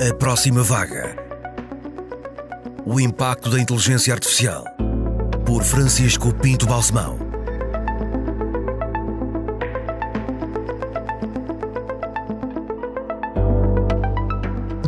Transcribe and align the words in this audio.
A 0.00 0.14
próxima 0.14 0.62
vaga. 0.62 1.14
O 2.86 2.98
impacto 2.98 3.50
da 3.50 3.60
inteligência 3.60 4.14
artificial. 4.14 4.64
Por 5.44 5.62
Francisco 5.62 6.32
Pinto 6.36 6.66
Balsemão. 6.66 7.18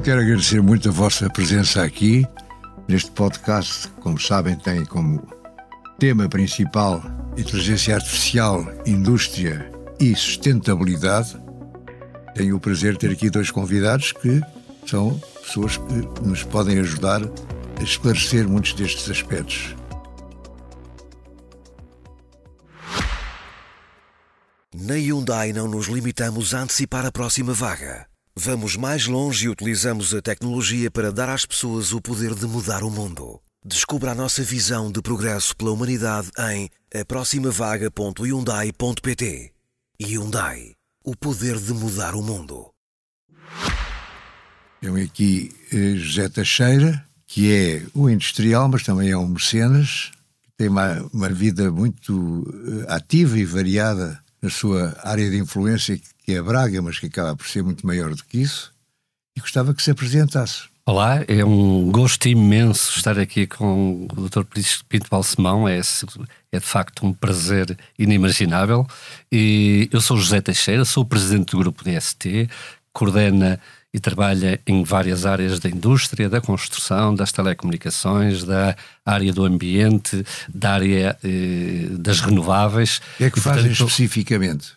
Quero 0.02 0.22
agradecer 0.22 0.62
muito 0.62 0.88
a 0.88 0.92
vossa 0.92 1.28
presença 1.28 1.82
aqui 1.82 2.26
neste 2.88 3.10
podcast. 3.10 3.88
Como 4.00 4.18
sabem, 4.18 4.56
tem 4.56 4.82
como 4.86 5.22
tema 5.98 6.26
principal 6.26 7.02
inteligência 7.36 7.96
artificial, 7.96 8.64
indústria 8.86 9.70
e 10.00 10.16
sustentabilidade. 10.16 11.36
Tenho 12.34 12.56
o 12.56 12.60
prazer 12.60 12.94
de 12.94 13.00
ter 13.00 13.10
aqui 13.10 13.28
dois 13.28 13.50
convidados 13.50 14.12
que 14.12 14.40
são 14.86 15.18
pessoas 15.42 15.76
que 15.76 16.22
nos 16.22 16.42
podem 16.42 16.78
ajudar 16.78 17.20
a 17.22 17.82
esclarecer 17.82 18.48
muitos 18.48 18.72
destes 18.74 19.10
aspectos. 19.10 19.74
Na 24.74 24.94
Hyundai 24.94 25.52
não 25.52 25.68
nos 25.68 25.86
limitamos 25.86 26.54
a 26.54 26.62
antecipar 26.62 27.04
a 27.04 27.12
próxima 27.12 27.52
vaga. 27.52 28.06
Vamos 28.34 28.76
mais 28.76 29.06
longe 29.06 29.44
e 29.44 29.48
utilizamos 29.48 30.14
a 30.14 30.22
tecnologia 30.22 30.90
para 30.90 31.12
dar 31.12 31.28
às 31.28 31.44
pessoas 31.44 31.92
o 31.92 32.00
poder 32.00 32.34
de 32.34 32.46
mudar 32.46 32.82
o 32.82 32.90
mundo. 32.90 33.38
Descubra 33.64 34.10
a 34.12 34.14
nossa 34.14 34.42
visão 34.42 34.90
de 34.90 35.02
progresso 35.02 35.54
pela 35.56 35.70
humanidade 35.70 36.30
em 36.50 36.68
aproximavaga.hyundai.pt 36.98 39.52
Hyundai. 40.00 40.72
O 41.04 41.16
poder 41.16 41.58
de 41.58 41.72
mudar 41.72 42.14
o 42.14 42.22
mundo. 42.22 42.72
Tenho 44.82 45.00
aqui 45.00 45.54
eh, 45.72 45.94
José 45.94 46.28
Teixeira, 46.28 47.04
que 47.28 47.52
é 47.52 47.82
o 47.94 48.10
industrial, 48.10 48.68
mas 48.68 48.82
também 48.82 49.10
é 49.10 49.16
um 49.16 49.28
mecenas, 49.28 50.10
tem 50.56 50.68
uma, 50.68 51.08
uma 51.12 51.28
vida 51.28 51.70
muito 51.70 52.44
eh, 52.88 52.92
ativa 52.92 53.38
e 53.38 53.44
variada 53.44 54.20
na 54.42 54.50
sua 54.50 54.98
área 55.04 55.30
de 55.30 55.38
influência, 55.38 55.96
que 56.24 56.32
é 56.32 56.42
Braga, 56.42 56.82
mas 56.82 56.98
que 56.98 57.06
acaba 57.06 57.36
por 57.36 57.46
ser 57.46 57.62
muito 57.62 57.86
maior 57.86 58.12
do 58.12 58.24
que 58.24 58.38
isso, 58.38 58.72
e 59.36 59.40
gostava 59.40 59.72
que 59.72 59.80
se 59.80 59.92
apresentasse. 59.92 60.64
Olá, 60.84 61.24
é 61.28 61.44
um 61.44 61.92
gosto 61.92 62.26
imenso 62.26 62.96
estar 62.96 63.16
aqui 63.20 63.46
com 63.46 64.08
o 64.12 64.28
Dr. 64.28 64.42
Pinto 64.88 65.06
Balsemão, 65.08 65.68
é, 65.68 65.80
é 66.50 66.58
de 66.58 66.66
facto 66.66 67.06
um 67.06 67.12
prazer 67.12 67.78
inimaginável. 67.96 68.84
E 69.30 69.88
eu 69.92 70.00
sou 70.00 70.16
José 70.16 70.40
Teixeira, 70.40 70.84
sou 70.84 71.04
o 71.04 71.06
presidente 71.06 71.52
do 71.52 71.58
grupo 71.58 71.84
DST, 71.84 72.50
coordena 72.92 73.60
e 73.92 74.00
trabalha 74.00 74.58
em 74.66 74.82
várias 74.82 75.26
áreas 75.26 75.58
da 75.58 75.68
indústria, 75.68 76.28
da 76.28 76.40
construção, 76.40 77.14
das 77.14 77.30
telecomunicações, 77.30 78.42
da 78.42 78.74
área 79.04 79.32
do 79.32 79.44
ambiente, 79.44 80.24
da 80.52 80.72
área 80.72 81.18
eh, 81.22 81.88
das 81.90 82.20
renováveis. 82.20 83.02
O 83.14 83.18
que 83.18 83.24
é 83.24 83.30
que 83.30 83.38
e, 83.38 83.42
fazem 83.42 83.64
portanto, 83.64 83.88
especificamente? 83.88 84.72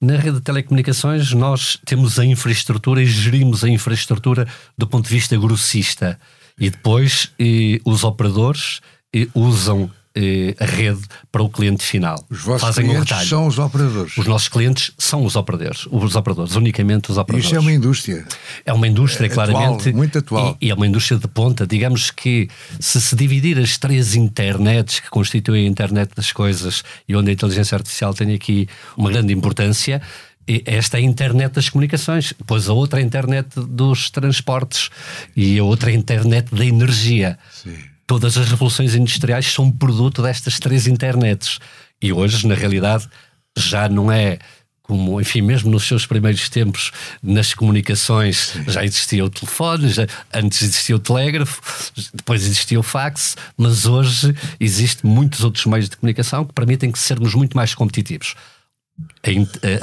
Na 0.00 0.16
rede 0.16 0.36
de 0.36 0.42
telecomunicações, 0.42 1.32
nós 1.32 1.78
temos 1.84 2.18
a 2.18 2.24
infraestrutura 2.24 3.02
e 3.02 3.06
gerimos 3.06 3.64
a 3.64 3.68
infraestrutura 3.68 4.46
do 4.76 4.86
ponto 4.86 5.08
de 5.08 5.14
vista 5.14 5.36
grossista. 5.36 6.20
E 6.60 6.68
depois 6.68 7.30
eh, 7.38 7.80
os 7.84 8.04
operadores 8.04 8.80
eh, 9.14 9.26
usam 9.34 9.90
eh, 10.20 10.56
a 10.58 10.64
rede 10.64 11.00
para 11.30 11.44
o 11.44 11.48
cliente 11.48 11.84
final. 11.84 12.24
Os 12.28 12.40
vossos 12.40 12.62
Fazem 12.62 12.86
clientes 12.86 13.16
um 13.16 13.24
são 13.24 13.46
os 13.46 13.58
operadores. 13.60 14.16
Os 14.16 14.26
nossos 14.26 14.48
clientes 14.48 14.90
são 14.98 15.24
os 15.24 15.36
operadores, 15.36 15.86
os 15.88 16.16
operadores, 16.16 16.56
unicamente 16.56 17.12
os 17.12 17.18
operadores. 17.18 17.46
Isso 17.46 17.54
é 17.54 17.60
uma 17.60 17.72
indústria. 17.72 18.26
É 18.66 18.72
uma 18.72 18.88
indústria, 18.88 19.26
é, 19.26 19.28
claramente. 19.28 19.80
Atual, 19.80 19.94
muito 19.94 20.18
atual. 20.18 20.58
E, 20.60 20.66
e, 20.66 20.70
é 20.70 20.74
uma 20.74 20.88
indústria 20.88 21.20
de 21.20 21.28
ponta. 21.28 21.64
Digamos 21.64 22.10
que 22.10 22.48
se 22.80 23.00
se 23.00 23.14
dividir 23.14 23.60
as 23.60 23.78
três 23.78 24.16
internets 24.16 24.98
que 24.98 25.08
constituem 25.08 25.66
a 25.66 25.68
internet 25.68 26.10
das 26.16 26.32
coisas 26.32 26.82
e 27.08 27.14
onde 27.14 27.30
a 27.30 27.32
inteligência 27.32 27.76
artificial 27.76 28.12
tem 28.12 28.34
aqui 28.34 28.68
uma 28.96 29.10
grande 29.10 29.32
importância, 29.32 30.02
esta 30.64 30.98
é 30.98 31.00
a 31.00 31.04
internet 31.04 31.52
das 31.52 31.68
comunicações, 31.68 32.34
depois 32.36 32.68
a 32.68 32.72
outra 32.72 32.98
é 32.98 33.04
a 33.04 33.06
internet 33.06 33.48
dos 33.54 34.10
transportes 34.10 34.90
e 35.36 35.58
a 35.58 35.62
outra 35.62 35.92
é 35.92 35.94
a 35.94 35.96
internet 35.96 36.52
da 36.52 36.64
energia. 36.64 37.38
Sim 37.52 37.76
todas 38.08 38.38
as 38.38 38.48
revoluções 38.48 38.94
industriais 38.94 39.52
são 39.52 39.70
produto 39.70 40.22
destas 40.22 40.58
três 40.58 40.86
internets. 40.86 41.58
E 42.00 42.10
hoje, 42.10 42.46
na 42.46 42.54
realidade, 42.54 43.06
já 43.56 43.86
não 43.86 44.10
é 44.10 44.38
como, 44.82 45.20
enfim, 45.20 45.42
mesmo 45.42 45.70
nos 45.70 45.86
seus 45.86 46.06
primeiros 46.06 46.48
tempos 46.48 46.90
nas 47.22 47.52
comunicações 47.52 48.54
já 48.66 48.82
existia 48.82 49.22
o 49.22 49.28
telefone, 49.28 49.90
já, 49.90 50.06
antes 50.32 50.62
existia 50.62 50.96
o 50.96 50.98
telégrafo, 50.98 51.60
depois 52.14 52.42
existia 52.42 52.80
o 52.80 52.82
fax, 52.82 53.36
mas 53.54 53.84
hoje 53.84 54.34
existem 54.58 55.10
muitos 55.10 55.44
outros 55.44 55.66
meios 55.66 55.90
de 55.90 55.96
comunicação 55.98 56.46
que 56.46 56.54
permitem 56.54 56.90
que 56.90 56.98
sermos 56.98 57.34
muito 57.34 57.54
mais 57.54 57.74
competitivos 57.74 58.34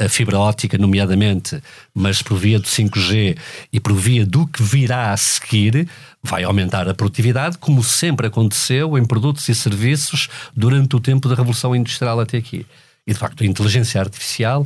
a, 0.06 0.09
fibra 0.09 0.40
óptica, 0.40 0.78
nomeadamente, 0.78 1.62
mas 1.94 2.22
por 2.22 2.38
via 2.38 2.59
do 2.59 2.68
5G 2.68 3.38
e 3.72 3.80
por 3.80 3.94
via 3.94 4.26
do 4.26 4.48
que 4.48 4.62
virá 4.62 5.12
a 5.12 5.18
seguir, 5.18 5.88
vai 6.22 6.44
aumentar 6.44 6.88
a 6.88 6.94
produtividade, 6.94 7.58
como 7.58 7.84
sempre 7.84 8.28
aconteceu 8.28 8.98
em 8.98 9.06
produtos 9.06 9.48
e 9.50 9.56
serviços 9.56 10.28
durante 10.56 10.96
o 10.96 11.00
tempo 11.00 11.30
da 11.30 11.36
Revolução 11.36 11.76
Industrial 11.76 12.20
até 12.20 12.38
aqui. 12.38 12.66
E, 13.06 13.14
de 13.14 13.20
facto, 13.20 13.44
a 13.44 13.48
inteligência 13.48 14.02
artificial, 14.02 14.66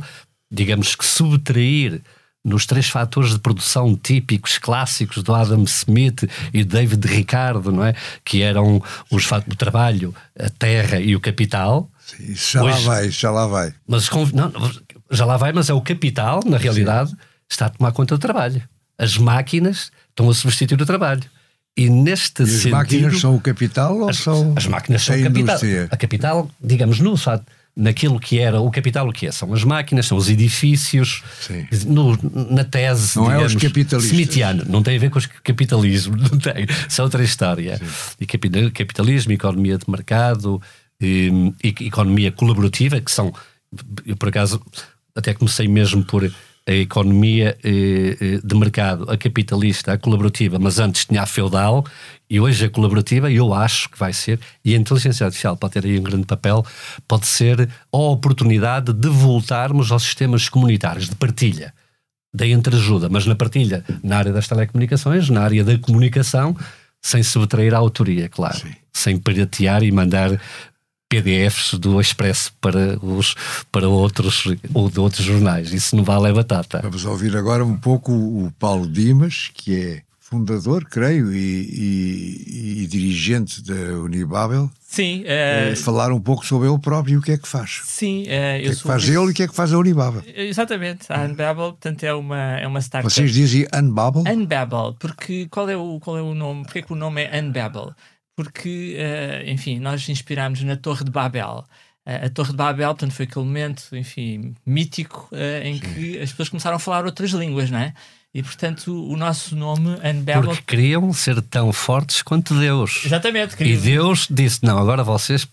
digamos 0.50 0.94
que 0.94 1.04
subtrair 1.04 2.00
nos 2.42 2.64
três 2.64 2.88
fatores 2.88 3.32
de 3.32 3.38
produção 3.38 3.94
típicos, 3.94 4.56
clássicos 4.56 5.22
do 5.22 5.34
Adam 5.34 5.62
Smith 5.64 6.28
e 6.54 6.64
David 6.64 7.06
Ricardo, 7.06 7.70
não 7.70 7.84
é? 7.84 7.94
Que 8.24 8.40
eram 8.40 8.82
os 9.10 9.30
o 9.30 9.56
trabalho, 9.56 10.14
a 10.38 10.48
terra 10.48 10.98
e 10.98 11.14
o 11.14 11.20
capital 11.20 11.90
isso 12.18 12.52
já 12.52 12.62
Hoje, 12.62 12.78
lá 12.78 12.94
vai, 12.94 13.10
já 13.10 13.30
lá 13.30 13.46
vai. 13.46 13.74
Mas 13.86 14.08
não, 14.32 14.52
já 15.10 15.24
lá 15.24 15.36
vai, 15.36 15.52
mas 15.52 15.68
é 15.68 15.74
o 15.74 15.80
capital, 15.80 16.40
na 16.44 16.56
realidade, 16.56 17.10
Sim. 17.10 17.16
está 17.48 17.66
a 17.66 17.70
tomar 17.70 17.92
conta 17.92 18.16
do 18.16 18.20
trabalho. 18.20 18.62
As 18.98 19.16
máquinas 19.16 19.90
estão 20.08 20.28
a 20.28 20.34
substituir 20.34 20.80
o 20.80 20.86
trabalho. 20.86 21.22
E 21.76 21.88
neste 21.88 22.42
e 22.42 22.44
as 22.44 22.50
sentido. 22.50 22.66
As 22.66 22.72
máquinas 22.72 23.20
são 23.20 23.34
o 23.34 23.40
capital 23.40 23.98
ou 23.98 24.10
as, 24.10 24.16
são. 24.18 24.52
As 24.56 24.66
máquinas 24.66 25.02
são 25.02 25.14
a 25.14 25.18
capital. 25.18 25.42
Indústria? 25.42 25.88
A 25.90 25.96
capital, 25.96 26.50
digamos, 26.60 27.00
no, 27.00 27.16
sabe, 27.16 27.44
naquilo 27.76 28.18
que 28.18 28.38
era 28.38 28.60
o 28.60 28.70
capital, 28.70 29.08
o 29.08 29.12
que 29.12 29.26
é? 29.26 29.32
São 29.32 29.52
as 29.54 29.64
máquinas, 29.64 30.06
são 30.06 30.18
os 30.18 30.28
edifícios. 30.28 31.22
No, 31.86 32.18
na 32.50 32.64
tese, 32.64 33.16
não 33.16 33.24
digamos, 33.24 33.42
é 33.42 33.56
os 33.56 33.62
capitalistas. 33.62 34.04
Smithiano, 34.12 34.64
não 34.68 34.82
tem 34.82 34.96
a 34.96 35.00
ver 35.00 35.10
com 35.10 35.18
o 35.18 35.22
capitalismo, 35.42 36.16
não 36.18 36.38
tem. 36.38 36.66
Isso 36.88 37.00
é 37.00 37.04
outra 37.04 37.22
história. 37.22 37.78
Sim. 37.78 38.16
E 38.20 38.26
capitalismo, 38.26 39.32
economia 39.32 39.78
de 39.78 39.88
mercado, 39.88 40.60
e, 41.00 41.54
economia 41.62 42.30
colaborativa, 42.32 43.00
que 43.00 43.10
são, 43.10 43.32
eu 44.06 44.16
por 44.16 44.28
acaso 44.28 44.60
até 45.14 45.34
comecei 45.34 45.66
mesmo 45.66 46.04
por 46.04 46.30
a 46.66 46.72
economia 46.72 47.56
eh, 47.64 48.16
eh, 48.20 48.40
de 48.44 48.54
mercado, 48.54 49.10
a 49.10 49.16
capitalista, 49.16 49.92
a 49.92 49.98
colaborativa, 49.98 50.58
mas 50.58 50.78
antes 50.78 51.04
tinha 51.04 51.22
a 51.22 51.26
feudal 51.26 51.84
e 52.28 52.38
hoje 52.38 52.66
a 52.66 52.70
colaborativa, 52.70 53.30
eu 53.30 53.52
acho 53.52 53.88
que 53.88 53.98
vai 53.98 54.12
ser, 54.12 54.38
e 54.64 54.74
a 54.74 54.78
inteligência 54.78 55.24
artificial 55.24 55.56
pode 55.56 55.72
ter 55.72 55.84
aí 55.84 55.98
um 55.98 56.02
grande 56.02 56.26
papel, 56.26 56.64
pode 57.08 57.26
ser 57.26 57.68
a 57.92 57.96
oportunidade 57.96 58.92
de 58.92 59.08
voltarmos 59.08 59.90
aos 59.90 60.04
sistemas 60.04 60.48
comunitários 60.48 61.08
de 61.08 61.16
partilha, 61.16 61.74
da 62.32 62.46
entreajuda, 62.46 63.08
mas 63.08 63.26
na 63.26 63.34
partilha 63.34 63.84
na 64.04 64.18
área 64.18 64.32
das 64.32 64.46
telecomunicações, 64.46 65.28
na 65.28 65.42
área 65.42 65.64
da 65.64 65.76
comunicação, 65.78 66.56
sem 67.02 67.22
subtrair 67.22 67.74
a 67.74 67.78
autoria, 67.78 68.28
claro. 68.28 68.58
Sim. 68.58 68.74
Sem 68.92 69.18
piratear 69.18 69.82
e 69.82 69.90
mandar 69.90 70.40
PDFs 71.10 71.74
do 71.74 72.00
Expresso 72.00 72.52
para, 72.60 72.96
os, 73.04 73.34
para 73.72 73.88
outros, 73.88 74.44
ou 74.72 74.88
de 74.88 75.00
outros 75.00 75.24
jornais. 75.24 75.72
Isso 75.72 75.96
não 75.96 76.04
vale 76.04 76.28
a 76.28 76.32
batata. 76.32 76.80
Vamos 76.82 77.04
ouvir 77.04 77.36
agora 77.36 77.64
um 77.64 77.76
pouco 77.76 78.12
o 78.12 78.52
Paulo 78.58 78.86
Dimas, 78.86 79.50
que 79.52 79.74
é 79.74 80.02
fundador, 80.20 80.84
creio, 80.84 81.32
e, 81.32 81.36
e, 81.36 82.82
e 82.82 82.86
dirigente 82.86 83.60
da 83.64 83.98
Unibabel. 83.98 84.70
Sim. 84.80 85.24
Uh, 85.24 85.76
falar 85.76 86.12
um 86.12 86.20
pouco 86.20 86.46
sobre 86.46 86.68
ele 86.68 86.78
próprio 86.78 87.14
e 87.14 87.16
o 87.16 87.22
que 87.22 87.32
é 87.32 87.38
que 87.38 87.48
faz. 87.48 87.82
Sim. 87.84 88.22
Uh, 88.22 88.22
o 88.22 88.62
que 88.62 88.68
é 88.68 88.70
que 88.70 88.82
faz 88.82 89.08
ele 89.08 89.16
e 89.16 89.30
o 89.30 89.34
que 89.34 89.42
é 89.42 89.48
que 89.48 89.54
faz 89.54 89.72
a 89.72 89.78
Unibabel. 89.78 90.22
Exatamente. 90.32 91.12
A 91.12 91.22
Unbabel, 91.22 91.72
portanto, 91.72 92.04
é 92.04 92.14
uma, 92.14 92.60
é 92.60 92.66
uma 92.66 92.80
startup. 92.80 93.12
Vocês 93.12 93.32
dizem 93.32 93.66
Unbabel? 93.74 94.22
Unbabel, 94.28 94.94
porque 95.00 95.48
qual 95.50 95.68
é 95.68 95.76
o, 95.76 95.98
qual 95.98 96.16
é 96.16 96.22
o 96.22 96.34
nome? 96.34 96.62
Porque 96.62 96.78
é 96.78 96.82
que 96.82 96.92
o 96.92 96.96
nome 96.96 97.24
é 97.24 97.40
Unbabel? 97.40 97.92
Porque, 98.44 98.96
uh, 98.96 99.50
enfim, 99.50 99.78
nós 99.78 100.08
inspirámos 100.08 100.62
na 100.62 100.76
Torre 100.76 101.04
de 101.04 101.10
Babel. 101.10 101.64
Uh, 102.06 102.26
a 102.26 102.30
Torre 102.30 102.50
de 102.50 102.56
Babel, 102.56 102.88
portanto, 102.88 103.12
foi 103.12 103.26
aquele 103.26 103.44
momento, 103.44 103.82
enfim, 103.92 104.54
mítico 104.64 105.28
uh, 105.32 105.62
em 105.62 105.74
Sim. 105.74 105.80
que 105.80 106.18
as 106.18 106.30
pessoas 106.30 106.48
começaram 106.48 106.76
a 106.76 106.80
falar 106.80 107.04
outras 107.04 107.30
línguas, 107.32 107.70
não 107.70 107.78
é? 107.78 107.92
E, 108.32 108.42
portanto, 108.42 108.88
o 109.10 109.16
nosso 109.16 109.56
nome, 109.56 109.90
Unbabel... 110.04 110.42
Porque 110.42 110.62
queriam 110.62 111.12
ser 111.12 111.42
tão 111.42 111.72
fortes 111.72 112.22
quanto 112.22 112.58
Deus. 112.58 113.02
Exatamente. 113.04 113.60
E 113.62 113.76
Deus 113.76 114.28
disse, 114.30 114.64
não, 114.64 114.78
agora 114.78 115.02
vocês 115.02 115.46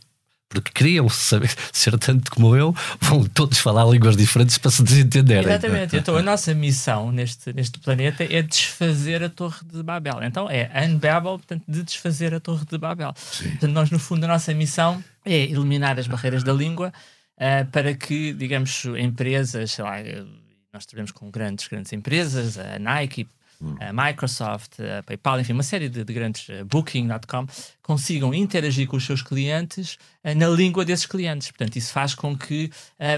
porque 0.50 0.72
queriam 0.72 1.10
saber, 1.10 1.54
ser 1.72 1.98
tanto 1.98 2.32
como 2.32 2.56
eu, 2.56 2.74
vão 3.00 3.26
todos 3.26 3.60
falar 3.60 3.86
línguas 3.86 4.16
diferentes 4.16 4.58
para 4.58 4.72
se 4.72 4.84
desentenderem. 4.84 5.50
Exatamente. 5.50 5.98
Então 5.98 6.16
a 6.16 6.22
nossa 6.24 6.54
missão 6.54 7.12
neste, 7.12 7.54
neste 7.54 7.80
planeta 7.80 8.24
é 8.24 8.42
desfazer 8.42 9.24
a 9.24 9.30
Torre 9.30 9.60
de 9.72 9.84
Babel. 9.84 10.24
Então 10.24 10.50
é 10.50 10.70
Unbabel, 10.88 11.38
portanto, 11.38 11.64
de 11.68 11.84
desfazer 11.84 12.34
a 12.34 12.40
Torre 12.40 12.66
de 12.66 12.78
Babel. 12.78 13.14
Sim. 13.16 13.50
Portanto, 13.52 13.72
nós, 13.72 13.92
no 13.92 14.00
fundo, 14.00 14.24
a 14.24 14.28
nossa 14.28 14.54
missão 14.54 15.04
é 15.26 15.44
eliminar 15.44 16.00
as 16.00 16.08
barreiras 16.08 16.44
da 16.44 16.54
língua 16.54 16.94
uh, 17.38 17.70
para 17.72 17.94
que, 17.94 18.34
digamos, 18.34 18.86
empresas, 18.98 19.72
sei 19.72 19.84
lá, 19.84 19.96
nós 20.74 20.86
trabalhamos 20.86 21.12
com 21.12 21.30
grandes, 21.30 21.68
grandes 21.68 21.92
empresas, 21.92 22.58
a 22.58 22.80
Nike, 22.80 23.28
a 23.80 23.92
Microsoft, 23.92 24.80
a 24.80 25.04
PayPal, 25.04 25.40
enfim, 25.40 25.54
uma 25.54 25.64
série 25.64 25.90
de, 25.90 26.04
de 26.04 26.14
grandes, 26.14 26.48
uh, 26.50 26.66
Booking.com, 26.66 27.48
consigam 27.82 28.34
interagir 28.34 28.88
com 28.88 28.98
os 28.98 29.06
seus 29.06 29.22
clientes 29.22 29.98
na 30.36 30.50
língua 30.50 30.84
desses 30.84 31.06
clientes. 31.06 31.50
Portanto, 31.50 31.78
isso 31.78 31.94
faz 31.94 32.14
com 32.14 32.38
que 32.38 32.70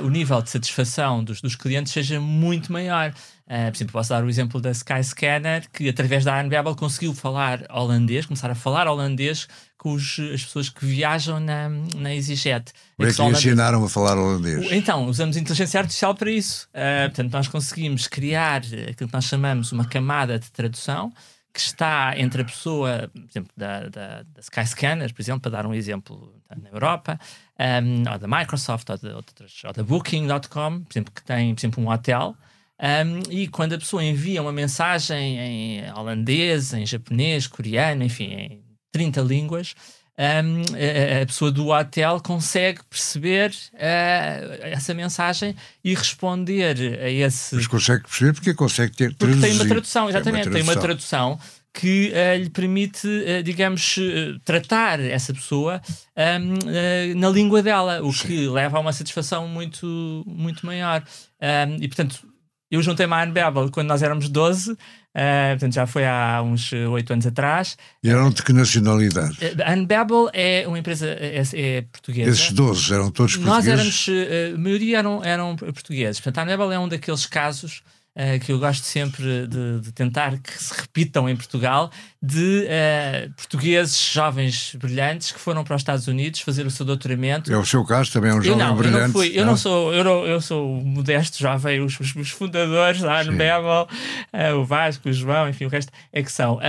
o 0.04 0.10
nível 0.10 0.40
de 0.44 0.52
satisfação 0.52 1.24
dos, 1.24 1.42
dos 1.42 1.56
clientes 1.56 1.92
seja 1.92 2.20
muito 2.22 2.72
maior. 2.72 3.12
Uh, 3.50 3.72
por 3.72 3.78
exemplo, 3.78 3.94
posso 3.94 4.10
dar 4.10 4.24
o 4.24 4.30
exemplo 4.30 4.62
da 4.62 4.70
Skyscanner, 4.70 5.68
que 5.74 5.90
através 5.90 6.24
da 6.24 6.40
Unbabel 6.40 6.76
conseguiu 6.76 7.16
falar 7.16 7.66
holandês, 7.72 8.28
começar 8.28 8.52
a 8.52 8.54
falar 8.54 8.88
holandês 8.88 9.48
com 9.76 9.94
os, 9.94 10.20
as 10.34 10.44
pessoas 10.44 10.70
que 10.70 10.86
viajam 10.86 11.40
na, 11.40 11.68
na 11.96 12.14
EasyJet. 12.14 12.72
Como 12.96 13.10
é 13.10 13.12
que 13.14 13.22
ensinaram 13.24 13.84
a 13.84 13.90
falar 13.90 14.20
holandês? 14.20 14.72
Então, 14.72 15.08
usamos 15.08 15.36
inteligência 15.36 15.80
artificial 15.80 16.14
para 16.14 16.30
isso. 16.30 16.68
Uh, 16.68 17.10
portanto, 17.10 17.34
nós 17.34 17.48
conseguimos 17.48 18.06
criar 18.08 18.58
aquilo 18.58 19.10
que 19.10 19.14
nós 19.14 19.26
chamamos 19.26 19.72
uma 19.72 19.86
camada 19.86 20.38
de 20.38 20.52
tradução 20.52 21.12
que 21.52 21.60
está 21.60 22.14
entre 22.18 22.44
a 22.44 22.46
pessoa, 22.46 23.10
por 23.12 23.24
exemplo, 23.28 23.52
da, 23.58 23.90
da, 23.90 24.22
da 24.22 24.42
Skyscanner, 24.42 25.12
por 25.12 25.22
exemplo, 25.22 25.42
para 25.42 25.52
dar 25.52 25.66
um 25.66 25.74
exemplo 25.74 26.36
na 26.56 26.70
Europa, 26.70 27.20
um, 27.60 28.12
ou 28.12 28.20
da 28.20 28.28
Microsoft, 28.28 28.88
ou, 28.90 28.98
de, 28.98 29.08
ou, 29.08 29.22
de, 29.22 29.68
ou 29.68 29.74
da 29.74 29.84
Booking.com, 29.84 30.82
por 30.82 30.92
exemplo, 30.92 31.12
que 31.12 31.24
tem, 31.24 31.56
por 31.56 31.60
exemplo, 31.60 31.84
um 31.84 31.90
hotel 31.90 32.36
um, 32.82 33.32
e 33.32 33.48
quando 33.48 33.74
a 33.74 33.78
pessoa 33.78 34.04
envia 34.04 34.42
uma 34.42 34.54
mensagem 34.54 35.38
em 35.38 35.92
holandês, 35.94 36.74
em 36.74 36.86
japonês, 36.86 37.46
coreano, 37.46 38.04
enfim, 38.04 38.32
em 38.34 38.64
30 38.94 39.22
línguas, 39.22 39.76
um, 40.18 40.62
a, 40.76 41.22
a, 41.22 41.26
pessoa 41.26 41.52
do 41.52 41.70
hotel 41.70 42.20
consegue 42.22 42.82
perceber 42.90 43.52
uh, 43.74 44.60
essa 44.62 44.94
mensagem 44.94 45.56
e 45.84 45.94
responder 45.94 47.00
a 47.02 47.10
esse. 47.10 47.56
Mas 47.56 47.68
consegue 47.68 48.04
perceber 48.04 48.34
porque 48.34 48.54
consegue 48.54 48.96
ter 48.96 49.16
porque 49.16 49.36
tem 49.40 49.54
uma 49.54 49.66
tradução, 49.66 50.10
exatamente, 50.10 50.50
tem 50.50 50.62
uma 50.62 50.76
tradução, 50.76 51.38
tem 51.38 51.38
uma 51.38 51.38
tradução 51.38 51.40
que 51.74 52.12
uh, 52.12 52.42
lhe 52.42 52.50
permite, 52.50 53.08
uh, 53.08 53.44
digamos, 53.44 53.98
tratar 54.44 55.00
essa 55.00 55.34
pessoa 55.34 55.82
um, 56.18 57.18
na 57.18 57.30
língua 57.30 57.62
dela, 57.62 58.02
o 58.02 58.12
Sim. 58.12 58.28
que 58.28 58.48
leva 58.48 58.78
a 58.78 58.82
uma 58.82 58.92
satisfação 58.92 59.48
muito, 59.48 60.24
muito 60.26 60.66
maior. 60.66 61.04
Um, 61.42 61.82
e 61.82 61.88
portanto, 61.88 62.28
eu 62.72 62.82
juntei-me 62.82 63.14
à 63.14 63.24
Unbabel 63.24 63.70
quando 63.72 63.88
nós 63.88 64.04
éramos 64.04 64.30
12, 64.30 64.72
uh, 64.72 64.78
eh, 65.14 65.52
portanto 65.52 65.74
já 65.74 65.88
foi 65.88 66.06
há 66.06 66.42
uns 66.44 66.72
8 66.72 67.14
anos 67.14 67.28
atrás. 67.28 67.78
E 68.04 68.10
eram 68.10 68.30
de 68.30 68.44
que 68.44 68.54
nacionalidade? 68.54 69.38
Uh, 69.44 69.64
a 69.64 69.74
Unbabel 69.74 70.30
é 70.34 70.68
uma 70.68 70.78
empresa 70.78 71.08
é, 71.08 71.42
é 71.54 71.82
portuguesa. 71.82 72.30
Esses 72.30 72.52
12 72.52 72.94
eram 72.94 73.12
todos 73.12 73.38
portugueses? 73.38 73.46
Nós 73.46 73.68
éramos, 73.68 74.08
a 74.54 74.58
maioria 74.58 75.00
eram, 75.00 75.24
eram 75.24 75.56
portugueses. 75.56 76.20
Portanto, 76.20 76.40
a 76.40 76.44
Unbabel 76.54 76.72
é 76.72 76.80
um 76.80 76.88
daqueles 76.88 77.26
casos 77.26 77.82
uh, 78.16 78.40
que 78.40 78.52
eu 78.52 78.60
gosto 78.60 78.84
sempre 78.84 79.48
de, 79.48 79.80
de, 79.80 79.92
tentar 79.92 80.38
que 80.38 80.52
se 80.62 80.74
repitam 80.74 81.30
em 81.30 81.36
Portugal, 81.36 81.92
de 82.22 82.66
uh, 82.66 83.34
portugueses 83.34 83.98
jovens 84.12 84.76
brilhantes 84.76 85.32
que 85.32 85.40
foram 85.40 85.64
para 85.64 85.76
os 85.76 85.82
Estados 85.82 86.08
Unidos 86.08 86.42
fazer 86.42 86.66
o 86.66 86.72
seu 86.72 86.86
doutoramento. 86.86 87.52
É 87.52 87.58
o 87.58 87.66
seu 87.66 87.84
caso 87.86 88.12
também, 88.12 88.32
é 88.32 88.34
um 88.34 88.42
jovem 88.42 88.52
eu 88.52 88.58
não, 88.58 88.76
brilhante. 88.76 89.00
Eu 89.00 89.08
não, 89.08 89.14
fui, 89.14 89.32
eu 89.40 89.46
não, 89.46 89.58
sou, 89.58 89.94
eu, 89.94 90.04
não, 90.04 90.26
eu 90.26 90.42
sou 90.42 90.82
modesto 90.84 91.38
jovem, 91.40 91.82
os, 91.82 92.00
os, 92.00 92.16
os 92.16 92.30
fundadores 92.30 93.02
lá 93.02 93.24
no 93.24 93.32
Bebel, 93.32 93.88
uh, 94.34 94.56
o 94.56 94.66
Vasco, 94.66 95.10
o 95.10 95.14
João, 95.14 95.50
enfim, 95.50 95.66
o 95.66 95.70
resto 95.70 95.92
é 96.12 96.22
que 96.22 96.32
são. 96.32 96.60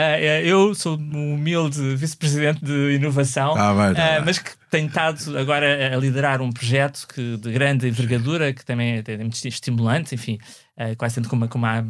eu 0.45 0.75
sou 0.75 0.99
um 0.99 1.35
humilde 1.35 1.97
vice-presidente 1.97 2.65
de 2.65 2.95
inovação, 2.95 3.55
ah, 3.57 3.73
vai, 3.73 3.95
tá 3.95 4.23
mas 4.25 4.39
que 4.39 4.60
tenho 4.71 4.87
estado 4.87 5.37
agora 5.37 5.95
a 5.95 5.97
liderar 5.99 6.41
um 6.41 6.51
projeto 6.51 7.07
que, 7.13 7.37
de 7.37 7.53
grande 7.53 7.89
envergadura, 7.89 8.53
que 8.53 8.65
também 8.65 9.03
é, 9.05 9.17
muito 9.19 9.47
estimulante, 9.47 10.15
enfim, 10.15 10.39
uh, 10.77 10.97
quase 10.97 11.17
tanto 11.17 11.29
como, 11.29 11.49
como 11.49 11.67
a, 11.67 11.83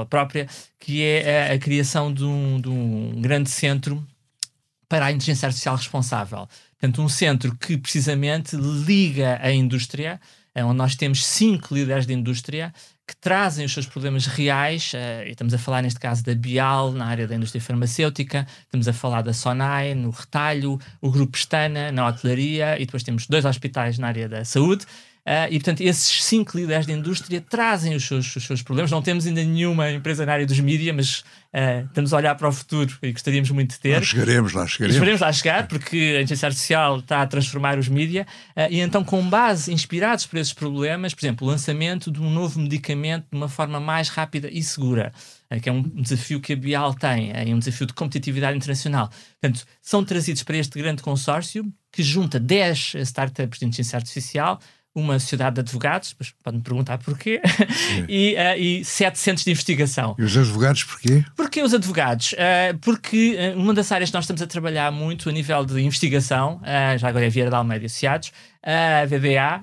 a 0.00 0.06
própria, 0.06 0.48
que 0.80 1.02
é 1.02 1.50
a, 1.50 1.54
a 1.54 1.58
criação 1.58 2.12
de 2.12 2.24
um, 2.24 2.60
de 2.60 2.68
um 2.68 3.20
grande 3.20 3.50
centro 3.50 4.04
para 4.88 5.06
a 5.06 5.12
inteligência 5.12 5.46
artificial 5.46 5.76
responsável. 5.76 6.48
Portanto, 6.80 7.02
um 7.02 7.08
centro 7.08 7.56
que 7.56 7.76
precisamente 7.76 8.56
liga 8.56 9.38
a 9.42 9.52
indústria, 9.52 10.20
é 10.54 10.64
onde 10.64 10.76
nós 10.76 10.96
temos 10.96 11.24
cinco 11.24 11.74
líderes 11.74 12.06
de 12.06 12.14
indústria 12.14 12.72
que 13.06 13.16
trazem 13.16 13.64
os 13.64 13.72
seus 13.72 13.86
problemas 13.86 14.26
reais, 14.26 14.92
uh, 14.94 15.26
e 15.26 15.30
estamos 15.30 15.52
a 15.52 15.58
falar 15.58 15.82
neste 15.82 15.98
caso 15.98 16.24
da 16.24 16.34
Bial, 16.34 16.92
na 16.92 17.06
área 17.06 17.26
da 17.26 17.34
indústria 17.34 17.60
farmacêutica, 17.60 18.46
estamos 18.60 18.86
a 18.88 18.92
falar 18.92 19.22
da 19.22 19.32
Sonai, 19.32 19.94
no 19.94 20.10
retalho, 20.10 20.78
o 21.00 21.10
Grupo 21.10 21.36
Estana, 21.36 21.90
na 21.90 22.06
hotelaria, 22.06 22.76
e 22.80 22.86
depois 22.86 23.02
temos 23.02 23.26
dois 23.26 23.44
hospitais 23.44 23.98
na 23.98 24.08
área 24.08 24.28
da 24.28 24.44
saúde. 24.44 24.86
Uh, 25.24 25.46
e, 25.50 25.58
portanto, 25.60 25.82
esses 25.82 26.24
cinco 26.24 26.56
líderes 26.56 26.84
de 26.84 26.92
indústria 26.92 27.40
trazem 27.40 27.94
os 27.94 28.04
seus, 28.04 28.34
os 28.34 28.44
seus 28.44 28.60
problemas. 28.60 28.90
Não 28.90 29.00
temos 29.00 29.24
ainda 29.24 29.42
nenhuma 29.42 29.88
empresa 29.90 30.26
na 30.26 30.32
área 30.32 30.44
dos 30.44 30.58
mídias, 30.58 30.96
mas 30.96 31.18
uh, 31.20 31.86
estamos 31.86 32.12
a 32.12 32.16
olhar 32.16 32.34
para 32.34 32.48
o 32.48 32.52
futuro 32.52 32.92
e 33.00 33.12
gostaríamos 33.12 33.48
muito 33.50 33.70
de 33.70 33.78
ter. 33.78 33.94
Lá 33.94 34.02
chegaremos, 34.02 34.52
lá 34.52 34.66
chegaremos. 34.66 34.96
Esperemos 34.96 35.20
lá 35.20 35.32
chegar, 35.32 35.68
porque 35.68 35.96
a 35.96 36.22
inteligência 36.22 36.46
artificial 36.46 36.98
está 36.98 37.22
a 37.22 37.26
transformar 37.28 37.78
os 37.78 37.88
mídias. 37.88 38.26
Uh, 38.56 38.66
e 38.68 38.80
então, 38.80 39.04
com 39.04 39.22
base, 39.28 39.72
inspirados 39.72 40.26
por 40.26 40.38
esses 40.38 40.52
problemas, 40.52 41.14
por 41.14 41.24
exemplo, 41.24 41.46
o 41.46 41.50
lançamento 41.50 42.10
de 42.10 42.20
um 42.20 42.28
novo 42.28 42.58
medicamento 42.58 43.26
de 43.30 43.36
uma 43.36 43.48
forma 43.48 43.78
mais 43.78 44.08
rápida 44.08 44.48
e 44.50 44.60
segura 44.60 45.12
que 45.60 45.68
é 45.68 45.72
um 45.72 45.82
desafio 45.82 46.40
que 46.40 46.52
a 46.52 46.56
Bial 46.56 46.94
tem, 46.94 47.30
é 47.30 47.44
um 47.54 47.58
desafio 47.58 47.86
de 47.86 47.92
competitividade 47.92 48.56
internacional. 48.56 49.10
Portanto, 49.40 49.66
são 49.80 50.04
trazidos 50.04 50.42
para 50.42 50.56
este 50.56 50.78
grande 50.78 51.02
consórcio 51.02 51.70
que 51.90 52.02
junta 52.02 52.40
10 52.40 52.94
startups 53.00 53.58
de 53.58 53.66
inteligência 53.66 53.96
artificial, 53.96 54.58
uma 54.94 55.18
sociedade 55.18 55.54
de 55.54 55.60
advogados, 55.60 56.10
depois 56.10 56.34
pode-me 56.42 56.62
perguntar 56.62 56.98
porquê, 56.98 57.40
e, 58.08 58.34
uh, 58.34 58.58
e 58.58 58.84
sete 58.84 59.18
centros 59.18 59.44
de 59.44 59.50
investigação. 59.50 60.14
E 60.18 60.22
os 60.22 60.36
advogados 60.36 60.84
porquê? 60.84 61.24
Porquê 61.34 61.62
os 61.62 61.72
advogados? 61.72 62.32
Uh, 62.32 62.78
porque 62.80 63.36
uh, 63.36 63.58
uma 63.58 63.72
das 63.72 63.90
áreas 63.90 64.10
que 64.10 64.14
nós 64.14 64.24
estamos 64.24 64.42
a 64.42 64.46
trabalhar 64.46 64.92
muito 64.92 65.28
a 65.28 65.32
nível 65.32 65.64
de 65.64 65.80
investigação, 65.80 66.60
já 66.98 67.08
agora 67.08 67.26
é 67.26 67.28
Vieira 67.28 67.50
da 67.50 67.58
Almeida 67.58 67.86
Associados, 67.86 68.32
a 68.62 69.04
VDA, 69.06 69.62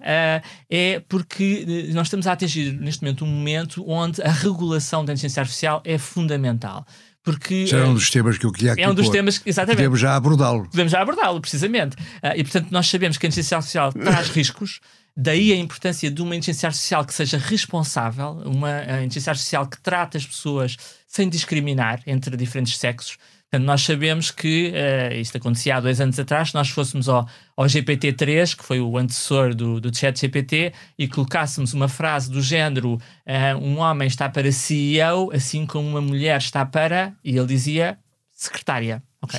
é 0.70 1.02
porque 1.08 1.88
nós 1.94 2.08
estamos 2.08 2.28
a 2.28 2.34
atingir 2.34 2.74
neste 2.74 3.04
momento 3.04 3.24
um 3.24 3.28
momento 3.28 3.84
onde 3.88 4.22
a 4.22 4.32
regulação 4.32 5.06
da 5.06 5.14
inteligência 5.14 5.42
artificial 5.42 5.82
é 5.86 5.98
fundamental 5.98 6.86
porque 7.24 7.68
já 7.68 7.80
é 7.80 7.86
um 7.86 7.94
dos 7.94 8.10
temas 8.10 8.38
que 8.38 8.46
eu 8.46 8.52
queria 8.52 8.74
aqui 8.74 8.82
é 8.82 8.90
um 8.90 8.94
dos 8.94 9.06
pôr. 9.06 9.14
temas 9.14 9.42
exatamente 9.46 9.78
podemos 9.78 10.00
já 10.00 10.16
abordá-lo 10.16 10.70
podemos 10.70 10.92
já 10.92 11.02
abordá-lo 11.02 11.40
precisamente 11.42 11.96
uh, 11.96 12.34
e 12.36 12.44
portanto 12.44 12.72
nós 12.72 12.90
sabemos 12.90 13.18
que 13.18 13.26
a 13.26 13.30
inteligência 13.30 13.58
artificial 13.58 13.94
traz 13.94 14.30
riscos 14.34 14.80
Daí 15.16 15.52
a 15.52 15.56
importância 15.56 16.10
de 16.10 16.22
uma 16.22 16.36
inteligência 16.36 16.68
artificial 16.68 17.06
que 17.06 17.14
seja 17.14 17.38
responsável, 17.38 18.42
uma 18.46 18.82
inteligência 19.04 19.32
artificial 19.32 19.68
que 19.68 19.80
trate 19.82 20.18
as 20.18 20.26
pessoas 20.26 20.78
sem 21.08 21.28
discriminar 21.28 22.02
entre 22.08 22.38
diferentes 22.38 22.78
sexos. 22.78 23.18
Portanto, 23.52 23.66
nós 23.66 23.82
sabemos 23.82 24.30
que 24.30 24.72
uh, 24.72 25.14
isto 25.16 25.36
acontecia 25.36 25.78
há 25.78 25.80
dois 25.80 26.00
anos 26.00 26.20
atrás, 26.20 26.50
se 26.50 26.56
nós 26.56 26.70
fôssemos 26.70 27.10
ao, 27.10 27.28
ao 27.58 27.66
GPT-3, 27.66 28.56
que 28.56 28.64
foi 28.64 28.80
o 28.80 28.96
antecessor 28.96 29.56
do, 29.56 29.82
do 29.82 29.96
chat 29.96 30.20
GPT, 30.20 30.72
e 30.98 31.08
colocássemos 31.08 31.74
uma 31.74 31.88
frase 31.88 32.30
do 32.30 32.44
género 32.44 32.94
uh, 32.94 33.58
um 33.60 33.80
homem 33.80 34.08
está 34.08 34.30
para 34.30 34.52
CEO, 34.52 35.32
assim 35.34 35.66
como 35.66 35.90
uma 35.90 36.00
mulher 36.00 36.38
está 36.38 36.64
para, 36.64 37.12
e 37.24 37.36
ele 37.36 37.48
dizia 37.48 37.98
secretária. 38.40 39.04
Ok. 39.22 39.38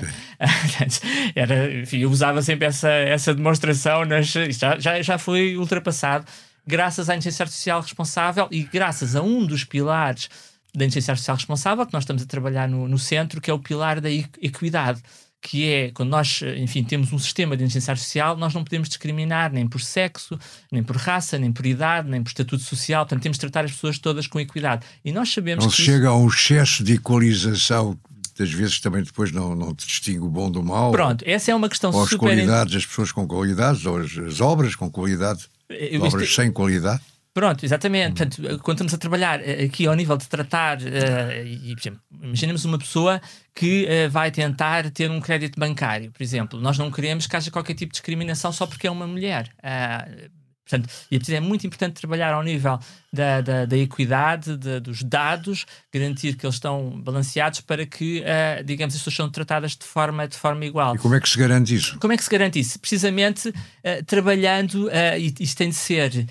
Era, 1.35 1.80
enfim, 1.80 2.00
eu 2.00 2.11
usava 2.11 2.42
sempre 2.42 2.66
essa, 2.66 2.90
essa 2.90 3.35
demonstração, 3.35 4.04
nas, 4.04 4.26
já, 4.26 4.78
já, 4.78 5.00
já 5.00 5.16
foi 5.16 5.57
ultrapassado, 5.57 6.26
graças 6.66 7.09
à 7.09 7.14
inteligência 7.16 7.45
artificial 7.45 7.80
responsável 7.80 8.47
e 8.50 8.62
graças 8.62 9.16
a 9.16 9.23
um 9.23 9.47
dos 9.47 9.64
pilares 9.64 10.28
da 10.75 10.85
inteligência 10.85 11.12
artificial 11.12 11.37
responsável 11.37 11.87
que 11.87 11.95
nós 11.95 12.02
estamos 12.02 12.23
a 12.23 12.26
trabalhar 12.26 12.69
no, 12.69 12.87
no 12.87 12.99
centro, 12.99 13.40
que 13.40 13.50
é 13.50 13.54
o 13.54 13.59
pilar 13.59 14.02
da 14.02 14.11
equidade. 14.11 15.02
Que 15.42 15.71
é 15.71 15.90
quando 15.92 16.11
nós, 16.11 16.42
enfim, 16.59 16.85
temos 16.85 17.11
um 17.14 17.19
sistema 17.19 17.57
de 17.57 17.64
inteligência 17.64 17.92
artificial, 17.92 18.37
nós 18.37 18.52
não 18.52 18.62
podemos 18.62 18.90
discriminar 18.90 19.50
nem 19.50 19.66
por 19.66 19.80
sexo, 19.80 20.38
nem 20.71 20.83
por 20.83 20.97
raça, 20.97 21.38
nem 21.38 21.50
por 21.50 21.64
idade, 21.64 22.11
nem 22.11 22.23
por 22.23 22.28
estatuto 22.28 22.62
social. 22.62 23.07
Portanto, 23.07 23.23
temos 23.23 23.38
de 23.38 23.40
tratar 23.40 23.64
as 23.64 23.73
pessoas 23.73 23.99
todas 23.99 24.26
com 24.26 24.38
equidade. 24.38 24.85
E 25.02 25.11
nós 25.11 25.33
sabemos 25.33 25.64
não 25.64 25.73
que. 25.73 25.78
Não 25.78 25.87
chega 25.87 26.04
isso... 26.04 26.09
a 26.09 26.16
um 26.19 26.28
excesso 26.28 26.85
de 26.85 26.92
equalização 26.92 27.99
muitas 28.41 28.51
vezes 28.53 28.81
também 28.81 29.03
depois 29.03 29.31
não, 29.31 29.55
não 29.55 29.75
distingue 29.75 30.21
o 30.21 30.29
bom 30.29 30.51
do 30.51 30.63
mau. 30.63 30.91
Pronto, 30.91 31.23
essa 31.27 31.51
é 31.51 31.55
uma 31.55 31.69
questão 31.69 31.91
ou 31.93 32.07
super... 32.07 32.15
as 32.15 32.35
qualidades, 32.35 32.75
as 32.75 32.87
pessoas 32.87 33.13
com 33.13 33.27
qualidades, 33.27 33.85
ou 33.85 33.99
as, 33.99 34.17
as 34.17 34.41
obras 34.41 34.75
com 34.75 34.91
qualidade, 34.91 35.47
as 35.69 36.01
obras 36.01 36.35
sem 36.35 36.51
qualidade. 36.51 37.03
Pronto, 37.33 37.65
exatamente. 37.65 38.25
Portanto, 38.25 38.59
quando 38.63 38.77
estamos 38.79 38.95
a 38.95 38.99
trabalhar 38.99 39.41
eh, 39.41 39.65
aqui 39.65 39.87
ao 39.87 39.95
nível 39.95 40.17
de 40.17 40.27
tratar, 40.27 40.79
uh, 40.79 41.47
e, 41.47 41.77
por 41.77 41.81
exemplo, 41.81 42.01
imaginemos 42.23 42.65
uma 42.65 42.77
pessoa 42.77 43.21
que 43.55 43.87
uh, 43.87 44.11
vai 44.11 44.33
tentar 44.33 44.91
ter 44.91 45.09
um 45.09 45.21
crédito 45.21 45.59
bancário, 45.59 46.11
por 46.11 46.23
exemplo. 46.25 46.61
Nós 46.61 46.77
não 46.77 46.91
queremos 46.91 47.29
que 47.29 47.37
haja 47.37 47.49
qualquer 47.49 47.75
tipo 47.75 47.93
de 47.93 47.99
discriminação 47.99 48.51
só 48.51 48.67
porque 48.67 48.89
é 48.89 48.91
uma 48.91 49.07
mulher. 49.07 49.49
Uh, 49.59 50.29
Portanto, 50.71 50.89
e 51.11 51.35
é 51.35 51.41
muito 51.41 51.67
importante 51.67 51.95
trabalhar 51.95 52.33
ao 52.33 52.43
nível 52.43 52.79
da, 53.12 53.41
da, 53.41 53.65
da 53.65 53.77
equidade, 53.77 54.57
de, 54.57 54.79
dos 54.79 55.03
dados, 55.03 55.67
garantir 55.93 56.37
que 56.37 56.47
eles 56.47 56.55
estão 56.55 57.00
balanceados 57.03 57.61
para 57.61 57.85
que, 57.85 58.21
uh, 58.21 58.62
digamos, 58.65 58.95
as 58.95 59.00
pessoas 59.00 59.17
são 59.17 59.29
tratadas 59.29 59.77
de 59.77 59.85
forma, 59.85 60.29
de 60.29 60.37
forma 60.37 60.65
igual. 60.65 60.95
E 60.95 60.99
como 60.99 61.15
é 61.15 61.21
que 61.21 61.29
se 61.29 61.37
garante 61.37 61.75
isso? 61.75 61.99
Como 61.99 62.12
é 62.12 62.17
que 62.17 62.23
se 62.23 62.31
garante 62.31 62.61
isso? 62.61 62.79
Precisamente 62.79 63.49
uh, 63.49 64.05
trabalhando, 64.07 64.87
uh, 64.87 65.19
e 65.19 65.35
isso 65.41 65.57
tem 65.57 65.71
de 65.71 65.77
ser, 65.77 66.27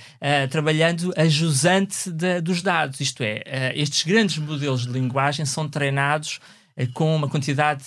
trabalhando 0.50 1.14
a 1.18 1.28
jusante 1.28 2.10
de, 2.12 2.42
dos 2.42 2.62
dados, 2.62 3.00
isto 3.00 3.24
é, 3.24 3.74
estes 3.76 4.04
grandes 4.04 4.38
modelos 4.38 4.86
de 4.86 4.92
linguagem 4.92 5.46
são 5.46 5.68
treinados 5.68 6.40
com 6.94 7.16
uma 7.16 7.28
quantidade 7.28 7.84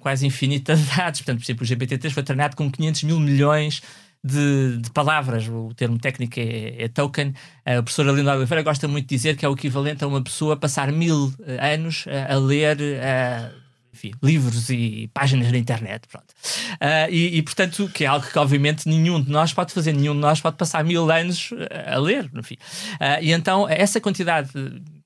quase 0.00 0.26
infinita 0.26 0.74
de 0.74 0.82
dados. 0.96 1.20
Portanto, 1.20 1.38
por 1.38 1.64
exemplo, 1.64 1.86
o 1.86 1.96
GPT-3 1.96 2.10
foi 2.10 2.22
treinado 2.22 2.56
com 2.56 2.70
500 2.70 3.02
mil 3.04 3.20
milhões 3.20 3.80
de, 3.80 3.82
de, 4.24 4.80
palavras, 4.94 5.46
o 5.46 5.74
termo 5.74 5.98
técnico 5.98 6.40
é, 6.40 6.84
é 6.84 6.88
token. 6.88 7.34
A 7.66 7.82
professora 7.82 8.10
Linda 8.10 8.34
Oliveira 8.34 8.62
gosta 8.62 8.88
muito 8.88 9.06
de 9.06 9.14
dizer 9.14 9.36
que 9.36 9.44
é 9.44 9.48
o 9.48 9.52
equivalente 9.52 10.02
a 10.02 10.06
uma 10.06 10.22
pessoa 10.22 10.56
passar 10.56 10.90
mil 10.90 11.30
eh, 11.46 11.74
anos 11.74 12.06
a, 12.08 12.32
a 12.34 12.38
ler. 12.38 12.78
A, 13.02 13.50
enfim, 13.92 14.12
livros 14.20 14.70
e 14.70 15.08
páginas 15.14 15.52
na 15.52 15.58
internet, 15.58 16.08
pronto. 16.08 16.26
Uh, 16.26 17.08
e, 17.08 17.38
e, 17.38 17.42
portanto, 17.42 17.88
que 17.94 18.02
é 18.02 18.08
algo 18.08 18.26
que 18.26 18.36
obviamente 18.36 18.88
nenhum 18.88 19.22
de 19.22 19.30
nós 19.30 19.52
pode 19.52 19.72
fazer, 19.72 19.92
nenhum 19.92 20.14
de 20.14 20.18
nós 20.18 20.40
pode 20.40 20.56
passar 20.56 20.82
mil 20.82 21.08
anos 21.12 21.50
a 21.86 21.96
ler, 21.98 22.28
enfim. 22.34 22.56
Uh, 22.94 23.22
e 23.22 23.30
então, 23.30 23.68
essa 23.68 24.00
quantidade 24.00 24.50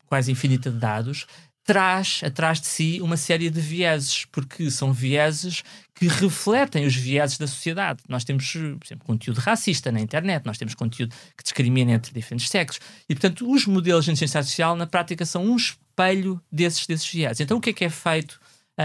quase 0.07 0.33
infinita 0.33 0.71
de 0.71 0.79
dados 0.79 1.27
traz 1.69 2.23
atrás 2.25 2.63
de 2.63 2.67
si 2.67 2.99
uma 3.03 3.19
série 3.19 3.51
de 3.51 3.61
vieses, 3.61 4.25
porque 4.33 4.71
são 4.71 4.91
vieses 4.91 5.63
que 5.95 6.09
refletem 6.09 6.87
os 6.87 6.97
vieses 6.97 7.37
da 7.37 7.47
sociedade. 7.47 8.01
Nós 8.09 8.25
temos, 8.25 8.51
por 8.51 8.87
exemplo, 8.87 9.05
conteúdo 9.05 9.37
racista 9.37 9.93
na 9.93 10.01
internet, 10.01 10.47
nós 10.47 10.57
temos 10.57 10.75
conteúdo 10.75 11.15
que 11.37 11.43
discrimina 11.45 11.93
entre 11.93 12.11
diferentes 12.11 12.49
sexos, 12.49 12.81
e 13.07 13.15
portanto 13.15 13.47
os 13.53 13.67
modelos 13.67 14.07
de 14.07 14.13
inteligência 14.13 14.39
artificial 14.39 14.75
na 14.77 14.87
prática 14.87 15.27
são 15.27 15.45
um 15.45 15.57
espelho 15.57 16.41
desses, 16.51 16.87
desses 16.87 17.07
vieses. 17.07 17.41
Então 17.41 17.59
o 17.59 17.61
que 17.61 17.69
é 17.69 17.73
que 17.75 17.85
é 17.85 17.91
feito 17.91 18.41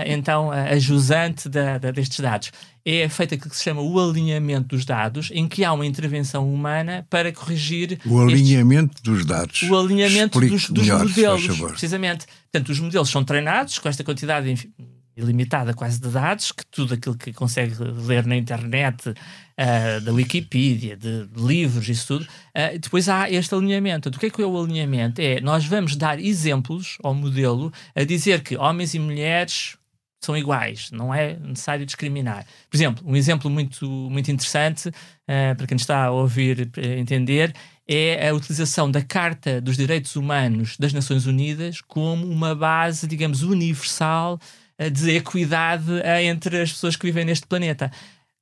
então 0.07 0.51
a 0.51 0.77
jusante 0.79 1.47
da, 1.47 1.77
da, 1.77 1.91
destes 1.91 2.19
dados. 2.19 2.51
É 2.85 3.07
feito 3.07 3.35
aquilo 3.35 3.50
que 3.50 3.55
se 3.55 3.63
chama 3.63 3.81
o 3.81 4.00
alinhamento 4.00 4.75
dos 4.75 4.83
dados, 4.83 5.29
em 5.33 5.47
que 5.47 5.63
há 5.63 5.71
uma 5.71 5.85
intervenção 5.85 6.51
humana 6.51 7.05
para 7.09 7.31
corrigir. 7.31 8.00
O 8.05 8.19
alinhamento 8.19 8.95
estes, 8.95 9.03
dos 9.03 9.25
dados. 9.25 9.62
O 9.63 9.77
alinhamento 9.77 10.39
dos, 10.39 10.69
dos 10.69 10.83
melhor, 10.83 11.07
modelos. 11.07 11.59
Precisamente. 11.71 12.25
Portanto, 12.51 12.69
os 12.69 12.79
modelos 12.79 13.09
são 13.09 13.23
treinados 13.23 13.79
com 13.79 13.88
esta 13.88 14.03
quantidade 14.03 14.69
ilimitada 15.15 15.73
quase 15.73 16.00
de 16.00 16.09
dados, 16.09 16.51
que 16.51 16.65
tudo 16.65 16.95
aquilo 16.95 17.15
que 17.15 17.31
consegue 17.31 17.75
ler 18.05 18.25
na 18.25 18.35
internet, 18.35 19.09
uh, 19.09 20.01
da 20.01 20.12
Wikipedia, 20.12 20.97
de, 20.97 21.27
de, 21.27 21.41
livros, 21.41 21.88
isso 21.88 22.07
tudo, 22.07 22.23
uh, 22.23 22.79
depois 22.79 23.07
há 23.07 23.29
este 23.29 23.53
alinhamento. 23.53 24.09
O 24.09 24.12
que 24.12 24.25
é 24.25 24.29
que 24.29 24.41
é 24.41 24.45
o 24.45 24.59
alinhamento? 24.59 25.21
É, 25.21 25.39
nós 25.39 25.65
vamos 25.65 25.95
dar 25.95 26.19
exemplos 26.19 26.97
ao 27.03 27.13
modelo 27.13 27.71
a 27.95 28.03
dizer 28.03 28.41
que 28.41 28.57
homens 28.57 28.93
e 28.93 29.00
mulheres 29.00 29.77
são 30.25 30.38
iguais, 30.38 30.89
não 30.92 31.13
é 31.13 31.36
necessário 31.36 31.86
discriminar. 31.86 32.46
Por 32.70 32.77
exemplo, 32.77 33.03
um 33.08 33.15
exemplo 33.15 33.50
muito, 33.50 33.86
muito 33.86 34.32
interessante, 34.32 34.89
uh, 34.89 35.56
para 35.58 35.68
quem 35.68 35.75
está 35.75 36.06
a 36.06 36.12
ouvir 36.12 36.70
entender, 36.98 37.53
é 37.88 38.30
a 38.30 38.34
utilização 38.34 38.89
da 38.89 39.01
Carta 39.01 39.60
dos 39.60 39.75
Direitos 39.75 40.15
Humanos 40.15 40.77
das 40.77 40.94
Nações 40.94 41.25
Unidas 41.25 41.82
como 41.82 42.25
uma 42.25 42.56
base, 42.56 43.08
digamos, 43.08 43.44
universal 43.44 44.39
uh, 44.80 44.89
de 44.89 45.12
equidade 45.12 45.92
uh, 45.92 46.22
entre 46.22 46.62
as 46.62 46.72
pessoas 46.72 46.96
que 46.96 47.06
vivem 47.06 47.25
neste 47.25 47.46
planeta. 47.46 47.92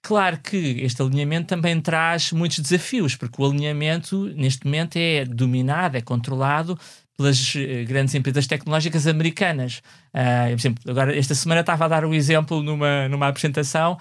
Claro 0.04 0.40
que 0.40 0.58
este 0.58 1.00
alinhamento 1.02 1.48
também 1.48 1.80
traz 1.80 2.32
muitos 2.32 2.60
desafios, 2.60 3.16
porque 3.16 3.40
o 3.40 3.46
alinhamento, 3.46 4.32
neste 4.36 4.66
momento, 4.66 4.96
é 4.98 5.26
dominado, 5.26 5.96
é 5.96 6.02
controlado 6.02 6.78
pelas 7.18 7.54
eh, 7.56 7.84
grandes 7.86 8.16
empresas 8.16 8.48
tecnológicas 8.48 9.08
americanas. 9.08 9.82
Uh, 10.14 10.50
por 10.50 10.60
exemplo, 10.60 10.92
agora 10.92 11.18
esta 11.18 11.36
semana 11.36 11.62
estava 11.62 11.86
a 11.86 11.88
dar 11.88 12.06
o 12.06 12.10
um 12.10 12.14
exemplo 12.14 12.64
numa, 12.64 13.08
numa 13.08 13.28
apresentação 13.28 13.98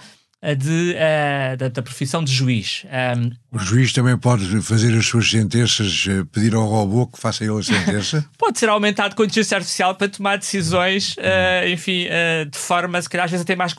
de, 0.56 0.94
uh, 0.94 1.56
da, 1.56 1.68
da, 1.68 1.82
profissão 1.82 2.24
de 2.24 2.32
juiz. 2.32 2.84
Um, 2.86 3.30
o 3.52 3.58
juiz 3.58 3.92
também 3.92 4.16
pode 4.16 4.62
fazer 4.62 4.96
as 4.96 5.04
suas 5.04 5.28
sentenças, 5.28 6.06
eh, 6.08 6.24
pedir 6.32 6.54
ao 6.54 6.66
robô 6.66 7.06
que 7.08 7.18
faça 7.18 7.44
ele 7.44 7.58
a 7.58 7.62
sentença? 7.62 8.24
pode 8.38 8.58
ser 8.58 8.68
aumentado 8.68 9.16
com 9.16 9.24
inteligência 9.24 9.56
artificial 9.56 9.96
para 9.96 10.08
tomar 10.08 10.38
decisões, 10.38 11.16
uh, 11.16 11.68
enfim, 11.68 12.06
uh, 12.06 12.48
de 12.48 12.56
forma, 12.56 13.02
se 13.02 13.08
calhar, 13.08 13.24
às 13.24 13.30
vezes 13.32 13.42
até 13.42 13.56
mais 13.56 13.74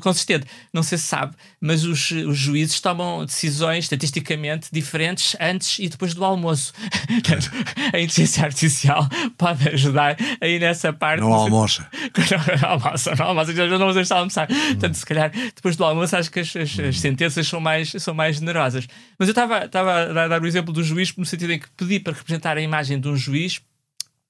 consistente. 0.00 0.46
Não 0.72 0.82
sei 0.82 0.96
se 0.96 1.04
sabe, 1.04 1.34
mas 1.60 1.84
os, 1.84 2.10
os 2.12 2.38
juízes 2.38 2.80
tomam 2.80 3.26
decisões 3.26 3.84
estatisticamente 3.84 4.68
diferentes 4.72 5.36
antes 5.40 5.80
e 5.80 5.88
depois 5.88 6.14
do 6.14 6.24
almoço. 6.24 6.72
a 7.92 7.98
inteligência 7.98 8.44
artificial 8.44 9.08
pode 9.36 9.68
ajudar 9.70 10.16
aí 10.40 10.58
nessa 10.60 10.92
parte. 10.92 11.20
Não 11.20 11.32
almoça. 11.32 11.86
não 12.62 12.70
almoça, 12.70 13.14
não 13.16 13.26
almoça, 13.26 13.52
já 13.52 13.66
não 13.66 13.78
vamos 13.78 13.96
deixar 13.96 14.18
almoçar. 14.18 14.46
Portanto, 14.46 14.94
se 14.94 15.04
calhar, 15.04 15.32
depois 15.54 15.76
do 15.76 15.84
almoço 15.84 16.05
acho 16.14 16.30
que 16.30 16.40
as, 16.40 16.54
as, 16.56 16.78
as, 16.78 17.00
sentenças 17.00 17.46
são 17.46 17.60
mais, 17.60 17.90
são 17.98 18.14
mais 18.14 18.36
generosas. 18.36 18.86
Mas 19.18 19.28
eu 19.28 19.32
estava 19.32 19.58
a 19.58 20.28
dar 20.28 20.42
o 20.42 20.46
exemplo 20.46 20.72
do 20.72 20.82
juiz, 20.82 21.14
no 21.16 21.24
sentido 21.24 21.52
em 21.52 21.58
que 21.58 21.68
pedi 21.76 22.00
para 22.00 22.12
representar 22.12 22.56
a 22.56 22.60
imagem 22.60 23.00
de 23.00 23.08
um 23.08 23.16
juiz 23.16 23.60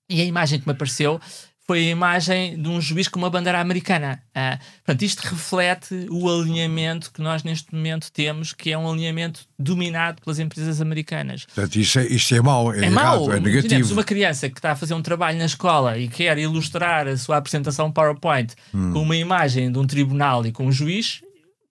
e 0.08 0.20
a 0.20 0.24
imagem 0.24 0.60
que 0.60 0.66
me 0.66 0.72
apareceu 0.72 1.20
foi 1.66 1.80
a 1.80 1.90
imagem 1.90 2.62
de 2.62 2.68
um 2.68 2.80
juiz 2.80 3.08
com 3.08 3.18
uma 3.18 3.28
bandeira 3.28 3.60
americana. 3.60 4.22
Ah, 4.32 4.58
portanto, 4.84 5.02
isto 5.02 5.20
reflete 5.22 6.06
o 6.08 6.30
alinhamento 6.30 7.10
que 7.12 7.20
nós 7.20 7.42
neste 7.42 7.74
momento 7.74 8.12
temos, 8.12 8.52
que 8.52 8.70
é 8.70 8.78
um 8.78 8.88
alinhamento 8.88 9.40
dominado 9.58 10.22
pelas 10.22 10.38
empresas 10.38 10.80
americanas. 10.80 11.44
Portanto, 11.44 11.76
isto 11.76 11.98
é, 11.98 12.06
isto 12.06 12.34
é 12.36 12.40
mau, 12.40 12.72
é, 12.72 12.78
é 12.78 12.84
errado, 12.84 12.94
mau. 12.94 13.32
é 13.32 13.40
negativo. 13.40 13.50
Imaginemos 13.50 13.90
uma 13.90 14.04
criança 14.04 14.48
que 14.48 14.58
está 14.58 14.72
a 14.72 14.76
fazer 14.76 14.94
um 14.94 15.02
trabalho 15.02 15.38
na 15.38 15.46
escola 15.46 15.98
e 15.98 16.06
quer 16.06 16.38
ilustrar 16.38 17.08
a 17.08 17.16
sua 17.16 17.38
apresentação 17.38 17.90
PowerPoint 17.90 18.54
hum. 18.72 18.92
com 18.92 19.02
uma 19.02 19.16
imagem 19.16 19.72
de 19.72 19.78
um 19.78 19.86
tribunal 19.86 20.46
e 20.46 20.52
com 20.52 20.66
um 20.66 20.72
juiz, 20.72 21.20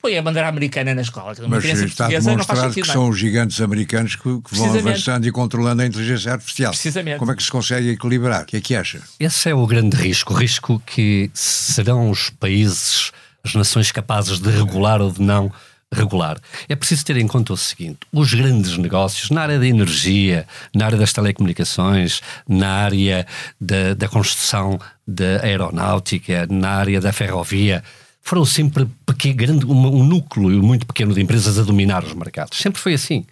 põe 0.06 0.18
a 0.20 0.22
bandeira 0.22 0.48
americana 0.48 0.94
na 0.94 1.02
escola. 1.02 1.34
Uma 1.40 1.60
Mas 1.60 1.66
está 1.66 2.08
demonstrado 2.08 2.74
que 2.74 2.86
são 2.86 3.10
os 3.10 3.18
gigantes 3.18 3.60
americanos 3.60 4.16
que, 4.16 4.22
que 4.22 4.56
vão 4.56 4.76
avançando 4.76 5.26
e 5.26 5.32
controlando 5.32 5.82
a 5.82 5.86
inteligência 5.86 6.34
artificial. 6.34 6.72
Precisamente. 6.72 7.18
Como 7.18 7.32
é 7.32 7.36
que 7.36 7.42
se 7.42 7.50
consegue 7.50 7.90
equilibrar? 7.90 8.44
O 8.44 8.46
que 8.46 8.58
é 8.58 8.62
que 8.62 8.76
acha? 8.76 9.02
Esse 9.20 9.50
é 9.50 9.56
o 9.56 9.66
grande 9.66 9.98
risco. 9.98 10.34
O 10.34 10.38
risco 10.38 10.80
que 10.86 11.32
serão 11.34 12.12
os 12.12 12.30
países, 12.30 13.12
as 13.44 13.56
nações 13.56 13.92
capazes 13.92 14.40
de 14.40 14.50
regular 14.52 15.02
ou 15.02 15.12
de 15.12 15.22
não 15.22 15.52
regular. 15.92 16.38
É 16.70 16.76
preciso 16.76 17.04
ter 17.04 17.18
em 17.18 17.28
conta 17.28 17.54
o 17.54 17.58
seguinte: 17.58 18.00
os 18.12 18.32
grandes 18.32 18.78
negócios 18.78 19.32
na 19.32 19.42
área 19.42 19.58
da 19.58 19.66
energia, 19.66 20.46
na 20.74 20.86
área 20.86 21.00
das 21.00 21.14
telecomunicações, 21.14 22.22
na 22.48 22.70
área 22.70 23.26
da, 23.60 23.96
da 23.96 24.08
construção 24.08 24.80
da 25.08 25.42
aeronáutica, 25.42 26.48
na 26.50 26.70
área 26.70 27.02
da 27.02 27.12
ferrovia, 27.12 27.84
foram 28.26 28.44
sempre 28.44 28.88
pequeno, 29.06 29.36
grande, 29.36 29.66
um, 29.68 30.02
um 30.02 30.04
núcleo 30.04 30.62
muito 30.62 30.86
pequeno 30.88 31.14
de 31.14 31.22
empresas 31.22 31.60
a 31.60 31.64
dominar 31.64 32.04
os 32.04 32.14
mercados. 32.14 32.58
Sempre 32.58 32.82
foi 32.82 32.96
assim 32.96 33.24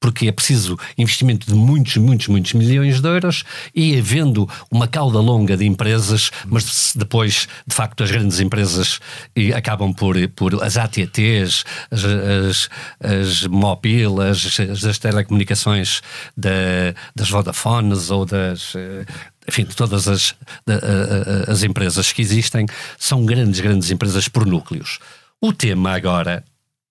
porque 0.00 0.28
é 0.28 0.32
preciso 0.32 0.78
investimento 0.96 1.46
de 1.46 1.54
muitos, 1.54 1.96
muitos, 1.96 2.28
muitos 2.28 2.52
milhões 2.52 3.00
de 3.00 3.08
euros 3.08 3.44
e 3.74 3.98
havendo 3.98 4.48
uma 4.70 4.86
cauda 4.86 5.18
longa 5.18 5.56
de 5.56 5.66
empresas, 5.66 6.30
mas 6.46 6.92
depois, 6.94 7.48
de 7.66 7.74
facto, 7.74 8.04
as 8.04 8.10
grandes 8.10 8.38
empresas 8.38 9.00
acabam 9.56 9.92
por, 9.92 10.16
por 10.36 10.62
as 10.62 10.76
ATTs, 10.76 11.64
as, 11.90 12.04
as, 12.04 12.68
as 13.00 13.46
Mobile, 13.48 14.22
as, 14.22 14.84
as 14.84 14.98
telecomunicações 14.98 16.00
da, 16.36 16.94
das 17.14 17.28
Vodafones 17.28 18.10
ou 18.10 18.24
das 18.24 18.74
enfim, 19.48 19.64
todas 19.64 20.06
as, 20.06 20.34
as 21.48 21.62
empresas 21.62 22.12
que 22.12 22.20
existem 22.20 22.66
são 22.98 23.24
grandes, 23.24 23.60
grandes 23.60 23.90
empresas 23.90 24.28
por 24.28 24.46
núcleos. 24.46 24.98
O 25.40 25.52
tema 25.52 25.92
agora 25.92 26.44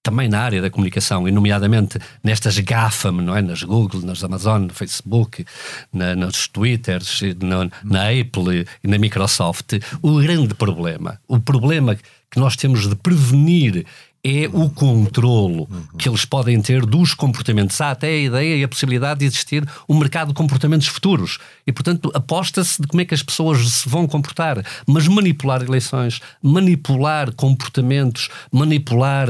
também 0.08 0.30
na 0.30 0.40
área 0.40 0.62
da 0.62 0.70
comunicação, 0.70 1.28
e 1.28 1.32
nomeadamente 1.32 2.00
nestas 2.24 2.58
GAFAM, 2.60 3.12
não 3.12 3.36
é? 3.36 3.42
nas 3.42 3.62
Google, 3.62 4.00
nas 4.04 4.24
Amazon, 4.24 4.62
no 4.62 4.74
Facebook, 4.74 5.46
na, 5.92 6.16
nos 6.16 6.48
Twitters, 6.48 7.20
na, 7.42 7.70
na 7.84 8.10
Apple 8.10 8.66
e 8.82 8.88
na 8.88 8.98
Microsoft, 8.98 9.74
o 10.02 10.22
grande 10.22 10.54
problema, 10.54 11.20
o 11.28 11.42
problema 11.42 11.94
que 12.32 12.40
nós 12.40 12.56
temos 12.56 12.88
de 12.88 12.96
prevenir 12.96 13.86
é 14.28 14.50
o 14.52 14.70
controlo 14.70 15.70
que 15.98 16.10
eles 16.10 16.26
podem 16.26 16.62
ter 16.62 16.86
dos 16.86 17.14
comportamentos. 17.14 17.80
Há 17.80 17.92
até 17.92 18.08
a 18.08 18.18
ideia 18.18 18.58
e 18.58 18.64
a 18.64 18.68
possibilidade 18.68 19.22
de 19.22 19.26
existir 19.26 19.68
um 19.88 19.98
mercado 19.98 20.30
de 20.30 20.34
comportamentos 20.34 20.88
futuros. 20.88 21.40
E, 21.66 21.72
portanto, 21.72 22.12
aposta-se 22.14 22.82
de 22.82 22.88
como 22.88 23.02
é 23.02 23.06
que 23.06 23.14
as 23.14 23.24
pessoas 23.24 23.60
se 23.70 23.88
vão 23.88 24.06
comportar. 24.06 24.64
Mas 24.86 25.08
manipular 25.08 25.62
eleições, 25.62 26.20
manipular 26.42 27.34
comportamentos, 27.34 28.30
manipular 28.52 29.28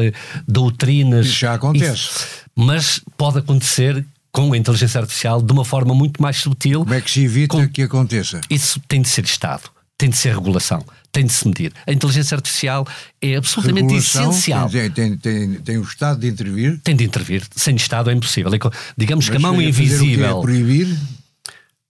doutrinas. 0.48 1.28
Isso 1.28 1.40
já 1.40 1.54
acontece. 1.54 1.94
Isso, 1.94 2.28
mas 2.56 3.02
pode 3.16 3.38
acontecer 3.38 4.04
com 4.32 4.54
a 4.54 4.58
inteligência 4.58 5.00
artificial 5.00 5.42
de 5.42 5.52
uma 5.52 5.66
forma 5.66 5.94
muito 5.94 6.22
mais 6.22 6.38
sutil. 6.38 6.82
Como 6.82 6.94
é 6.94 7.02
que 7.02 7.10
se 7.10 7.24
evita 7.24 7.58
com... 7.58 7.68
que 7.70 7.82
aconteça? 7.84 8.42
Isso 8.50 8.80
tem 8.88 9.02
de 9.02 9.10
ser 9.10 9.26
Estado, 9.26 9.64
tem 9.98 10.10
de 10.10 10.18
ser 10.18 10.34
regulação, 10.34 10.86
tem 11.12 11.26
de 11.26 11.34
se 11.34 11.48
medir. 11.48 11.74
A 11.88 11.92
inteligência 11.92 12.36
artificial 12.36 12.88
é 13.22 13.36
absolutamente 13.36 13.94
regulação, 13.94 14.30
essencial. 14.30 14.70
Tem, 14.70 14.92
tem, 14.92 15.18
tem, 15.18 15.54
tem, 15.56 15.78
o 15.78 15.84
Estado 15.84 16.20
de 16.20 16.28
intervir? 16.28 16.80
Tem 16.84 16.96
de 16.96 17.04
intervir. 17.04 17.44
Sem 17.56 17.76
Estado 17.76 18.12
é 18.12 18.14
impossível. 18.14 18.54
É 18.54 18.60
digamos 18.96 19.26
mas 19.28 19.30
que 19.30 19.38
a 19.38 19.40
mão 19.40 19.62
invisível. 19.62 20.42
Proibir? 20.42 20.96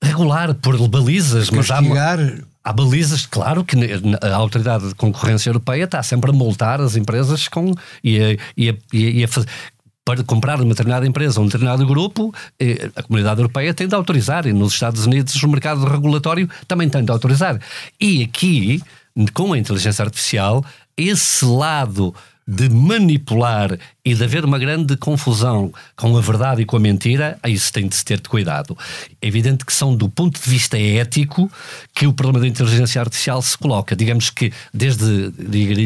Regular, 0.01 0.53
por 0.53 0.87
balizas, 0.87 1.49
Castigar. 1.49 1.83
mas 1.83 2.39
há. 2.39 2.57
Há 2.67 2.73
balizas, 2.73 3.25
claro 3.25 3.63
que 3.63 3.77
a 4.21 4.35
Autoridade 4.35 4.89
de 4.89 4.95
Concorrência 4.95 5.49
Europeia 5.49 5.85
está 5.85 6.03
sempre 6.03 6.31
a 6.31 6.33
multar 6.33 6.81
as 6.81 6.97
empresas 6.97 7.47
com, 7.47 7.73
e, 8.03 8.19
a, 8.19 8.37
e, 8.57 8.69
a, 8.69 8.75
e 8.91 9.23
a 9.23 9.27
fazer 9.29 9.47
para 10.07 10.23
comprar 10.23 10.55
uma 10.61 10.69
determinada 10.69 11.05
empresa, 11.05 11.41
um 11.41 11.47
determinado 11.47 11.85
grupo, 11.85 12.33
a 12.95 13.03
comunidade 13.03 13.41
europeia 13.41 13.73
tem 13.73 13.89
de 13.89 13.93
autorizar, 13.93 14.47
e 14.47 14.53
nos 14.53 14.71
Estados 14.71 15.05
Unidos 15.05 15.35
o 15.43 15.49
mercado 15.49 15.83
regulatório 15.83 16.49
também 16.65 16.87
tem 16.87 17.03
de 17.03 17.11
autorizar. 17.11 17.59
E 17.99 18.23
aqui, 18.23 18.81
com 19.33 19.51
a 19.51 19.57
inteligência 19.57 20.05
artificial, 20.05 20.63
esse 20.95 21.43
lado 21.43 22.15
de 22.47 22.69
manipular 22.69 23.77
e 24.05 24.15
de 24.15 24.23
haver 24.23 24.45
uma 24.45 24.57
grande 24.57 24.95
confusão 24.95 25.69
com 25.93 26.15
a 26.15 26.21
verdade 26.21 26.61
e 26.61 26.65
com 26.65 26.77
a 26.77 26.79
mentira, 26.79 27.37
a 27.43 27.49
isso 27.49 27.73
tem 27.73 27.89
de 27.89 27.93
se 27.93 28.05
ter 28.05 28.21
de 28.21 28.29
cuidado. 28.29 28.77
É 29.21 29.27
evidente 29.27 29.65
que 29.65 29.73
são 29.73 29.93
do 29.93 30.07
ponto 30.07 30.41
de 30.41 30.49
vista 30.49 30.79
ético 30.79 31.51
que 31.93 32.07
o 32.07 32.13
problema 32.13 32.39
da 32.39 32.47
inteligência 32.47 33.01
artificial 33.01 33.41
se 33.41 33.57
coloca. 33.57 33.97
Digamos 33.97 34.29
que 34.29 34.53
desde, 34.73 35.29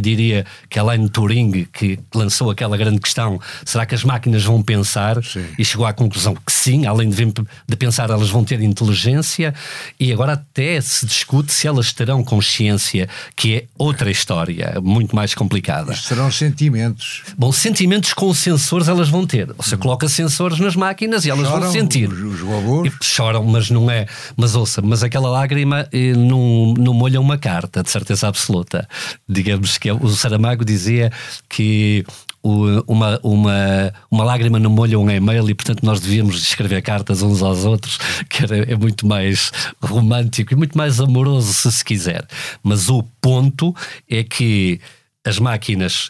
diria 0.01 0.45
que 0.69 0.77
Alan 0.77 1.07
Turing, 1.07 1.65
que 1.73 1.97
lançou 2.13 2.51
aquela 2.51 2.77
grande 2.77 2.99
questão, 2.99 3.41
será 3.65 3.87
que 3.87 3.95
as 3.95 4.03
máquinas 4.03 4.43
vão 4.43 4.61
pensar? 4.61 5.23
Sim. 5.23 5.45
E 5.57 5.65
chegou 5.65 5.87
à 5.87 5.93
conclusão 5.93 6.35
que 6.35 6.51
sim, 6.51 6.85
além 6.85 7.09
de, 7.09 7.25
de 7.25 7.75
pensar, 7.75 8.11
elas 8.11 8.29
vão 8.29 8.43
ter 8.43 8.61
inteligência 8.61 9.55
e 9.99 10.13
agora 10.13 10.33
até 10.33 10.79
se 10.79 11.07
discute 11.07 11.51
se 11.51 11.67
elas 11.67 11.91
terão 11.91 12.23
consciência, 12.23 13.09
que 13.35 13.55
é 13.55 13.65
outra 13.79 14.11
história, 14.11 14.75
muito 14.79 15.15
mais 15.15 15.33
complicada. 15.33 15.95
Serão 15.95 16.29
sentimentos. 16.51 17.23
Bom, 17.37 17.51
sentimentos 17.51 18.13
com 18.13 18.33
sensores 18.33 18.87
elas 18.87 19.09
vão 19.09 19.25
ter. 19.25 19.51
Você 19.53 19.77
coloca 19.77 20.07
sensores 20.07 20.59
nas 20.59 20.75
máquinas 20.75 21.25
e 21.25 21.29
elas 21.29 21.47
choram, 21.47 21.61
vão 21.61 21.71
sentir. 21.71 22.11
Os, 22.11 22.33
os 22.33 22.41
robôs. 22.41 22.91
E 22.91 23.03
choram, 23.03 23.43
mas 23.43 23.69
não 23.69 23.89
é. 23.89 24.05
Mas 24.35 24.55
ouça, 24.55 24.81
mas 24.81 25.03
aquela 25.03 25.29
lágrima 25.29 25.87
eh, 25.91 26.13
não, 26.13 26.73
não 26.77 26.93
molha 26.93 27.19
uma 27.19 27.37
carta, 27.37 27.81
de 27.81 27.89
certeza 27.89 28.27
absoluta. 28.27 28.87
Digamos 29.27 29.77
que 29.77 29.89
é, 29.89 29.93
o 29.93 30.07
Saramago 30.09 30.65
dizia 30.65 31.11
que 31.49 32.05
uma, 32.43 33.19
uma, 33.21 33.93
uma 34.09 34.23
lágrima 34.23 34.59
não 34.59 34.71
molha 34.71 34.97
um 34.97 35.09
e-mail 35.09 35.49
e, 35.49 35.53
portanto, 35.53 35.85
nós 35.85 35.99
devíamos 35.99 36.41
escrever 36.41 36.81
cartas 36.81 37.21
uns 37.21 37.41
aos 37.41 37.65
outros, 37.65 37.99
que 38.27 38.43
era, 38.43 38.57
é 38.57 38.75
muito 38.75 39.05
mais 39.05 39.51
romântico 39.81 40.53
e 40.53 40.55
muito 40.55 40.77
mais 40.77 40.99
amoroso, 40.99 41.53
se 41.53 41.71
se 41.71 41.85
quiser. 41.85 42.25
Mas 42.63 42.89
o 42.89 43.03
ponto 43.21 43.75
é 44.09 44.23
que 44.23 44.79
as 45.23 45.37
máquinas 45.37 46.09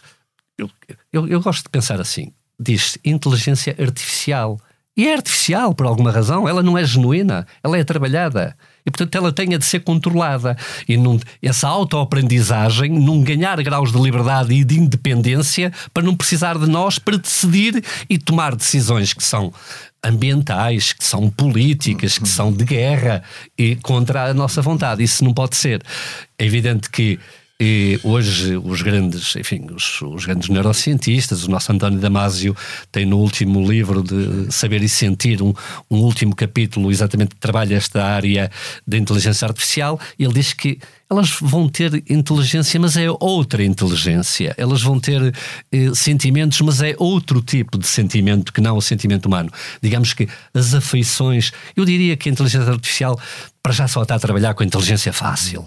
eu, 0.58 0.70
eu, 1.12 1.28
eu 1.28 1.40
gosto 1.40 1.64
de 1.64 1.70
pensar 1.70 2.00
assim: 2.00 2.32
diz-se 2.58 3.00
inteligência 3.04 3.74
artificial. 3.78 4.58
E 4.94 5.08
é 5.08 5.14
artificial, 5.14 5.74
por 5.74 5.86
alguma 5.86 6.10
razão, 6.10 6.46
ela 6.46 6.62
não 6.62 6.76
é 6.76 6.84
genuína, 6.84 7.46
ela 7.64 7.78
é 7.78 7.84
trabalhada. 7.84 8.54
E, 8.84 8.90
portanto, 8.90 9.14
ela 9.14 9.32
tem 9.32 9.48
de 9.48 9.64
ser 9.64 9.80
controlada. 9.80 10.54
E 10.86 10.96
essa 11.40 11.66
autoaprendizagem, 11.66 12.90
não 12.90 13.22
ganhar 13.22 13.62
graus 13.62 13.90
de 13.90 13.98
liberdade 13.98 14.52
e 14.52 14.62
de 14.62 14.78
independência 14.78 15.72
para 15.94 16.02
não 16.02 16.14
precisar 16.14 16.58
de 16.58 16.66
nós 16.66 16.98
para 16.98 17.16
decidir 17.16 17.82
e 18.06 18.18
tomar 18.18 18.54
decisões 18.54 19.14
que 19.14 19.24
são 19.24 19.50
ambientais, 20.04 20.92
que 20.92 21.04
são 21.04 21.30
políticas, 21.30 22.18
que 22.18 22.28
são 22.28 22.52
de 22.52 22.64
guerra 22.64 23.22
e 23.56 23.76
contra 23.76 24.26
a 24.26 24.34
nossa 24.34 24.60
vontade. 24.60 25.02
Isso 25.02 25.24
não 25.24 25.32
pode 25.32 25.56
ser. 25.56 25.82
É 26.38 26.44
evidente 26.44 26.90
que 26.90 27.18
e 27.64 28.00
hoje 28.02 28.56
os 28.56 28.82
grandes, 28.82 29.36
enfim, 29.36 29.68
os, 29.72 30.02
os, 30.02 30.26
grandes 30.26 30.48
neurocientistas, 30.48 31.44
o 31.44 31.48
nosso 31.48 31.70
António 31.70 32.00
Damasio 32.00 32.56
tem 32.90 33.06
no 33.06 33.18
último 33.18 33.64
livro 33.64 34.02
de 34.02 34.52
Saber 34.52 34.82
e 34.82 34.88
Sentir 34.88 35.40
um, 35.40 35.54
um 35.88 35.98
último 35.98 36.34
capítulo 36.34 36.90
exatamente 36.90 37.36
que 37.36 37.40
trabalha 37.40 37.76
esta 37.76 38.02
área 38.02 38.50
da 38.84 38.98
inteligência 38.98 39.46
artificial 39.46 40.00
ele 40.18 40.32
diz 40.32 40.52
que 40.52 40.80
elas 41.08 41.36
vão 41.40 41.68
ter 41.68 42.02
inteligência, 42.10 42.80
mas 42.80 42.96
é 42.96 43.06
outra 43.20 43.62
inteligência. 43.62 44.54
Elas 44.56 44.82
vão 44.82 44.98
ter 44.98 45.32
eh, 45.70 45.90
sentimentos, 45.94 46.60
mas 46.62 46.80
é 46.80 46.96
outro 46.98 47.40
tipo 47.42 47.78
de 47.78 47.86
sentimento 47.86 48.52
que 48.52 48.60
não 48.62 48.76
o 48.76 48.82
sentimento 48.82 49.26
humano. 49.26 49.50
Digamos 49.80 50.14
que 50.14 50.26
as 50.52 50.74
afeições. 50.74 51.52
Eu 51.76 51.84
diria 51.84 52.16
que 52.16 52.28
a 52.28 52.32
inteligência 52.32 52.68
artificial 52.68 53.20
para 53.62 53.72
já 53.72 53.86
só 53.86 54.02
está 54.02 54.14
a 54.14 54.18
trabalhar 54.18 54.54
com 54.54 54.62
a 54.62 54.66
inteligência 54.66 55.12
fácil 55.12 55.64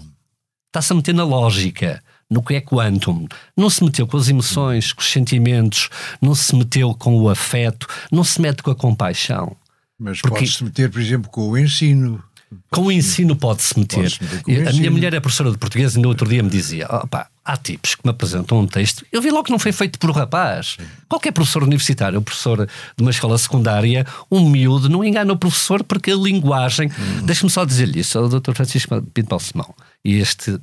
está-se 0.76 0.92
a 0.92 0.96
meter 0.96 1.14
na 1.14 1.24
lógica, 1.24 2.02
no 2.28 2.42
que 2.42 2.54
é 2.54 2.60
quantum. 2.60 3.26
Não 3.56 3.70
se 3.70 3.82
meteu 3.82 4.06
com 4.06 4.16
as 4.16 4.28
emoções, 4.28 4.92
com 4.92 5.00
os 5.00 5.10
sentimentos, 5.10 5.88
não 6.20 6.34
se 6.34 6.54
meteu 6.54 6.94
com 6.94 7.16
o 7.18 7.30
afeto, 7.30 7.86
não 8.12 8.22
se 8.22 8.40
mete 8.40 8.62
com 8.62 8.70
a 8.70 8.74
compaixão. 8.74 9.56
Mas 9.98 10.20
Porque... 10.20 10.40
pode-se 10.40 10.62
meter, 10.62 10.90
por 10.90 11.00
exemplo, 11.00 11.30
com 11.30 11.48
o 11.48 11.56
ensino. 11.56 12.22
Com 12.70 12.82
o 12.82 12.92
ensino 12.92 13.34
pode-se 13.34 13.78
meter. 13.78 14.10
Pode 14.10 14.42
meter 14.46 14.68
a 14.68 14.72
minha 14.72 14.90
mulher 14.90 15.14
é 15.14 15.20
professora 15.20 15.50
de 15.50 15.56
português 15.56 15.96
e 15.96 15.98
no 15.98 16.08
outro 16.08 16.28
dia 16.28 16.42
me 16.42 16.50
dizia: 16.50 16.86
opa, 16.90 17.28
há 17.46 17.56
tipos 17.56 17.94
que 17.94 18.00
me 18.04 18.10
apresentam 18.10 18.58
um 18.58 18.66
texto. 18.66 19.06
Eu 19.12 19.22
vi 19.22 19.30
logo 19.30 19.44
que 19.44 19.52
não 19.52 19.58
foi 19.58 19.70
feito 19.70 19.98
por 20.00 20.10
um 20.10 20.12
rapaz. 20.12 20.76
Qualquer 21.08 21.30
professor 21.30 21.62
universitário, 21.62 22.20
professor 22.20 22.66
de 22.66 23.02
uma 23.02 23.12
escola 23.12 23.38
secundária, 23.38 24.04
um 24.30 24.50
miúdo, 24.50 24.88
não 24.88 25.04
engana 25.04 25.32
o 25.32 25.36
professor 25.36 25.84
porque 25.84 26.10
a 26.10 26.16
linguagem. 26.16 26.88
Hum. 26.88 27.22
Deixa-me 27.24 27.50
só 27.50 27.64
dizer-lhe 27.64 28.00
isso, 28.00 28.18
o 28.18 28.28
Dr. 28.28 28.52
Francisco 28.52 29.00
Pinto 29.14 29.28
Balsemão. 29.28 29.72
E 30.04 30.16
este. 30.16 30.58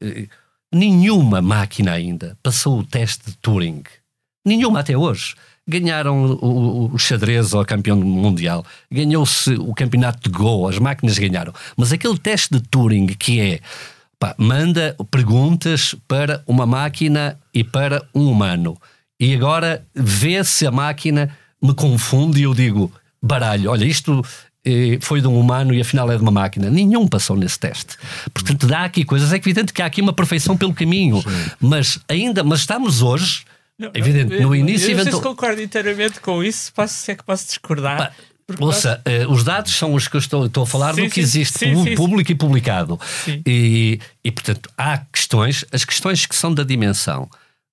Eh, 0.00 0.28
nenhuma 0.72 1.42
máquina 1.42 1.92
ainda 1.92 2.38
passou 2.42 2.78
o 2.78 2.84
teste 2.84 3.30
de 3.30 3.36
Turing. 3.38 3.82
Nenhuma 4.46 4.80
até 4.80 4.96
hoje 4.96 5.34
ganharam 5.66 6.24
o, 6.24 6.94
o, 6.94 6.98
xadrez 6.98 7.52
ao 7.52 7.64
campeão 7.64 7.96
mundial, 7.98 8.64
ganhou-se 8.90 9.52
o 9.52 9.74
campeonato 9.74 10.30
de 10.30 10.34
Go, 10.34 10.66
as 10.66 10.78
máquinas 10.78 11.18
ganharam. 11.18 11.52
Mas 11.76 11.92
aquele 11.92 12.16
teste 12.16 12.54
de 12.54 12.60
Turing 12.62 13.08
que 13.08 13.38
é 13.38 13.60
pá, 14.18 14.34
manda 14.38 14.96
perguntas 15.10 15.94
para 16.06 16.42
uma 16.46 16.66
máquina 16.66 17.38
e 17.52 17.62
para 17.62 18.02
um 18.14 18.30
humano. 18.30 18.76
E 19.20 19.34
agora 19.34 19.84
vê 19.94 20.42
se 20.44 20.66
a 20.66 20.70
máquina 20.70 21.36
me 21.62 21.74
confunde 21.74 22.40
e 22.40 22.44
eu 22.44 22.54
digo 22.54 22.92
baralho, 23.20 23.70
olha, 23.70 23.84
isto 23.84 24.24
eh, 24.64 24.98
foi 25.00 25.20
de 25.20 25.26
um 25.26 25.38
humano 25.38 25.74
e 25.74 25.80
afinal 25.80 26.10
é 26.10 26.16
de 26.16 26.22
uma 26.22 26.30
máquina. 26.30 26.70
Nenhum 26.70 27.06
passou 27.06 27.36
nesse 27.36 27.58
teste. 27.58 27.96
Portanto, 28.32 28.66
dá 28.66 28.84
aqui 28.84 29.04
coisas. 29.04 29.32
É 29.32 29.36
evidente 29.36 29.72
que 29.72 29.82
há 29.82 29.86
aqui 29.86 30.00
uma 30.00 30.12
perfeição 30.12 30.56
pelo 30.56 30.72
caminho, 30.72 31.20
Sim. 31.22 31.50
mas 31.60 31.98
ainda, 32.08 32.44
mas 32.44 32.60
estamos 32.60 33.02
hoje 33.02 33.44
não, 33.78 33.92
Evidente, 33.94 34.34
eu, 34.34 34.42
no 34.42 34.56
início. 34.56 34.90
Eu 34.90 34.96
não 34.96 35.04
sei 35.04 35.12
se 35.12 35.20
concordo 35.22 35.62
inteiramente 35.62 36.18
com 36.18 36.42
isso, 36.42 36.72
posso, 36.74 36.94
se 36.94 37.12
é 37.12 37.14
que 37.14 37.22
posso 37.22 37.46
discordar. 37.46 38.12
Ouça, 38.60 39.02
uh, 39.06 39.32
os 39.32 39.44
dados 39.44 39.74
são 39.74 39.94
os 39.94 40.08
que 40.08 40.16
eu 40.16 40.20
estou, 40.20 40.46
estou 40.46 40.62
a 40.62 40.66
falar 40.66 40.94
sim, 40.94 41.02
do 41.02 41.08
que 41.08 41.16
sim, 41.16 41.20
existe 41.20 41.58
sim, 41.58 41.94
público 41.94 42.32
e 42.32 42.34
publicado. 42.34 42.98
E, 43.46 44.00
e, 44.24 44.30
portanto, 44.30 44.70
há 44.76 44.98
questões, 44.98 45.64
as 45.72 45.84
questões 45.84 46.26
que 46.26 46.34
são 46.34 46.52
da 46.52 46.62
dimensão 46.62 47.28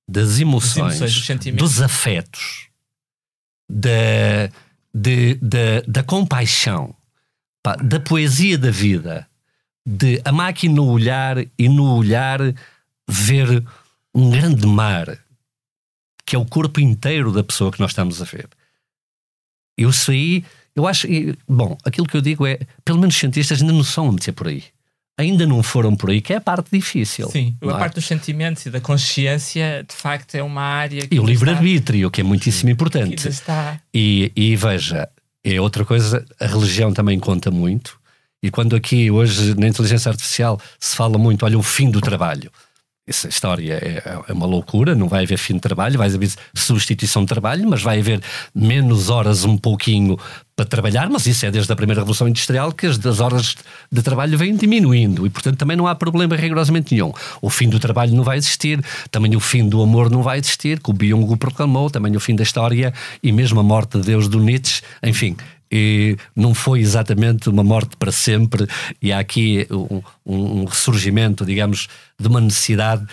das 0.07 0.39
emoções, 0.39 1.01
emoções 1.01 1.53
dos 1.53 1.81
afetos, 1.81 2.67
da, 3.69 4.49
de, 4.93 5.35
de, 5.35 5.81
da 5.87 6.03
compaixão, 6.03 6.95
pá, 7.63 7.75
da 7.75 7.99
poesia 7.99 8.57
da 8.57 8.69
vida, 8.69 9.27
de 9.85 10.21
a 10.23 10.31
máquina 10.31 10.75
no 10.75 10.87
olhar 10.87 11.37
e 11.57 11.69
no 11.69 11.95
olhar 11.95 12.39
ver 13.07 13.63
um 14.13 14.29
grande 14.29 14.65
mar 14.67 15.19
que 16.25 16.35
é 16.35 16.39
o 16.39 16.45
corpo 16.45 16.79
inteiro 16.79 17.31
da 17.31 17.43
pessoa 17.43 17.71
que 17.71 17.79
nós 17.79 17.91
estamos 17.91 18.21
a 18.21 18.25
ver. 18.25 18.49
Eu 19.77 19.91
saí, 19.93 20.43
eu 20.75 20.85
acho, 20.85 21.07
bom, 21.47 21.77
aquilo 21.85 22.05
que 22.05 22.17
eu 22.17 22.21
digo 22.21 22.45
é, 22.45 22.59
pelo 22.83 22.99
menos 22.99 23.15
os 23.15 23.19
cientistas 23.19 23.61
ainda 23.61 23.73
não 23.73 23.83
são 23.83 24.09
a 24.09 24.11
meter 24.11 24.33
por 24.33 24.47
aí. 24.47 24.63
Ainda 25.17 25.45
não 25.45 25.63
foram 25.63 25.95
por 25.95 26.09
aí, 26.09 26.19
que 26.19 26.33
é 26.33 26.35
a 26.35 26.41
parte 26.41 26.67
difícil. 26.71 27.29
Sim, 27.29 27.55
a 27.61 27.67
é? 27.67 27.71
parte 27.71 27.95
dos 27.95 28.05
sentimentos 28.05 28.65
e 28.65 28.69
da 28.69 28.81
consciência, 28.81 29.85
de 29.87 29.95
facto, 29.95 30.35
é 30.35 30.43
uma 30.43 30.61
área 30.61 31.07
que. 31.07 31.15
E 31.15 31.19
o 31.19 31.25
livre-arbítrio, 31.25 32.11
que 32.11 32.19
é 32.19 32.23
muitíssimo 32.23 32.69
importante. 32.69 33.29
Está... 33.29 33.79
E, 33.93 34.29
e 34.35 34.57
veja, 34.57 35.07
é 35.41 35.61
outra 35.61 35.85
coisa, 35.85 36.25
a 36.37 36.45
religião 36.45 36.91
também 36.91 37.17
conta 37.17 37.49
muito. 37.49 37.97
E 38.43 38.51
quando 38.51 38.75
aqui, 38.75 39.09
hoje, 39.09 39.55
na 39.57 39.69
inteligência 39.69 40.09
artificial, 40.09 40.59
se 40.77 40.97
fala 40.97 41.17
muito, 41.17 41.45
olha, 41.45 41.57
o 41.57 41.63
fim 41.63 41.89
do 41.89 42.01
trabalho 42.01 42.51
essa 43.07 43.27
história 43.27 43.73
é, 43.73 44.03
é, 44.27 44.33
uma 44.33 44.47
loucura, 44.47 44.95
não 44.95 45.07
vai 45.07 45.23
haver 45.23 45.37
fim 45.37 45.53
de 45.53 45.59
trabalho, 45.59 45.97
vai 45.97 46.07
haver 46.07 46.29
substituição 46.55 47.21
de 47.21 47.27
trabalho, 47.27 47.67
mas 47.69 47.83
vai 47.83 47.99
haver 47.99 48.19
menos 48.53 49.09
horas 49.09 49.43
um 49.45 49.55
pouquinho 49.57 50.17
para 50.55 50.65
trabalhar, 50.65 51.07
mas 51.09 51.27
isso 51.27 51.45
é 51.45 51.51
desde 51.51 51.71
a 51.71 51.75
primeira 51.75 52.01
Revolução 52.01 52.27
Industrial 52.27 52.71
que 52.71 52.87
as, 52.87 53.05
as 53.05 53.19
horas 53.19 53.55
de 53.91 54.01
trabalho 54.01 54.37
vêm 54.37 54.55
diminuindo 54.55 55.27
e, 55.27 55.29
portanto, 55.29 55.57
também 55.57 55.77
não 55.77 55.85
há 55.85 55.93
problema 55.93 56.35
rigorosamente 56.35 56.95
nenhum. 56.95 57.13
O 57.41 57.49
fim 57.49 57.69
do 57.69 57.79
trabalho 57.79 58.15
não 58.15 58.23
vai 58.23 58.37
existir, 58.37 58.83
também 59.11 59.35
o 59.35 59.39
fim 59.39 59.67
do 59.67 59.83
amor 59.83 60.09
não 60.09 60.23
vai 60.23 60.39
existir, 60.39 60.79
que 60.79 60.89
o 60.89 60.93
Byung 60.93 61.35
proclamou, 61.35 61.91
também 61.91 62.15
o 62.15 62.19
fim 62.19 62.35
da 62.35 62.43
história 62.43 62.91
e 63.21 63.31
mesmo 63.31 63.59
a 63.59 63.63
morte 63.63 63.99
de 63.99 64.05
Deus 64.05 64.27
do 64.27 64.39
Nietzsche, 64.39 64.81
enfim, 65.03 65.35
e 65.71 66.17
não 66.35 66.53
foi 66.53 66.79
exatamente 66.79 67.49
uma 67.49 67.63
morte 67.63 67.95
para 67.97 68.11
sempre, 68.11 68.67
e 69.01 69.11
há 69.11 69.19
aqui 69.19 69.67
um, 69.71 70.01
um 70.25 70.65
ressurgimento, 70.65 71.45
digamos, 71.45 71.87
de 72.19 72.27
uma 72.27 72.41
necessidade 72.41 73.05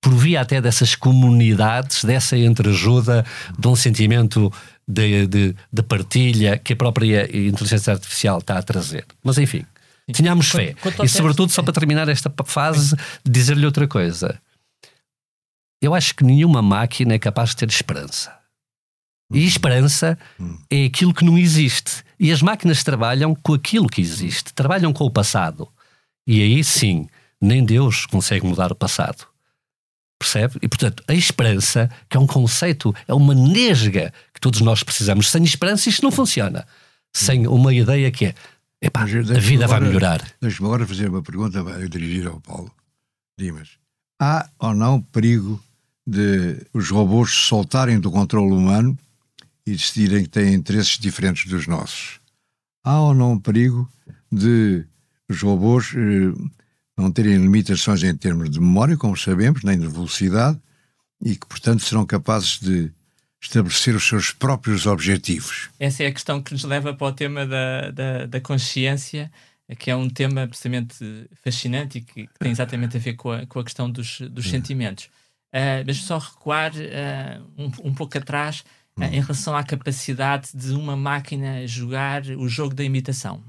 por 0.00 0.14
via 0.14 0.40
até 0.40 0.60
dessas 0.60 0.94
comunidades, 0.94 2.04
dessa 2.04 2.36
entreajuda, 2.36 3.24
de 3.58 3.68
um 3.68 3.76
sentimento 3.76 4.50
de, 4.88 5.26
de, 5.26 5.56
de, 5.70 5.82
partilha 5.82 6.56
que 6.56 6.72
a 6.72 6.76
própria 6.76 7.24
inteligência 7.36 7.92
artificial 7.92 8.38
está 8.38 8.58
a 8.58 8.62
trazer. 8.62 9.04
Mas 9.22 9.36
enfim, 9.36 9.64
tínhamos 10.10 10.50
fé. 10.50 10.74
e 11.02 11.08
sobretudo, 11.08 11.52
só 11.52 11.62
para 11.62 11.74
terminar 11.74 12.08
esta 12.08 12.32
fase, 12.46 12.96
dizer-lhe 13.24 13.66
outra 13.66 13.86
coisa. 13.86 14.40
Eu 15.82 15.94
acho 15.94 16.14
que 16.14 16.24
nenhuma 16.24 16.62
máquina 16.62 17.14
é 17.14 17.18
capaz 17.18 17.50
de 17.50 17.56
ter 17.56 17.68
esperança. 17.68 18.39
E 19.30 19.44
esperança 19.46 20.18
é 20.68 20.84
aquilo 20.84 21.14
que 21.14 21.24
não 21.24 21.38
existe. 21.38 22.02
E 22.18 22.32
as 22.32 22.42
máquinas 22.42 22.82
trabalham 22.82 23.34
com 23.34 23.54
aquilo 23.54 23.86
que 23.86 24.00
existe, 24.00 24.52
trabalham 24.52 24.92
com 24.92 25.04
o 25.04 25.10
passado. 25.10 25.68
E 26.26 26.42
aí 26.42 26.62
sim, 26.64 27.08
nem 27.40 27.64
Deus 27.64 28.06
consegue 28.06 28.46
mudar 28.46 28.72
o 28.72 28.74
passado. 28.74 29.26
Percebe? 30.18 30.58
E 30.60 30.68
portanto, 30.68 31.02
a 31.08 31.14
esperança, 31.14 31.90
que 32.08 32.16
é 32.16 32.20
um 32.20 32.26
conceito, 32.26 32.94
é 33.08 33.14
uma 33.14 33.34
nesga 33.34 34.12
que 34.34 34.40
todos 34.40 34.60
nós 34.60 34.82
precisamos. 34.82 35.30
Sem 35.30 35.42
esperança, 35.44 35.88
isto 35.88 36.02
não 36.02 36.10
funciona. 36.10 36.66
Sem 37.12 37.46
uma 37.46 37.72
ideia 37.72 38.10
que 38.10 38.26
é, 38.26 38.34
epá, 38.82 39.02
a 39.02 39.04
vida 39.06 39.64
agora, 39.64 39.66
vai 39.66 39.80
melhorar. 39.80 40.22
Deixa-me 40.40 40.66
agora 40.66 40.86
fazer 40.86 41.08
uma 41.08 41.22
pergunta 41.22 41.62
dirigida 41.88 42.28
ao 42.28 42.40
Paulo 42.40 42.70
Dimas. 43.38 43.70
Há 44.20 44.50
ou 44.58 44.74
não 44.74 45.00
perigo 45.00 45.58
de 46.06 46.66
os 46.74 46.90
robôs 46.90 47.30
soltarem 47.30 47.98
do 47.98 48.10
controle 48.10 48.52
humano 48.52 48.98
e 49.70 49.76
decidirem 49.76 50.24
que 50.24 50.30
têm 50.30 50.52
interesses 50.52 50.98
diferentes 50.98 51.48
dos 51.48 51.66
nossos? 51.66 52.20
Há 52.82 53.00
ou 53.00 53.14
não 53.14 53.38
perigo 53.38 53.88
de 54.30 54.84
os 55.28 55.40
robôs 55.42 55.92
eh, 55.94 56.32
não 56.98 57.12
terem 57.12 57.36
limitações 57.36 58.02
em 58.02 58.16
termos 58.16 58.50
de 58.50 58.58
memória, 58.58 58.96
como 58.96 59.16
sabemos, 59.16 59.62
nem 59.62 59.78
de 59.78 59.86
velocidade, 59.86 60.58
e 61.22 61.36
que, 61.36 61.46
portanto, 61.46 61.84
serão 61.84 62.04
capazes 62.04 62.58
de 62.58 62.90
estabelecer 63.40 63.94
os 63.94 64.06
seus 64.06 64.32
próprios 64.32 64.86
objetivos. 64.86 65.70
Essa 65.78 66.02
é 66.02 66.08
a 66.08 66.12
questão 66.12 66.42
que 66.42 66.52
nos 66.52 66.64
leva 66.64 66.92
para 66.92 67.06
o 67.06 67.12
tema 67.12 67.46
da, 67.46 67.90
da, 67.90 68.26
da 68.26 68.40
consciência, 68.40 69.30
que 69.78 69.90
é 69.90 69.94
um 69.94 70.10
tema 70.10 70.42
absolutamente 70.42 71.28
fascinante 71.44 71.98
e 71.98 72.00
que, 72.00 72.28
tem 72.40 72.50
exatamente 72.50 72.96
a 72.96 73.00
ver 73.00 73.14
com 73.14 73.30
a, 73.30 73.46
com 73.46 73.60
a 73.60 73.64
questão 73.64 73.88
dos, 73.88 74.20
dos 74.22 74.46
hum. 74.46 74.50
sentimentos. 74.50 75.04
Uh, 75.52 75.82
mas 75.86 75.96
só 75.98 76.18
recuar 76.18 76.72
uh, 76.72 77.44
um, 77.56 77.88
um 77.88 77.94
pouco 77.94 78.16
atrás 78.18 78.64
uh, 78.98 79.04
em 79.04 79.20
relação 79.20 79.56
à 79.56 79.62
capacidade 79.62 80.50
de 80.54 80.72
uma 80.72 80.96
máquina 80.96 81.66
jogar 81.66 82.22
o 82.26 82.48
jogo 82.48 82.74
da 82.74 82.84
imitação 82.84 83.42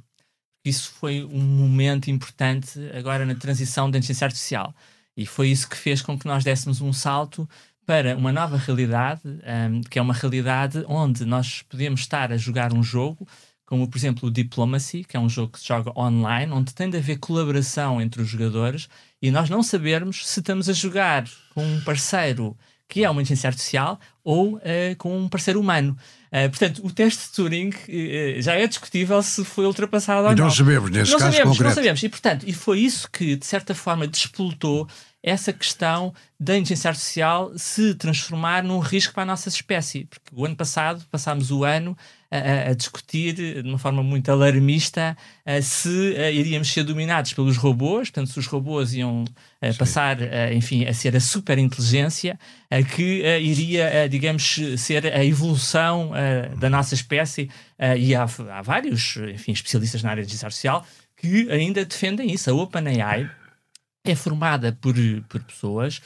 isso 0.63 0.91
foi 0.91 1.23
um 1.23 1.41
momento 1.41 2.10
importante 2.12 2.80
agora 2.93 3.25
na 3.25 3.36
transição 3.36 3.89
da 3.89 3.97
inteligência 3.97 4.25
artificial. 4.25 4.73
E 5.17 5.25
foi 5.25 5.49
isso 5.49 5.67
que 5.67 5.75
fez 5.75 6.01
com 6.01 6.17
que 6.17 6.27
nós 6.27 6.43
dessemos 6.43 6.82
um 6.82 6.93
salto 6.93 7.49
para 7.86 8.15
uma 8.15 8.32
nova 8.32 8.58
realidade, 8.58 9.21
um, 9.25 9.82
que 9.82 9.97
é 9.97 10.01
uma 10.01 10.13
realidade 10.13 10.84
onde 10.88 11.25
nós 11.25 11.63
podemos 11.63 12.01
estar 12.01 12.32
a 12.32 12.38
jogar 12.38 12.73
um 12.73 12.84
jogo, 12.84 13.27
como 13.65 13.88
por 13.88 13.97
exemplo 13.97 14.30
o 14.30 14.32
Diplomacy, 14.32 15.04
que 15.04 15.17
é 15.17 15.19
um 15.19 15.27
jogo 15.27 15.54
que 15.54 15.60
se 15.60 15.67
joga 15.67 15.91
online, 15.99 16.51
onde 16.51 16.73
tem 16.75 16.89
de 16.89 16.97
haver 16.97 17.17
colaboração 17.17 17.99
entre 17.99 18.21
os 18.21 18.27
jogadores 18.27 18.88
e 19.21 19.32
nós 19.32 19.49
não 19.49 19.63
sabermos 19.63 20.27
se 20.27 20.39
estamos 20.39 20.69
a 20.69 20.73
jogar 20.73 21.25
com 21.54 21.65
um 21.65 21.82
parceiro 21.82 22.56
que 22.91 23.06
é 23.06 23.10
uma 23.10 23.21
inteligência 23.21 23.47
artificial 23.47 23.97
ou 24.21 24.56
uh, 24.58 24.62
com 24.97 25.17
um 25.17 25.30
parceiro 25.30 25.62
humano. 25.62 25.97
Uh, 26.27 26.49
portanto, 26.49 26.86
o 26.86 26.91
teste 26.91 27.23
de 27.23 27.32
Turing 27.32 27.69
uh, 27.69 28.41
já 28.41 28.54
é 28.54 28.67
discutível 28.67 29.23
se 29.23 29.45
foi 29.45 29.65
ultrapassado 29.65 30.27
ou 30.27 30.36
não. 30.36 30.43
Não 30.43 30.51
sabemos, 30.51 30.91
nesse 30.91 31.10
não 31.10 31.19
caso 31.19 31.32
sabemos, 31.32 31.58
concreto. 31.58 31.69
Não 31.69 31.75
sabemos. 31.75 32.04
E, 32.04 32.10
portanto, 32.10 32.43
e 32.45 32.51
foi 32.51 32.80
isso 32.80 33.10
que, 33.10 33.38
de 33.38 33.45
certa 33.45 33.73
forma, 33.73 34.06
despoltou 34.06 34.89
essa 35.23 35.54
questão 35.54 36.13
da 36.38 36.58
inteligência 36.58 36.89
artificial 36.89 37.54
se 37.56 37.95
transformar 37.95 38.62
num 38.62 38.80
risco 38.80 39.13
para 39.13 39.23
a 39.23 39.25
nossa 39.25 39.47
espécie. 39.47 40.04
Porque 40.04 40.30
o 40.34 40.45
ano 40.45 40.58
passado 40.58 41.06
passámos 41.10 41.49
o 41.49 41.63
ano 41.63 41.97
a, 42.32 42.70
a 42.70 42.74
discutir 42.74 43.34
de 43.34 43.67
uma 43.67 43.78
forma 43.78 44.02
muito 44.02 44.32
alarmista 44.32 45.17
se 45.62 46.15
iríamos 46.34 46.72
ser 46.72 46.84
dominados 46.84 47.34
pelos 47.34 47.58
robôs, 47.58 48.10
portanto, 48.10 48.32
se 48.32 48.39
os 48.39 48.48
robôs 48.48 48.94
iam 48.94 49.26
passar, 49.78 50.17
enfim, 50.54 50.86
a 50.86 50.94
ser 50.94 51.15
a 51.15 51.20
superinteligência 51.20 52.39
que 52.96 53.22
iria, 53.41 54.08
digamos, 54.08 54.60
ser 54.78 55.06
a 55.13 55.26
evolução 55.26 56.12
da 56.58 56.70
nossa 56.70 56.94
espécie. 56.94 57.50
e 57.98 58.15
há, 58.15 58.24
há 58.24 58.62
vários, 58.62 59.17
enfim, 59.34 59.52
especialistas 59.52 60.02
na 60.02 60.12
área 60.12 60.24
de 60.24 60.30
inteligência 60.30 60.46
artificial 60.46 60.86
que 61.17 61.52
ainda 61.52 61.86
defendem 61.86 62.32
isso. 62.32 62.50
A 62.50 62.54
OpenAI 62.54 63.30
é 64.04 64.15
formada 64.15 64.72
por, 64.82 64.96
por 65.30 65.44
pessoas 65.44 66.02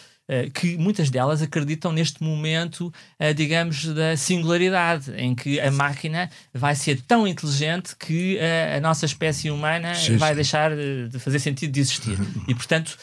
que 0.54 0.78
muitas 0.78 1.10
delas 1.10 1.42
acreditam 1.42 1.92
neste 1.92 2.24
momento, 2.24 2.92
uh, 3.20 3.34
digamos, 3.34 3.86
da 3.86 4.18
singularidade, 4.18 5.14
em 5.18 5.36
que 5.36 5.60
a 5.60 5.70
máquina 5.70 6.30
vai 6.54 6.76
ser 6.76 7.00
tão 7.02 7.28
inteligente 7.28 7.96
que 7.96 8.38
uh, 8.38 8.78
a 8.78 8.80
nossa 8.80 9.06
espécie 9.06 9.52
humana 9.52 9.94
sim, 9.94 10.18
vai 10.18 10.34
deixar 10.34 10.72
de 10.76 11.20
fazer 11.20 11.40
sentido 11.40 11.72
de 11.72 11.80
existir. 11.80 12.18
e, 12.48 12.56
portanto, 12.56 12.98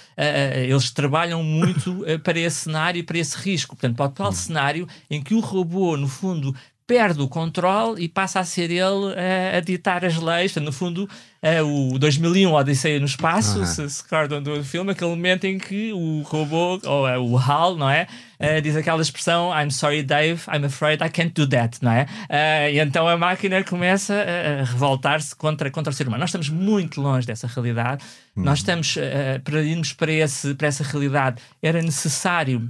eles 0.67 0.91
trabalham 0.91 1.43
muito 1.43 2.05
para 2.23 2.39
esse 2.39 2.63
cenário 2.63 2.99
e 2.99 3.03
para 3.03 3.19
esse 3.19 3.37
risco. 3.37 3.77
Portanto, 3.77 3.97
para 3.97 4.07
o 4.07 4.09
tal 4.09 4.33
cenário 4.33 4.89
em 5.11 5.23
que 5.23 5.35
o 5.35 5.41
robô, 5.41 5.97
no 5.97 6.09
fundo, 6.09 6.55
perde 6.87 7.21
o 7.21 7.29
controle 7.29 8.03
e 8.03 8.09
passa 8.09 8.41
a 8.41 8.45
ser 8.45 8.71
ele 8.71 8.83
uh, 8.83 9.57
a 9.57 9.61
ditar 9.61 10.05
as 10.05 10.17
leis. 10.17 10.55
no 10.57 10.73
fundo, 10.73 11.09
uh, 11.43 11.95
o 11.95 11.99
2001 11.99 12.53
Odisseia 12.53 12.99
no 12.99 13.07
Espaço, 13.07 13.61
uh 13.61 13.67
se 13.67 13.89
se 13.89 14.03
recordam 14.03 14.43
do 14.43 14.63
filme, 14.65 14.93
aquele 14.93 15.11
momento 15.11 15.45
em 15.45 15.59
que 15.59 15.93
o 15.93 16.23
robô, 16.23 16.81
ou 16.85 17.07
uh, 17.07 17.21
o 17.21 17.39
HAL, 17.39 17.77
não 17.77 17.89
é? 17.89 18.07
diz 18.61 18.75
aquela 18.75 19.01
expressão 19.01 19.53
I'm 19.57 19.71
sorry, 19.71 20.03
Dave, 20.03 20.43
I'm 20.53 20.67
afraid 20.67 21.01
I 21.01 21.09
can't 21.09 21.33
do 21.33 21.47
that, 21.47 21.79
não 21.81 21.93
é? 21.93 22.07
e 22.73 22.81
então 22.81 23.07
a 23.07 23.17
máquina 23.17 23.63
começa 23.63 24.13
a 24.13 24.65
revoltar-se 24.65 25.37
contra, 25.37 25.71
contra 25.71 25.93
o 25.93 25.95
ser 25.95 26.09
humano. 26.09 26.23
Nós 26.23 26.31
estamos 26.31 26.49
muito 26.49 27.01
longe 27.01 27.25
dessa 27.25 27.47
realidade. 27.47 28.03
-huh. 28.05 28.43
Nós 28.43 28.59
estamos, 28.59 28.99
para 29.45 29.63
irmos 29.63 29.93
para, 29.93 30.11
esse, 30.11 30.55
para 30.57 30.67
essa 30.67 30.83
realidade, 30.83 31.41
era 31.63 31.81
necessário 31.81 32.69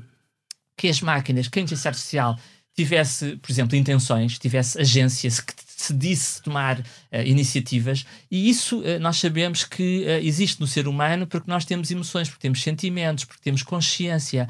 que 0.76 0.88
as 0.88 1.00
máquinas, 1.00 1.48
que 1.48 1.58
a 1.58 1.62
inteligência 1.62 1.88
artificial 1.88 2.36
tivesse, 2.76 3.36
por 3.36 3.50
exemplo, 3.50 3.76
intenções, 3.76 4.38
tivesse 4.38 4.80
agências 4.80 5.40
que 5.40 5.54
decidisse 5.54 6.42
tomar 6.42 6.78
uh, 6.80 6.84
iniciativas, 7.20 8.06
e 8.30 8.48
isso 8.48 8.80
uh, 8.80 8.98
nós 9.00 9.18
sabemos 9.18 9.64
que 9.64 10.04
uh, 10.04 10.24
existe 10.24 10.60
no 10.60 10.66
ser 10.66 10.88
humano 10.88 11.26
porque 11.26 11.50
nós 11.50 11.64
temos 11.64 11.90
emoções, 11.90 12.28
porque 12.28 12.40
temos 12.40 12.62
sentimentos, 12.62 13.24
porque 13.24 13.42
temos 13.42 13.62
consciência. 13.62 14.48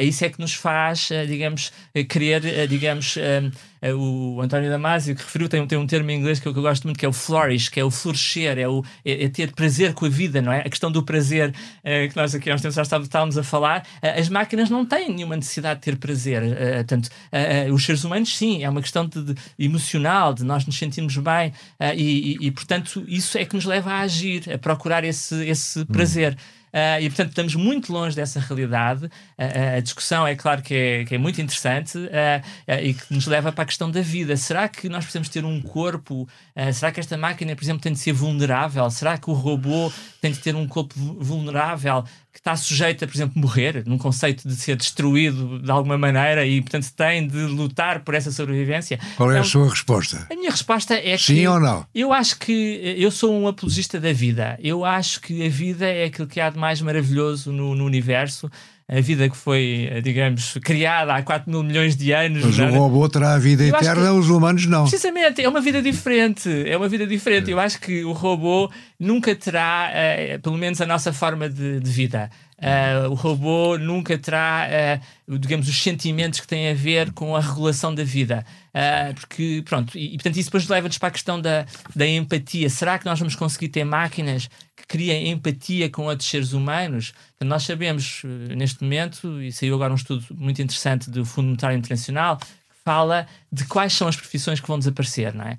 isso 0.00 0.24
é 0.24 0.30
que 0.30 0.40
nos 0.40 0.54
faz, 0.54 1.10
digamos, 1.28 1.70
querer, 2.08 2.66
digamos, 2.66 3.18
o 3.92 4.40
António 4.40 4.70
Damasio 4.70 5.14
que 5.14 5.22
referiu 5.22 5.46
tem, 5.46 5.66
tem 5.66 5.76
um 5.76 5.86
termo 5.86 6.10
em 6.10 6.18
inglês 6.18 6.40
que 6.40 6.48
eu, 6.48 6.54
que 6.54 6.58
eu, 6.58 6.62
gosto 6.62 6.84
muito, 6.84 6.98
que 6.98 7.04
é 7.04 7.08
o 7.08 7.12
flourish, 7.12 7.70
que 7.70 7.78
é 7.78 7.84
o 7.84 7.90
florescer, 7.90 8.58
é, 8.58 8.66
o, 8.66 8.82
é, 9.04 9.24
é 9.24 9.28
ter 9.28 9.52
prazer 9.52 9.92
com 9.92 10.06
a 10.06 10.08
vida, 10.08 10.40
não 10.40 10.50
é? 10.50 10.60
A 10.60 10.70
questão 10.70 10.90
do 10.90 11.02
prazer 11.02 11.52
que 11.82 12.16
nós 12.16 12.34
aqui 12.34 12.50
há 12.50 12.54
uns 12.54 12.62
tempos 12.62 12.76
já 12.76 12.82
estávamos 12.82 13.36
a 13.36 13.42
falar, 13.42 13.86
as 14.00 14.30
máquinas 14.30 14.70
não 14.70 14.86
têm 14.86 15.10
nenhuma 15.10 15.36
necessidade 15.36 15.80
de 15.80 15.84
ter 15.84 15.96
prazer. 15.96 16.42
tanto, 16.86 17.10
os 17.72 17.84
seres 17.84 18.04
humanos, 18.04 18.34
sim, 18.34 18.64
é 18.64 18.70
uma 18.70 18.80
questão 18.80 19.06
de, 19.06 19.22
de 19.22 19.34
emocional, 19.58 20.32
de 20.32 20.44
nós 20.44 20.64
nos 20.64 20.78
sentimos 20.78 21.14
bem 21.18 21.48
uh, 21.48 22.03
e, 22.04 22.46
e, 22.46 22.50
portanto, 22.50 23.04
isso 23.08 23.38
é 23.38 23.44
que 23.44 23.54
nos 23.54 23.64
leva 23.64 23.92
a 23.92 24.00
agir, 24.00 24.52
a 24.52 24.58
procurar 24.58 25.04
esse, 25.04 25.46
esse 25.46 25.84
prazer. 25.86 26.36
Uh, 26.74 27.00
e, 27.00 27.08
portanto, 27.08 27.28
estamos 27.28 27.54
muito 27.54 27.92
longe 27.92 28.16
dessa 28.16 28.40
realidade. 28.40 29.04
Uh, 29.04 29.76
a 29.76 29.80
discussão 29.80 30.26
é 30.26 30.34
claro 30.34 30.60
que 30.60 30.74
é, 30.74 31.04
que 31.04 31.14
é 31.14 31.18
muito 31.18 31.40
interessante 31.40 31.96
uh, 31.96 32.72
e 32.82 32.94
que 32.94 33.14
nos 33.14 33.28
leva 33.28 33.52
para 33.52 33.62
a 33.62 33.66
questão 33.66 33.88
da 33.88 34.00
vida. 34.00 34.36
Será 34.36 34.68
que 34.68 34.88
nós 34.88 35.04
precisamos 35.04 35.28
ter 35.28 35.44
um 35.44 35.62
corpo? 35.62 36.28
será 36.72 36.90
que 36.90 36.98
esta 36.98 37.16
máquina, 37.16 37.54
por 37.54 37.62
exemplo, 37.62 37.82
tem 37.82 37.92
de 37.92 37.98
ser 37.98 38.12
vulnerável? 38.12 38.88
Será 38.90 39.18
que 39.18 39.30
o 39.30 39.32
robô 39.32 39.92
tem 40.20 40.32
de 40.32 40.38
ter 40.40 40.56
um 40.56 40.66
corpo 40.66 40.94
vulnerável? 40.96 42.04
Que 42.34 42.40
está 42.40 42.56
sujeito 42.56 43.04
a, 43.04 43.06
por 43.06 43.14
exemplo, 43.16 43.40
morrer, 43.40 43.84
num 43.86 43.96
conceito 43.96 44.48
de 44.48 44.56
ser 44.56 44.74
destruído 44.74 45.60
de 45.60 45.70
alguma 45.70 45.96
maneira 45.96 46.44
e, 46.44 46.60
portanto, 46.60 46.90
tem 46.96 47.28
de 47.28 47.38
lutar 47.44 48.00
por 48.00 48.12
essa 48.12 48.32
sobrevivência. 48.32 48.98
Qual 49.16 49.30
é 49.30 49.34
então, 49.34 49.42
a 49.42 49.44
sua 49.44 49.70
resposta? 49.70 50.26
A 50.28 50.34
minha 50.34 50.50
resposta 50.50 50.94
é 50.94 51.16
Sim 51.16 51.34
que. 51.34 51.40
Sim 51.40 51.46
ou 51.46 51.60
não? 51.60 51.86
Eu 51.94 52.12
acho 52.12 52.36
que. 52.40 52.96
Eu 52.98 53.12
sou 53.12 53.32
um 53.32 53.46
apologista 53.46 54.00
da 54.00 54.12
vida. 54.12 54.58
Eu 54.60 54.84
acho 54.84 55.20
que 55.20 55.46
a 55.46 55.48
vida 55.48 55.86
é 55.86 56.06
aquilo 56.06 56.26
que 56.26 56.40
há 56.40 56.50
de 56.50 56.58
mais 56.58 56.80
maravilhoso 56.82 57.52
no, 57.52 57.72
no 57.72 57.84
universo 57.84 58.50
a 58.86 59.00
vida 59.00 59.28
que 59.28 59.36
foi, 59.36 59.88
digamos, 60.02 60.58
criada 60.62 61.14
há 61.14 61.22
4 61.22 61.50
mil 61.50 61.62
milhões 61.62 61.96
de 61.96 62.12
anos. 62.12 62.44
Mas 62.44 62.58
o 62.58 62.78
robô 62.78 63.08
terá 63.08 63.34
a 63.34 63.38
vida 63.38 63.64
eu 63.64 63.74
eterna, 63.74 64.12
os 64.12 64.28
humanos 64.28 64.66
não. 64.66 64.82
Precisamente, 64.82 65.42
é 65.42 65.48
uma 65.48 65.60
vida 65.60 65.80
diferente. 65.80 66.50
É 66.66 66.76
uma 66.76 66.88
vida 66.88 67.06
diferente. 67.06 67.50
É. 67.50 67.54
Eu 67.54 67.60
acho 67.60 67.80
que 67.80 68.04
o 68.04 68.12
robô 68.12 68.70
nunca 69.00 69.34
terá, 69.34 69.90
uh, 69.90 70.40
pelo 70.40 70.58
menos, 70.58 70.80
a 70.80 70.86
nossa 70.86 71.12
forma 71.12 71.48
de, 71.48 71.80
de 71.80 71.90
vida. 71.90 72.30
Uh, 72.64 73.10
o 73.10 73.14
robô 73.14 73.76
nunca 73.76 74.16
terá, 74.16 74.66
uh, 75.28 75.38
digamos, 75.38 75.68
os 75.68 75.82
sentimentos 75.82 76.40
que 76.40 76.46
têm 76.46 76.70
a 76.70 76.74
ver 76.74 77.12
com 77.12 77.36
a 77.36 77.40
regulação 77.40 77.94
da 77.94 78.02
vida. 78.02 78.42
Uh, 78.68 79.14
porque, 79.14 79.62
pronto, 79.66 79.98
e, 79.98 80.06
e, 80.06 80.10
portanto 80.12 80.38
isso 80.38 80.48
depois 80.48 80.66
leva-nos 80.66 80.96
para 80.96 81.08
a 81.08 81.12
questão 81.12 81.38
da, 81.38 81.66
da 81.94 82.06
empatia. 82.08 82.70
Será 82.70 82.98
que 82.98 83.04
nós 83.04 83.18
vamos 83.18 83.36
conseguir 83.36 83.68
ter 83.68 83.84
máquinas 83.84 84.48
que 84.74 84.86
criem 84.88 85.30
empatia 85.30 85.90
com 85.90 86.06
outros 86.06 86.26
seres 86.26 86.54
humanos? 86.54 87.12
Então, 87.36 87.46
nós 87.46 87.64
sabemos, 87.64 88.22
neste 88.56 88.82
momento, 88.82 89.42
e 89.42 89.52
saiu 89.52 89.74
agora 89.74 89.92
um 89.92 89.96
estudo 89.96 90.24
muito 90.34 90.62
interessante 90.62 91.10
do 91.10 91.22
Fundo 91.22 91.48
Monetário 91.48 91.76
Internacional, 91.76 92.38
fala 92.84 93.26
de 93.50 93.64
quais 93.64 93.92
são 93.94 94.06
as 94.06 94.14
profissões 94.14 94.60
que 94.60 94.68
vão 94.68 94.78
desaparecer, 94.78 95.34
não 95.34 95.44
é? 95.44 95.56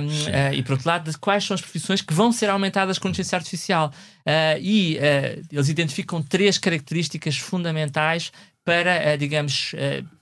Um, 0.00 0.06
uh, 0.06 0.54
e 0.54 0.62
por 0.62 0.72
outro 0.72 0.88
lado, 0.88 1.10
de 1.10 1.18
quais 1.18 1.44
são 1.44 1.54
as 1.54 1.60
profissões 1.60 2.00
que 2.00 2.14
vão 2.14 2.30
ser 2.30 2.48
aumentadas 2.48 2.98
com 2.98 3.08
inteligência 3.08 3.36
artificial. 3.36 3.92
Uh, 4.20 4.58
e 4.60 4.96
uh, 4.96 5.46
eles 5.50 5.68
identificam 5.68 6.22
três 6.22 6.56
características 6.56 7.36
fundamentais 7.36 8.30
para, 8.64 9.16
digamos, 9.16 9.74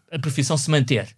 a 0.09 0.19
profissão 0.21 0.57
se 0.57 0.71
manter. 0.71 1.09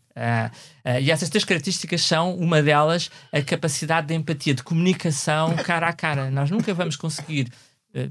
e 1.02 1.10
essas 1.10 1.28
três 1.28 1.44
características 1.44 2.00
são, 2.00 2.34
uma 2.34 2.62
delas, 2.62 3.10
a 3.30 3.42
capacidade 3.42 4.06
de 4.06 4.14
empatia, 4.14 4.54
de 4.54 4.62
comunicação 4.62 5.54
cara 5.56 5.88
a 5.88 5.92
cara. 5.92 6.30
Nós 6.30 6.50
nunca 6.50 6.72
vamos 6.72 6.96
conseguir 6.96 7.52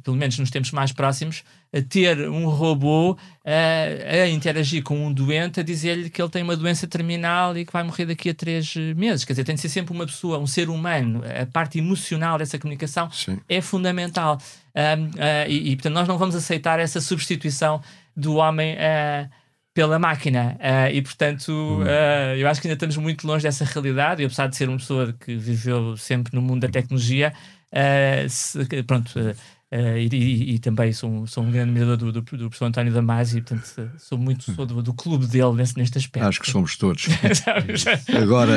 pelo 0.03 0.17
menos 0.17 0.37
nos 0.39 0.49
tempos 0.49 0.71
mais 0.71 0.91
próximos, 0.91 1.43
a 1.73 1.81
ter 1.81 2.29
um 2.29 2.47
robô 2.49 3.17
a, 3.45 4.23
a 4.23 4.29
interagir 4.29 4.83
com 4.83 5.05
um 5.05 5.13
doente, 5.13 5.59
a 5.59 5.63
dizer-lhe 5.63 6.09
que 6.09 6.21
ele 6.21 6.29
tem 6.29 6.43
uma 6.43 6.55
doença 6.55 6.87
terminal 6.87 7.57
e 7.57 7.65
que 7.65 7.71
vai 7.71 7.83
morrer 7.83 8.05
daqui 8.05 8.29
a 8.29 8.33
três 8.33 8.75
meses. 8.95 9.23
Quer 9.23 9.33
dizer, 9.33 9.43
tem 9.43 9.55
de 9.55 9.61
ser 9.61 9.69
sempre 9.69 9.93
uma 9.93 10.05
pessoa, 10.05 10.39
um 10.39 10.47
ser 10.47 10.69
humano. 10.69 11.21
A 11.25 11.45
parte 11.45 11.77
emocional 11.77 12.37
dessa 12.37 12.57
comunicação 12.57 13.09
Sim. 13.11 13.39
é 13.47 13.61
fundamental. 13.61 14.39
Um, 14.75 15.05
uh, 15.05 15.49
e, 15.49 15.71
e, 15.71 15.75
portanto, 15.75 15.93
nós 15.93 16.07
não 16.07 16.17
vamos 16.17 16.35
aceitar 16.35 16.79
essa 16.79 16.99
substituição 16.99 17.81
do 18.15 18.35
homem. 18.35 18.75
Uh, 18.75 19.29
pela 19.77 19.99
máquina. 19.99 20.57
Uh, 20.59 20.91
e, 20.91 21.03
portanto, 21.03 21.51
uh, 21.51 22.35
eu 22.35 22.47
acho 22.47 22.59
que 22.59 22.67
ainda 22.67 22.73
estamos 22.73 22.97
muito 22.97 23.27
longe 23.27 23.43
dessa 23.43 23.63
realidade. 23.63 24.23
E, 24.23 24.25
apesar 24.25 24.47
de 24.47 24.55
ser 24.55 24.67
uma 24.67 24.79
pessoa 24.79 25.13
que 25.13 25.35
viveu 25.35 25.95
sempre 25.95 26.35
no 26.35 26.41
mundo 26.41 26.61
da 26.61 26.67
tecnologia, 26.67 27.31
uh, 27.71 28.27
se, 28.27 28.65
pronto, 28.81 29.13
Uh, 29.69 29.97
e, 29.97 30.07
e, 30.13 30.55
e, 30.55 30.59
também 30.59 30.93
sou, 30.93 31.27
sou 31.27 31.43
um 31.43 31.51
grande 31.51 31.71
admirador 31.71 31.97
do, 31.97 32.11
do, 32.13 32.21
do 32.21 32.49
professor 32.49 32.65
António 32.67 32.93
Damasio, 32.93 33.43
portanto 33.43 33.91
sou 33.97 34.17
muito 34.17 34.53
sou 34.53 34.65
do, 34.65 34.81
do 34.81 34.93
clube 34.93 35.27
dele 35.27 35.51
nesse, 35.55 35.77
neste 35.77 35.97
aspecto. 35.97 36.25
Acho 36.25 36.39
que 36.39 36.49
somos 36.49 36.77
todos. 36.77 37.07
Agora, 38.17 38.55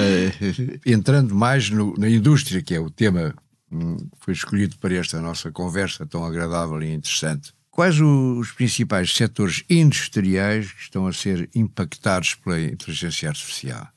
entrando 0.86 1.34
mais 1.34 1.68
no, 1.68 1.94
na 1.98 2.08
indústria, 2.08 2.62
que 2.62 2.76
é 2.76 2.78
o 2.78 2.88
tema 2.88 3.34
hum, 3.72 3.96
que 3.96 4.18
foi 4.20 4.34
escolhido 4.34 4.78
para 4.78 4.94
esta 4.94 5.20
nossa 5.20 5.50
conversa 5.50 6.06
tão 6.06 6.24
agradável 6.24 6.80
e 6.80 6.92
interessante, 6.92 7.52
quais 7.72 8.00
os 8.00 8.52
principais 8.52 9.12
setores 9.12 9.64
industriais 9.68 10.70
que 10.70 10.82
estão 10.82 11.08
a 11.08 11.12
ser 11.12 11.50
impactados 11.56 12.36
pela 12.36 12.60
inteligência 12.60 13.28
artificial? 13.28 13.88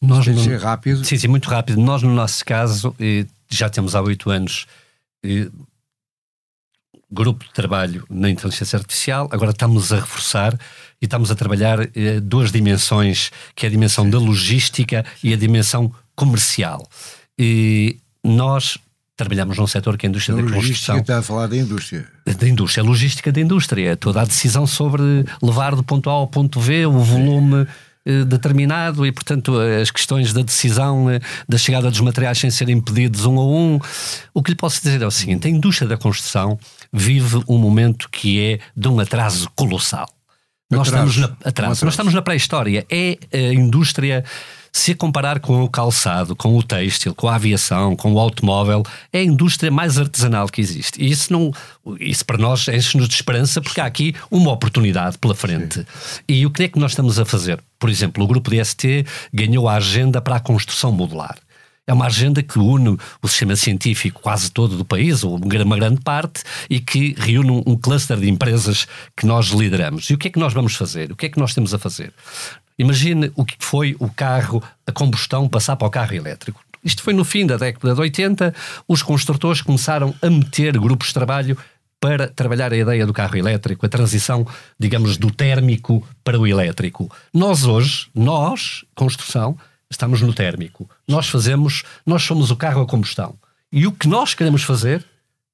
Nós 0.00 0.26
não, 0.26 0.42
ser 0.42 0.58
rápido? 0.58 1.04
Sim, 1.04 1.18
sim, 1.18 1.28
muito 1.28 1.50
rápido. 1.50 1.78
Nós, 1.78 2.02
no 2.02 2.14
nosso 2.14 2.42
caso, 2.46 2.96
já 3.50 3.68
temos 3.68 3.94
há 3.94 4.00
oito 4.00 4.30
anos 4.30 4.66
grupo 7.10 7.44
de 7.44 7.52
trabalho 7.52 8.04
na 8.08 8.30
inteligência 8.30 8.78
artificial, 8.78 9.28
agora 9.32 9.50
estamos 9.50 9.92
a 9.92 9.96
reforçar 9.96 10.54
e 11.00 11.06
estamos 11.06 11.30
a 11.30 11.34
trabalhar 11.34 11.80
eh, 11.94 12.20
duas 12.20 12.52
dimensões, 12.52 13.30
que 13.54 13.66
é 13.66 13.68
a 13.68 13.70
dimensão 13.70 14.08
da 14.08 14.18
logística 14.18 15.04
e 15.22 15.32
a 15.32 15.36
dimensão 15.36 15.92
comercial. 16.14 16.88
E 17.38 17.96
nós 18.22 18.78
trabalhamos 19.16 19.58
num 19.58 19.66
setor 19.66 19.98
que 19.98 20.06
é 20.06 20.08
a 20.08 20.10
indústria 20.10 20.38
a 20.38 20.42
da 20.42 20.52
construção. 20.52 20.98
está 20.98 21.18
a 21.18 21.22
falar 21.22 21.46
da 21.46 21.56
indústria. 21.56 22.06
Da 22.24 22.48
indústria, 22.48 22.82
a 22.82 22.86
logística 22.86 23.30
da 23.32 23.40
indústria, 23.40 23.96
toda 23.96 24.22
a 24.22 24.24
decisão 24.24 24.66
sobre 24.66 25.02
levar 25.42 25.74
do 25.74 25.82
ponto 25.82 26.08
A 26.08 26.12
ao 26.12 26.26
ponto 26.26 26.60
V 26.60 26.86
o 26.86 27.00
volume 27.00 27.62
eh, 27.62 27.66
determinado 28.26 29.06
e, 29.06 29.12
portanto, 29.12 29.58
as 29.58 29.90
questões 29.90 30.32
da 30.32 30.42
decisão 30.42 31.10
eh, 31.10 31.20
da 31.48 31.58
chegada 31.58 31.90
dos 31.90 32.00
materiais 32.00 32.38
sem 32.38 32.50
serem 32.50 32.80
pedidos 32.80 33.26
um 33.26 33.38
a 33.38 33.44
um. 33.44 33.78
O 34.32 34.42
que 34.42 34.52
lhe 34.52 34.56
posso 34.56 34.82
dizer 34.82 35.02
é 35.02 35.06
o 35.06 35.10
seguinte: 35.10 35.46
a 35.46 35.50
indústria 35.50 35.88
da 35.88 35.96
construção 35.96 36.58
vive 36.92 37.42
um 37.48 37.58
momento 37.58 38.08
que 38.10 38.40
é 38.40 38.58
de 38.76 38.88
um 38.88 38.98
atraso 38.98 39.50
colossal. 39.54 40.08
Nós 40.70 40.86
estamos 40.86 41.16
na, 41.16 41.30
atraso. 41.44 41.84
Nós 41.84 41.94
estamos 41.94 42.14
na 42.14 42.22
pré-história. 42.22 42.86
É 42.88 43.18
a 43.32 43.52
indústria 43.52 44.24
se 44.72 44.92
a 44.92 44.96
comparar 44.96 45.40
com 45.40 45.62
o 45.62 45.68
calçado, 45.68 46.36
com 46.36 46.56
o 46.56 46.62
têxtil, 46.62 47.14
com 47.14 47.28
a 47.28 47.34
aviação, 47.34 47.96
com 47.96 48.12
o 48.12 48.18
automóvel, 48.18 48.84
é 49.12 49.18
a 49.18 49.24
indústria 49.24 49.70
mais 49.70 49.98
artesanal 49.98 50.46
que 50.48 50.60
existe. 50.60 51.02
E 51.02 51.10
isso, 51.10 51.32
não, 51.32 51.52
isso 51.98 52.24
para 52.24 52.38
nós 52.38 52.68
enche-nos 52.68 53.08
de 53.08 53.14
esperança 53.14 53.60
porque 53.60 53.80
há 53.80 53.86
aqui 53.86 54.14
uma 54.30 54.52
oportunidade 54.52 55.18
pela 55.18 55.34
frente. 55.34 55.80
Sim. 55.80 56.20
E 56.28 56.46
o 56.46 56.50
que 56.50 56.64
é 56.64 56.68
que 56.68 56.78
nós 56.78 56.92
estamos 56.92 57.18
a 57.18 57.24
fazer? 57.24 57.60
Por 57.78 57.90
exemplo, 57.90 58.22
o 58.22 58.26
grupo 58.26 58.50
DST 58.50 59.04
ganhou 59.32 59.68
a 59.68 59.74
agenda 59.74 60.20
para 60.20 60.36
a 60.36 60.40
construção 60.40 60.92
modular. 60.92 61.36
É 61.90 61.92
uma 61.92 62.06
agenda 62.06 62.40
que 62.40 62.56
une 62.56 62.96
o 63.20 63.26
sistema 63.26 63.56
científico 63.56 64.22
quase 64.22 64.48
todo 64.48 64.76
do 64.76 64.84
país, 64.84 65.24
ou 65.24 65.34
uma 65.34 65.76
grande 65.76 66.00
parte, 66.02 66.44
e 66.70 66.78
que 66.78 67.16
reúne 67.18 67.64
um 67.66 67.76
cluster 67.76 68.16
de 68.16 68.30
empresas 68.30 68.86
que 69.16 69.26
nós 69.26 69.48
lideramos. 69.48 70.08
E 70.08 70.14
o 70.14 70.18
que 70.18 70.28
é 70.28 70.30
que 70.30 70.38
nós 70.38 70.52
vamos 70.52 70.76
fazer? 70.76 71.10
O 71.10 71.16
que 71.16 71.26
é 71.26 71.28
que 71.28 71.40
nós 71.40 71.52
temos 71.52 71.74
a 71.74 71.80
fazer? 71.80 72.12
Imagine 72.78 73.32
o 73.34 73.44
que 73.44 73.56
foi 73.58 73.96
o 73.98 74.08
carro 74.08 74.62
a 74.86 74.92
combustão 74.92 75.48
passar 75.48 75.74
para 75.74 75.88
o 75.88 75.90
carro 75.90 76.14
elétrico. 76.14 76.60
Isto 76.84 77.02
foi 77.02 77.12
no 77.12 77.24
fim 77.24 77.44
da 77.44 77.56
década 77.56 77.92
de 77.92 78.00
80, 78.00 78.54
os 78.86 79.02
construtores 79.02 79.60
começaram 79.60 80.14
a 80.22 80.30
meter 80.30 80.78
grupos 80.78 81.08
de 81.08 81.14
trabalho 81.14 81.58
para 81.98 82.28
trabalhar 82.28 82.72
a 82.72 82.76
ideia 82.76 83.04
do 83.04 83.12
carro 83.12 83.36
elétrico, 83.36 83.84
a 83.84 83.88
transição, 83.88 84.46
digamos, 84.78 85.16
do 85.16 85.28
térmico 85.28 86.06
para 86.22 86.38
o 86.38 86.46
elétrico. 86.46 87.10
Nós 87.34 87.64
hoje, 87.64 88.06
nós, 88.14 88.84
construção, 88.94 89.58
estamos 89.90 90.22
no 90.22 90.32
térmico. 90.32 90.88
Nós 91.06 91.28
fazemos, 91.28 91.82
nós 92.06 92.22
somos 92.22 92.50
o 92.50 92.56
carro 92.56 92.82
a 92.82 92.86
combustão. 92.86 93.34
E 93.72 93.86
o 93.86 93.92
que 93.92 94.08
nós 94.08 94.34
queremos 94.34 94.62
fazer, 94.62 95.04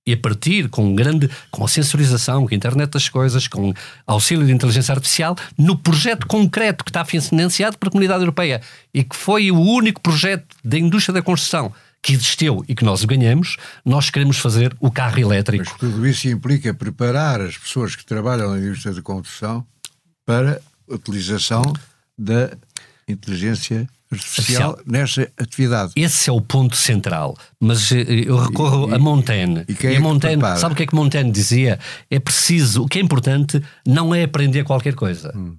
e 0.06 0.12
a 0.12 0.16
partir 0.16 0.68
com 0.68 0.94
grande, 0.94 1.28
com 1.50 1.64
a 1.64 1.68
sensorização, 1.68 2.46
com 2.46 2.54
a 2.54 2.56
internet 2.56 2.90
das 2.90 3.08
coisas, 3.08 3.48
com 3.48 3.72
auxílio 4.06 4.46
de 4.46 4.52
inteligência 4.52 4.92
artificial, 4.92 5.36
no 5.58 5.76
projeto 5.76 6.26
concreto 6.26 6.84
que 6.84 6.90
está 6.90 7.04
financiado 7.04 7.78
pela 7.78 7.90
Comunidade 7.90 8.20
Europeia 8.20 8.60
e 8.94 9.02
que 9.02 9.16
foi 9.16 9.50
o 9.50 9.58
único 9.58 10.00
projeto 10.00 10.54
da 10.62 10.78
indústria 10.78 11.14
da 11.14 11.22
construção 11.22 11.72
que 12.02 12.12
existiu 12.12 12.64
e 12.68 12.74
que 12.74 12.84
nós 12.84 13.04
ganhamos, 13.04 13.56
nós 13.84 14.10
queremos 14.10 14.38
fazer 14.38 14.76
o 14.78 14.92
carro 14.92 15.18
elétrico. 15.18 15.64
Mas 15.68 15.76
tudo 15.76 16.06
isso 16.06 16.28
implica 16.28 16.72
preparar 16.72 17.40
as 17.40 17.58
pessoas 17.58 17.96
que 17.96 18.04
trabalham 18.04 18.52
na 18.52 18.58
indústria 18.58 18.94
da 18.94 19.02
construção 19.02 19.66
para 20.24 20.60
a 20.88 20.94
utilização 20.94 21.62
da 22.16 22.52
inteligência 23.08 23.88
artificial 24.10 24.78
nesta 24.86 25.30
atividade. 25.36 25.92
Esse 25.96 26.30
é 26.30 26.32
o 26.32 26.40
ponto 26.40 26.76
central. 26.76 27.36
Mas 27.60 27.90
eh, 27.92 28.04
eu 28.26 28.36
recorro 28.36 28.90
e, 28.90 28.94
a 28.94 28.98
Montaigne. 28.98 29.64
E, 29.68 29.72
e, 29.72 29.76
e 29.84 29.86
a 29.88 29.92
é 29.94 29.98
Montaigne, 29.98 30.42
sabe 30.58 30.74
o 30.74 30.76
que 30.76 30.82
é 30.84 30.86
que 30.86 30.94
Montaigne 30.94 31.30
dizia? 31.30 31.78
É 32.10 32.18
preciso, 32.18 32.84
o 32.84 32.88
que 32.88 32.98
é 32.98 33.02
importante 33.02 33.62
não 33.86 34.14
é 34.14 34.22
aprender 34.22 34.64
qualquer 34.64 34.94
coisa, 34.94 35.32
hum. 35.36 35.56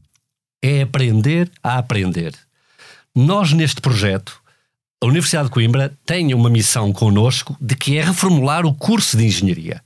é 0.62 0.82
aprender 0.82 1.52
a 1.64 1.78
aprender. 1.78 2.34
Nós, 3.16 3.52
neste 3.52 3.82
projeto, 3.82 4.42
a 5.02 5.06
Universidade 5.06 5.46
de 5.46 5.54
Coimbra 5.54 5.98
tem 6.06 6.34
uma 6.34 6.50
missão 6.50 6.92
connosco 6.94 7.56
de 7.60 7.76
que 7.76 7.98
é 7.98 8.04
reformular 8.04 8.66
o 8.66 8.74
curso 8.74 9.18
de 9.18 9.26
engenharia. 9.26 9.82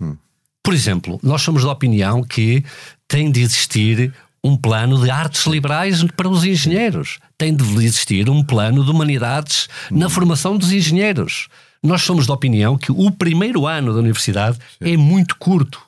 Hum. 0.00 0.16
Por 0.62 0.74
exemplo, 0.74 1.20
nós 1.22 1.42
somos 1.42 1.64
da 1.64 1.70
opinião 1.70 2.22
que 2.22 2.64
tem 3.06 3.30
de 3.30 3.40
existir 3.40 4.12
um 4.46 4.56
plano 4.56 5.02
de 5.02 5.10
artes 5.10 5.46
liberais 5.46 6.04
para 6.16 6.28
os 6.28 6.44
engenheiros. 6.44 7.18
Tem 7.36 7.54
de 7.54 7.64
existir 7.84 8.30
um 8.30 8.42
plano 8.42 8.84
de 8.84 8.90
humanidades 8.90 9.68
na 9.90 10.08
formação 10.08 10.56
dos 10.56 10.72
engenheiros. 10.72 11.48
Nós 11.82 12.02
somos 12.02 12.26
da 12.26 12.34
opinião 12.34 12.78
que 12.78 12.92
o 12.92 13.10
primeiro 13.10 13.66
ano 13.66 13.92
da 13.92 13.98
universidade 13.98 14.58
Sim. 14.82 14.94
é 14.94 14.96
muito 14.96 15.36
curto 15.36 15.80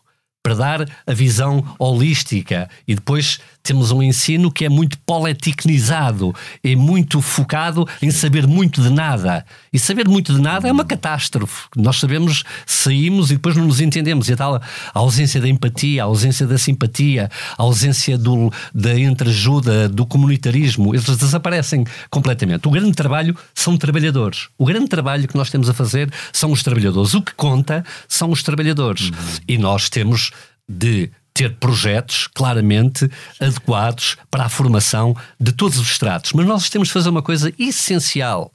para 0.42 0.54
dar 0.54 0.88
a 1.06 1.12
visão 1.12 1.64
holística 1.78 2.68
e 2.86 2.94
depois 2.94 3.38
temos 3.68 3.90
um 3.90 4.02
ensino 4.02 4.50
que 4.50 4.64
é 4.64 4.68
muito 4.68 4.98
politicnizado, 5.00 6.34
é 6.64 6.74
muito 6.74 7.20
focado 7.20 7.86
em 8.00 8.10
saber 8.10 8.46
muito 8.46 8.80
de 8.80 8.88
nada. 8.88 9.44
E 9.70 9.78
saber 9.78 10.08
muito 10.08 10.32
de 10.32 10.40
nada 10.40 10.66
é 10.66 10.72
uma 10.72 10.86
catástrofe. 10.86 11.66
Nós 11.76 12.00
sabemos, 12.00 12.44
saímos 12.64 13.30
e 13.30 13.34
depois 13.34 13.54
não 13.54 13.66
nos 13.66 13.78
entendemos. 13.78 14.26
E 14.28 14.32
a 14.32 14.36
tal 14.36 14.54
a 14.56 14.62
ausência 14.94 15.38
da 15.38 15.46
empatia, 15.46 16.02
a 16.02 16.06
ausência 16.06 16.46
da 16.46 16.56
simpatia, 16.56 17.30
a 17.58 17.62
ausência 17.62 18.16
do, 18.16 18.50
da 18.74 18.98
entreajuda, 18.98 19.86
do 19.86 20.06
comunitarismo, 20.06 20.94
eles 20.94 21.04
desaparecem 21.04 21.84
completamente. 22.08 22.66
O 22.66 22.70
grande 22.70 22.92
trabalho 22.92 23.36
são 23.54 23.76
trabalhadores. 23.76 24.48
O 24.56 24.64
grande 24.64 24.88
trabalho 24.88 25.28
que 25.28 25.36
nós 25.36 25.50
temos 25.50 25.68
a 25.68 25.74
fazer 25.74 26.10
são 26.32 26.52
os 26.52 26.62
trabalhadores. 26.62 27.12
O 27.12 27.20
que 27.20 27.34
conta 27.34 27.84
são 28.08 28.30
os 28.30 28.42
trabalhadores. 28.42 29.10
Uhum. 29.10 29.14
E 29.46 29.58
nós 29.58 29.90
temos 29.90 30.32
de 30.66 31.10
ter 31.38 31.54
projetos 31.54 32.26
claramente 32.26 33.08
adequados 33.38 34.16
para 34.28 34.46
a 34.46 34.48
formação 34.48 35.16
de 35.38 35.52
todos 35.52 35.78
os 35.78 35.88
estratos. 35.88 36.32
Mas 36.32 36.44
nós 36.44 36.68
temos 36.68 36.88
de 36.88 36.94
fazer 36.94 37.08
uma 37.08 37.22
coisa 37.22 37.52
essencial 37.56 38.52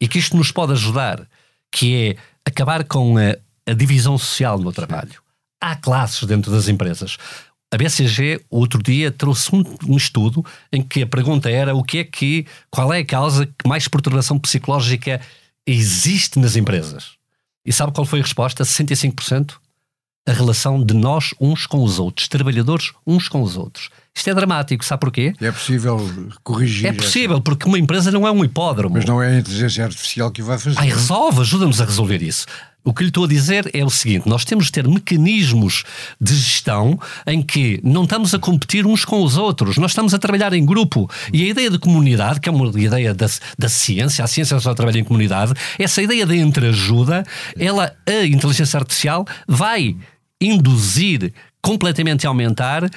e 0.00 0.06
que 0.06 0.20
isto 0.20 0.36
nos 0.36 0.52
pode 0.52 0.70
ajudar, 0.72 1.26
que 1.72 1.96
é 1.96 2.48
acabar 2.48 2.84
com 2.84 3.18
a, 3.18 3.36
a 3.68 3.74
divisão 3.74 4.16
social 4.16 4.60
no 4.60 4.72
trabalho. 4.72 5.20
há 5.60 5.74
classes 5.74 6.22
dentro 6.22 6.52
das 6.52 6.68
empresas. 6.68 7.16
A 7.72 7.76
BCG, 7.76 8.40
outro 8.48 8.80
dia, 8.80 9.10
trouxe 9.10 9.52
um, 9.52 9.64
um, 9.88 9.96
estudo 9.96 10.46
em 10.72 10.82
que 10.82 11.02
a 11.02 11.06
pergunta 11.08 11.50
era 11.50 11.74
o 11.74 11.82
que 11.82 11.98
é 11.98 12.04
que, 12.04 12.46
qual 12.70 12.92
é 12.94 13.00
a 13.00 13.04
causa 13.04 13.46
que 13.46 13.68
mais 13.68 13.88
perturbação 13.88 14.38
psicológica 14.38 15.20
existe 15.66 16.38
nas 16.38 16.54
empresas? 16.54 17.14
E 17.66 17.72
sabe 17.72 17.92
qual 17.92 18.04
foi 18.04 18.20
a 18.20 18.22
resposta? 18.22 18.62
65%? 18.62 19.56
A 20.26 20.32
relação 20.32 20.84
de 20.84 20.94
nós 20.94 21.34
uns 21.40 21.66
com 21.66 21.82
os 21.82 21.98
outros, 21.98 22.28
trabalhadores 22.28 22.92
uns 23.06 23.28
com 23.28 23.42
os 23.42 23.56
outros. 23.56 23.88
Isto 24.14 24.30
é 24.30 24.34
dramático, 24.34 24.84
sabe 24.84 25.00
porquê? 25.00 25.32
É 25.40 25.52
possível 25.52 25.98
corrigir. 26.42 26.86
É 26.86 26.92
possível, 26.92 27.36
essa... 27.36 27.42
porque 27.42 27.66
uma 27.66 27.78
empresa 27.78 28.10
não 28.10 28.26
é 28.26 28.30
um 28.30 28.44
hipódromo. 28.44 28.96
Mas 28.96 29.04
não 29.04 29.22
é 29.22 29.28
a 29.28 29.38
inteligência 29.38 29.84
artificial 29.84 30.30
que 30.30 30.42
vai 30.42 30.58
fazer. 30.58 30.78
Ai, 30.78 30.88
resolve, 30.88 31.40
ajuda-nos 31.40 31.80
a 31.80 31.84
resolver 31.84 32.22
isso. 32.22 32.46
O 32.82 32.94
que 32.94 33.02
lhe 33.02 33.08
estou 33.08 33.24
a 33.24 33.28
dizer 33.28 33.70
é 33.74 33.84
o 33.84 33.90
seguinte: 33.90 34.28
nós 34.28 34.44
temos 34.44 34.66
de 34.66 34.72
ter 34.72 34.88
mecanismos 34.88 35.84
de 36.20 36.34
gestão 36.34 36.98
em 37.26 37.42
que 37.42 37.78
não 37.84 38.04
estamos 38.04 38.34
a 38.34 38.38
competir 38.38 38.86
uns 38.86 39.04
com 39.04 39.22
os 39.22 39.36
outros, 39.36 39.76
nós 39.76 39.90
estamos 39.90 40.14
a 40.14 40.18
trabalhar 40.18 40.52
em 40.54 40.64
grupo. 40.64 41.08
E 41.32 41.44
a 41.44 41.48
ideia 41.48 41.70
de 41.70 41.78
comunidade, 41.78 42.40
que 42.40 42.48
é 42.48 42.52
uma 42.52 42.68
ideia 42.80 43.14
da, 43.14 43.26
da 43.58 43.68
ciência, 43.68 44.24
a 44.24 44.26
ciência 44.26 44.58
só 44.60 44.74
trabalha 44.74 44.98
em 44.98 45.04
comunidade, 45.04 45.52
essa 45.78 46.02
ideia 46.02 46.24
de 46.24 46.36
entreajuda, 46.36 47.24
ela, 47.58 47.94
a 48.06 48.26
inteligência 48.26 48.78
artificial, 48.78 49.26
vai 49.46 49.96
induzir 50.40 51.34
completamente 51.62 52.26
aumentar 52.26 52.88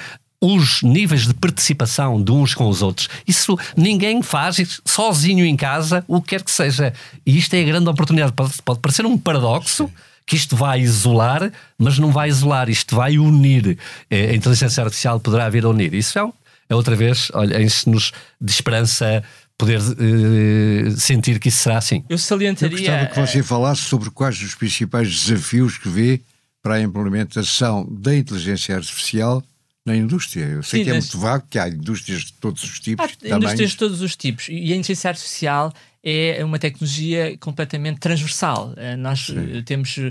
os 0.44 0.82
níveis 0.82 1.26
de 1.26 1.32
participação 1.32 2.22
de 2.22 2.30
uns 2.30 2.54
com 2.54 2.68
os 2.68 2.82
outros. 2.82 3.08
Isso 3.26 3.58
ninguém 3.74 4.22
faz 4.22 4.80
sozinho 4.84 5.44
em 5.44 5.56
casa, 5.56 6.04
o 6.06 6.20
que 6.20 6.28
quer 6.28 6.42
que 6.42 6.50
seja. 6.50 6.92
E 7.24 7.38
isto 7.38 7.54
é 7.54 7.62
a 7.62 7.64
grande 7.64 7.88
oportunidade. 7.88 8.32
Pode, 8.32 8.52
pode 8.62 8.80
parecer 8.80 9.06
um 9.06 9.16
paradoxo. 9.16 9.90
Que 10.26 10.36
isto 10.36 10.56
vai 10.56 10.80
isolar, 10.80 11.52
mas 11.76 11.98
não 11.98 12.10
vai 12.10 12.30
isolar, 12.30 12.70
isto 12.70 12.96
vai 12.96 13.18
unir. 13.18 13.76
É, 14.08 14.30
a 14.30 14.34
inteligência 14.34 14.82
artificial 14.82 15.20
poderá 15.20 15.50
vir 15.50 15.66
a 15.66 15.68
unir. 15.68 15.92
Isso 15.92 16.18
é, 16.18 16.26
é 16.70 16.74
outra 16.74 16.96
vez, 16.96 17.30
olha, 17.34 17.62
enche-nos 17.62 18.10
de 18.40 18.50
esperança 18.50 19.22
poder 19.58 19.78
uh, 19.80 20.90
sentir 20.98 21.38
que 21.38 21.48
isso 21.48 21.58
será 21.58 21.76
assim. 21.76 22.02
Eu 22.08 22.16
salientaria. 22.16 22.74
Eu 22.74 22.78
gostava 22.78 23.06
que 23.06 23.20
você 23.20 23.42
falasse 23.42 23.82
sobre 23.82 24.08
quais 24.08 24.40
os 24.40 24.54
principais 24.54 25.14
desafios 25.14 25.76
que 25.76 25.90
vê 25.90 26.22
para 26.62 26.76
a 26.76 26.80
implementação 26.80 27.86
da 27.90 28.16
inteligência 28.16 28.74
artificial 28.74 29.42
na 29.84 29.94
indústria. 29.94 30.44
Eu 30.44 30.62
sei 30.62 30.80
Sim, 30.80 30.84
que 30.84 30.90
é 30.90 30.92
muito 30.94 31.18
vago, 31.18 31.46
que 31.48 31.58
há 31.58 31.68
indústrias 31.68 32.22
de 32.22 32.32
todos 32.34 32.62
os 32.62 32.80
tipos. 32.80 33.04
Há 33.22 33.36
indústrias 33.36 33.70
de 33.72 33.76
todos 33.76 34.00
os 34.00 34.16
tipos. 34.16 34.48
E 34.48 34.72
a 34.72 34.76
inteligência 34.76 35.10
artificial 35.10 35.72
é 36.02 36.44
uma 36.44 36.58
tecnologia 36.58 37.36
completamente 37.38 37.98
transversal. 37.98 38.74
Uh, 38.76 38.96
nós 38.98 39.28
uh, 39.30 39.62
temos, 39.64 39.96
uh, 39.96 40.10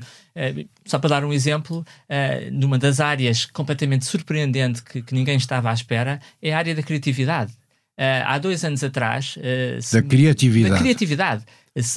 só 0.85 0.97
para 0.97 1.09
dar 1.09 1.25
um 1.25 1.31
exemplo, 1.31 1.85
numa 2.51 2.79
das 2.79 2.99
áreas 2.99 3.45
completamente 3.45 4.05
surpreendente 4.05 4.81
que, 4.83 5.01
que, 5.01 5.13
ninguém 5.13 5.37
estava 5.37 5.69
à 5.69 5.73
espera, 5.73 6.19
é 6.41 6.53
a 6.53 6.57
área 6.57 6.73
da 6.73 6.81
criatividade. 6.81 7.53
há 7.97 8.37
dois 8.39 8.63
anos 8.65 8.83
atrás. 8.83 9.37
da 9.91 10.01
criatividade. 10.01 10.73
Da 10.73 10.79
criatividade. 10.79 11.45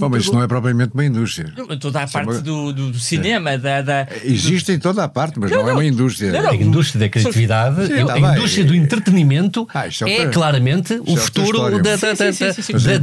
Bom, 0.01 0.09
mas 0.09 0.23
isso 0.23 0.33
não 0.33 0.43
é 0.43 0.49
propriamente 0.49 0.95
uma 0.95 1.05
indústria. 1.05 1.53
Toda 1.79 2.01
a 2.01 2.09
parte 2.09 2.41
do, 2.41 2.73
do, 2.73 2.93
do, 2.93 2.99
cinema, 2.99 3.51
é. 3.51 3.59
da, 3.59 3.83
da, 3.83 4.09
Existe 4.25 4.73
em 4.73 4.79
toda 4.79 5.05
a 5.05 5.09
parte, 5.09 5.39
mas 5.39 5.51
não, 5.51 5.65
não 5.65 5.69
é 5.69 5.73
uma 5.75 5.85
indústria. 5.85 6.33
Não, 6.33 6.45
não. 6.45 6.51
A 6.51 6.55
indústria 6.55 7.01
da 7.01 7.09
criatividade, 7.11 7.87
Sim, 7.87 8.01
a, 8.01 8.07
tá 8.07 8.19
indústria 8.19 8.65
do 8.65 8.75
entretenimento 8.75 9.69
ah, 9.75 9.85
é, 9.87 10.23
é 10.23 10.29
claramente 10.31 10.95
o 10.95 11.13
é 11.13 11.17
futuro 11.17 11.83
da, 11.83 11.95
da, 11.95 11.97
da, 11.97 12.99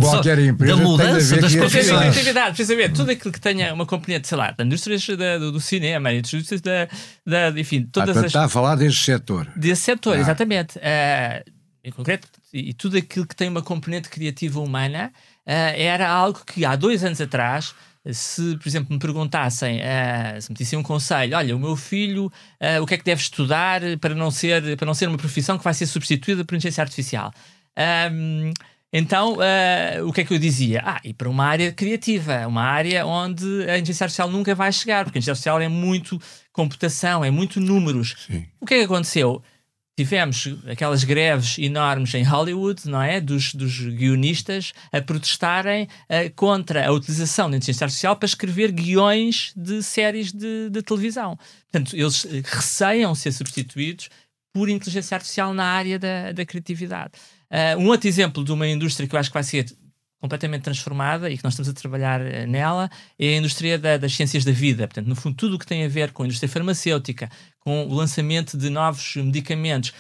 da, 0.65 0.75
mudança 0.77 1.37
das 1.37 1.55
profissões. 1.55 1.99
Criatividade, 1.99 2.55
precisamente, 2.55 2.93
tudo 2.95 3.11
aquilo 3.11 3.31
que 3.31 3.41
tenha 3.41 3.71
uma 3.71 3.85
componente, 3.85 4.27
sei 4.27 4.37
lá, 4.39 4.49
da 4.49 4.63
indústria 4.63 4.97
do, 5.39 5.51
do 5.51 5.61
cinema, 5.61 6.11
indústrias 6.11 6.59
da, 6.59 6.87
da, 7.23 7.49
enfim, 7.59 7.83
todas 7.83 8.17
ah, 8.17 8.21
as... 8.21 8.25
Está 8.25 8.45
a 8.45 8.49
falar 8.49 8.73
desse 8.77 8.97
setor. 8.97 9.47
Desse 9.55 9.83
setor, 9.83 10.17
ah. 10.17 10.19
exatamente. 10.21 10.79
Uh, 10.79 11.51
em 11.83 11.91
concreto, 11.91 12.27
e 12.51 12.73
tudo 12.73 12.97
aquilo 12.97 13.27
que 13.27 13.35
tem 13.35 13.49
uma 13.49 13.61
componente 13.61 14.09
criativa 14.09 14.59
humana 14.59 15.11
era 15.45 16.09
algo 16.09 16.41
que 16.45 16.65
há 16.65 16.75
dois 16.75 17.03
anos 17.03 17.19
atrás, 17.19 17.73
se, 18.11 18.57
por 18.57 18.67
exemplo, 18.67 18.93
me 18.93 18.99
perguntassem, 18.99 19.79
uh, 19.79 20.41
se 20.41 20.51
me 20.51 20.57
dissem 20.57 20.77
um 20.77 20.83
conselho, 20.83 21.37
olha, 21.37 21.55
o 21.55 21.59
meu 21.59 21.75
filho, 21.75 22.25
uh, 22.25 22.81
o 22.81 22.85
que 22.85 22.95
é 22.95 22.97
que 22.97 23.03
deve 23.03 23.21
estudar 23.21 23.81
para 24.01 24.13
não 24.13 24.29
ser, 24.29 24.75
para 24.75 24.85
não 24.85 24.93
ser 24.93 25.07
uma 25.07 25.17
profissão 25.17 25.57
que 25.57 25.63
vai 25.63 25.73
ser 25.73 25.85
substituída 25.85 26.43
por 26.43 26.55
inteligência 26.55 26.81
artificial? 26.81 27.31
Um, 28.11 28.51
então, 28.91 29.37
uh, 29.37 30.07
o 30.07 30.11
que 30.11 30.21
é 30.21 30.23
que 30.25 30.33
eu 30.33 30.37
dizia? 30.37 30.83
Ah, 30.85 30.99
e 31.03 31.13
para 31.13 31.29
uma 31.29 31.45
área 31.45 31.71
criativa, 31.71 32.45
uma 32.45 32.61
área 32.61 33.05
onde 33.05 33.45
a 33.63 33.77
inteligência 33.77 34.03
artificial 34.03 34.29
nunca 34.29 34.53
vai 34.53 34.71
chegar, 34.71 35.05
porque 35.05 35.17
a 35.17 35.19
inteligência 35.19 35.51
artificial 35.51 35.61
é 35.61 35.69
muito 35.69 36.21
computação, 36.51 37.23
é 37.23 37.31
muito 37.31 37.59
números. 37.59 38.15
Sim. 38.27 38.45
O 38.59 38.65
que 38.65 38.75
é 38.75 38.77
que 38.79 38.83
aconteceu? 38.83 39.41
Tivemos 39.95 40.47
aquelas 40.67 41.03
greves 41.03 41.57
enormes 41.57 42.13
em 42.13 42.23
Hollywood, 42.23 42.87
não 42.89 43.01
é? 43.01 43.21
Dos, 43.21 43.53
dos 43.53 43.79
guionistas 43.79 44.73
a 44.91 45.01
protestarem 45.01 45.83
uh, 45.83 46.33
contra 46.35 46.87
a 46.87 46.91
utilização 46.91 47.49
da 47.49 47.57
inteligência 47.57 47.85
artificial 47.85 48.15
para 48.15 48.25
escrever 48.25 48.71
guiões 48.71 49.53
de 49.55 49.83
séries 49.83 50.31
de, 50.31 50.69
de 50.69 50.81
televisão. 50.81 51.37
Portanto, 51.71 51.95
eles 51.95 52.25
eh, 52.25 52.41
receiam 52.43 53.13
ser 53.13 53.31
substituídos 53.31 54.09
por 54.53 54.69
inteligência 54.69 55.15
artificial 55.15 55.53
na 55.53 55.65
área 55.65 55.97
da, 55.97 56.31
da 56.31 56.45
criatividade. 56.45 57.13
Uh, 57.51 57.79
um 57.79 57.87
outro 57.87 58.07
exemplo 58.07 58.43
de 58.43 58.51
uma 58.51 58.67
indústria 58.67 59.07
que 59.07 59.15
eu 59.15 59.19
acho 59.19 59.29
que 59.29 59.33
vai 59.33 59.43
ser 59.43 59.65
completamente 60.23 60.61
transformada 60.61 61.29
e 61.29 61.37
que 61.37 61.43
nós 61.43 61.51
estamos 61.51 61.67
a 61.67 61.73
trabalhar 61.73 62.21
eh, 62.21 62.45
nela 62.45 62.89
é 63.19 63.27
a 63.27 63.37
indústria 63.37 63.77
da, 63.77 63.97
das 63.97 64.15
ciências 64.15 64.45
da 64.45 64.53
vida. 64.53 64.87
Portanto, 64.87 65.05
no 65.05 65.17
fundo, 65.17 65.35
tudo 65.35 65.57
o 65.57 65.59
que 65.59 65.65
tem 65.65 65.83
a 65.83 65.89
ver 65.89 66.13
com 66.13 66.23
a 66.23 66.25
indústria 66.25 66.47
farmacêutica, 66.47 67.29
com 67.59 67.85
o 67.85 67.93
lançamento 67.93 68.57
de 68.57 68.69
novos 68.69 69.17
medicamentos 69.17 69.91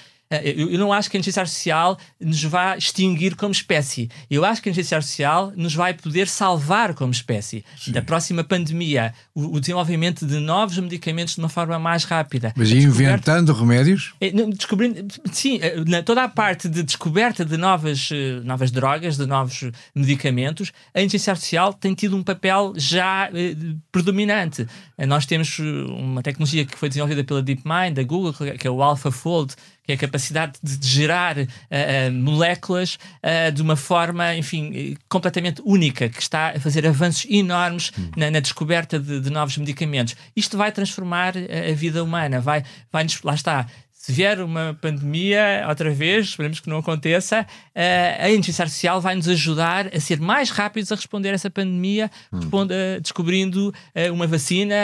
eu, 0.43 0.77
não 0.77 0.91
acho 0.93 1.09
que 1.09 1.17
a 1.17 1.19
inteligência 1.19 1.41
artificial 1.41 1.97
nos 2.19 2.43
vai 2.43 2.77
extinguir 2.77 3.35
como 3.35 3.51
espécie. 3.51 4.09
Eu 4.29 4.45
acho 4.45 4.61
que 4.61 4.69
a 4.69 4.71
inteligência 4.71 4.97
artificial 4.97 5.53
nos 5.55 5.73
vai 5.75 5.93
poder 5.93 6.27
salvar 6.27 6.93
como 6.93 7.11
espécie. 7.11 7.63
Sim. 7.77 7.91
Da 7.91 8.01
próxima 8.01 8.43
pandemia, 8.43 9.13
o, 9.33 9.55
o, 9.55 9.59
desenvolvimento 9.59 10.25
de 10.25 10.39
novos 10.39 10.77
medicamentos 10.77 11.35
de 11.35 11.39
uma 11.39 11.49
forma 11.49 11.77
mais 11.77 12.03
rápida. 12.03 12.53
Mas 12.55 12.71
inventando 12.71 13.53
remédios? 13.53 14.13
É, 14.19 14.31
descobrindo, 14.31 15.05
sim, 15.31 15.59
eh, 15.61 15.83
na, 15.85 16.01
toda 16.01 16.23
a 16.23 16.29
parte 16.29 16.67
de 16.67 16.83
descoberta 16.83 17.43
de 17.43 17.57
novas, 17.57 18.09
eh, 18.11 18.41
novas 18.43 18.71
drogas, 18.71 19.17
de 19.17 19.25
novos 19.25 19.71
medicamentos, 19.93 20.71
a 20.93 20.99
inteligência 20.99 21.31
artificial 21.31 21.73
tem 21.73 21.93
tido 21.93 22.15
um 22.15 22.23
papel 22.23 22.73
já 22.75 23.29
eh, 23.33 23.55
predominante. 23.91 24.67
Nós 25.07 25.25
temos 25.25 25.59
uma 25.59 26.21
tecnologia 26.21 26.65
que 26.65 26.77
foi 26.77 26.87
desenvolvida 26.87 27.23
pela 27.23 27.41
DeepMind, 27.41 27.95
da 27.95 28.03
Google, 28.03 28.33
que 28.33 28.67
é 28.67 28.69
o 28.69 28.81
AlphaFold, 28.81 29.55
que 29.83 29.91
é 29.91 29.95
a 29.95 29.97
capacidade 29.97 30.53
de, 30.63 30.87
gerar 30.87 31.37
uh, 31.37 31.41
uh, 31.41 32.13
moléculas 32.13 32.97
uh, 33.21 33.51
de 33.51 33.61
uma 33.61 33.75
forma, 33.75 34.35
enfim, 34.35 34.95
completamente 35.09 35.61
única, 35.65 36.07
que 36.07 36.21
está 36.21 36.51
a 36.51 36.59
fazer 36.59 36.87
avanços 36.87 37.25
enormes 37.29 37.91
hum. 37.97 38.09
na, 38.15 38.31
na, 38.31 38.39
descoberta 38.39 38.97
de, 38.97 39.19
de, 39.19 39.29
novos 39.29 39.57
medicamentos. 39.57 40.15
Isto 40.35 40.57
vai 40.57 40.71
transformar 40.71 41.33
a 41.37 41.73
vida 41.73 42.03
humana, 42.03 42.39
vai, 42.39 42.63
vai 42.91 43.05
lá 43.23 43.33
está. 43.33 43.67
Se 43.91 44.11
vier 44.11 44.41
uma 44.41 44.77
pandemia 44.81 45.65
outra 45.67 45.89
vez, 45.91 46.27
esperemos 46.27 46.59
que 46.59 46.69
não 46.69 46.77
aconteça, 46.77 47.45
a 47.73 48.29
inteligência 48.29 48.63
artificial 48.63 48.99
vai 48.99 49.15
nos 49.15 49.29
ajudar 49.29 49.95
a 49.95 49.99
ser 49.99 50.19
mais 50.19 50.49
rápidos 50.49 50.91
a 50.91 50.95
responder 50.95 51.29
a 51.29 51.33
essa 51.33 51.49
pandemia, 51.49 52.11
hum. 52.31 52.67
descobrindo 53.01 53.73
uma 54.11 54.27
vacina, 54.27 54.75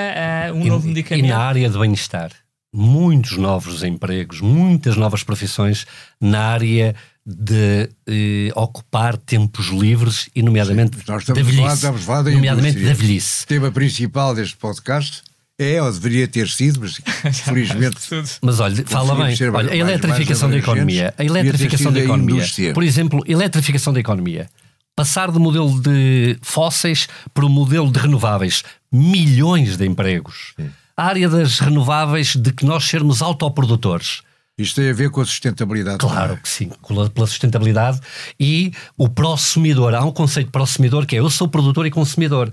um 0.55 0.65
e, 0.65 0.69
novo 0.69 0.87
medicamento. 0.87 1.25
E 1.25 1.29
na 1.29 1.37
área 1.37 1.69
do 1.69 1.79
bem-estar? 1.79 2.31
Muitos 2.73 3.37
novos 3.37 3.83
empregos, 3.83 4.41
muitas 4.41 4.95
novas 4.95 5.23
profissões 5.23 5.85
na 6.21 6.41
área 6.41 6.95
de 7.25 7.89
eh, 8.07 8.51
ocupar 8.55 9.17
tempos 9.17 9.67
livres 9.67 10.29
e 10.35 10.41
nomeadamente 10.41 10.97
Sim, 10.97 11.03
nós 11.07 11.21
estamos 11.21 11.43
da 11.43 11.51
velhice. 11.51 11.75
Estamos 11.75 12.05
da 12.05 12.23
nomeadamente 12.23 12.79
da 12.79 12.93
velhice. 12.93 13.43
O 13.43 13.47
tema 13.47 13.71
principal 13.71 14.33
deste 14.33 14.57
podcast 14.57 15.21
é, 15.57 15.81
ou 15.81 15.91
deveria 15.91 16.27
ter 16.27 16.47
sido, 16.47 16.79
mas 16.79 17.01
felizmente. 17.43 17.97
mas 18.41 18.59
olha, 18.59 18.83
fala 18.85 19.13
bem. 19.15 19.35
Olha, 19.53 19.71
a 19.71 19.75
eletrificação 19.75 20.49
mais, 20.49 20.63
mais 20.63 20.65
da 20.65 20.71
economia. 20.71 21.13
A 21.17 21.23
eletrificação 21.23 21.91
da 21.91 21.99
economia. 21.99 22.45
Por 22.73 22.83
exemplo, 22.83 23.23
eletrificação 23.27 23.93
da 23.93 23.99
economia. 23.99 24.49
Passar 24.95 25.31
do 25.31 25.39
modelo 25.39 25.79
de 25.81 26.37
fósseis 26.41 27.07
para 27.33 27.45
o 27.45 27.49
modelo 27.49 27.91
de 27.91 27.99
renováveis. 27.99 28.63
Milhões 28.91 29.77
de 29.77 29.85
empregos. 29.85 30.53
Sim 30.55 30.69
a 30.99 31.03
área 31.05 31.29
das 31.29 31.59
renováveis 31.59 32.35
de 32.35 32.51
que 32.51 32.65
nós 32.65 32.83
sermos 32.83 33.21
autoprodutores. 33.21 34.21
Isto 34.57 34.81
tem 34.81 34.89
a 34.89 34.93
ver 34.93 35.09
com 35.09 35.21
a 35.21 35.25
sustentabilidade. 35.25 35.99
Claro 35.99 36.35
que 36.35 36.49
sim, 36.49 36.69
pela 37.13 37.25
sustentabilidade 37.25 38.01
e 38.37 38.73
o 38.97 39.07
prosumidor. 39.07 39.95
Há 39.95 40.03
um 40.03 40.11
conceito 40.11 40.47
de 40.47 40.51
prosumidor 40.51 41.05
que 41.05 41.15
é 41.15 41.19
eu 41.19 41.29
sou 41.29 41.47
produtor 41.47 41.85
e 41.85 41.91
consumidor. 41.91 42.51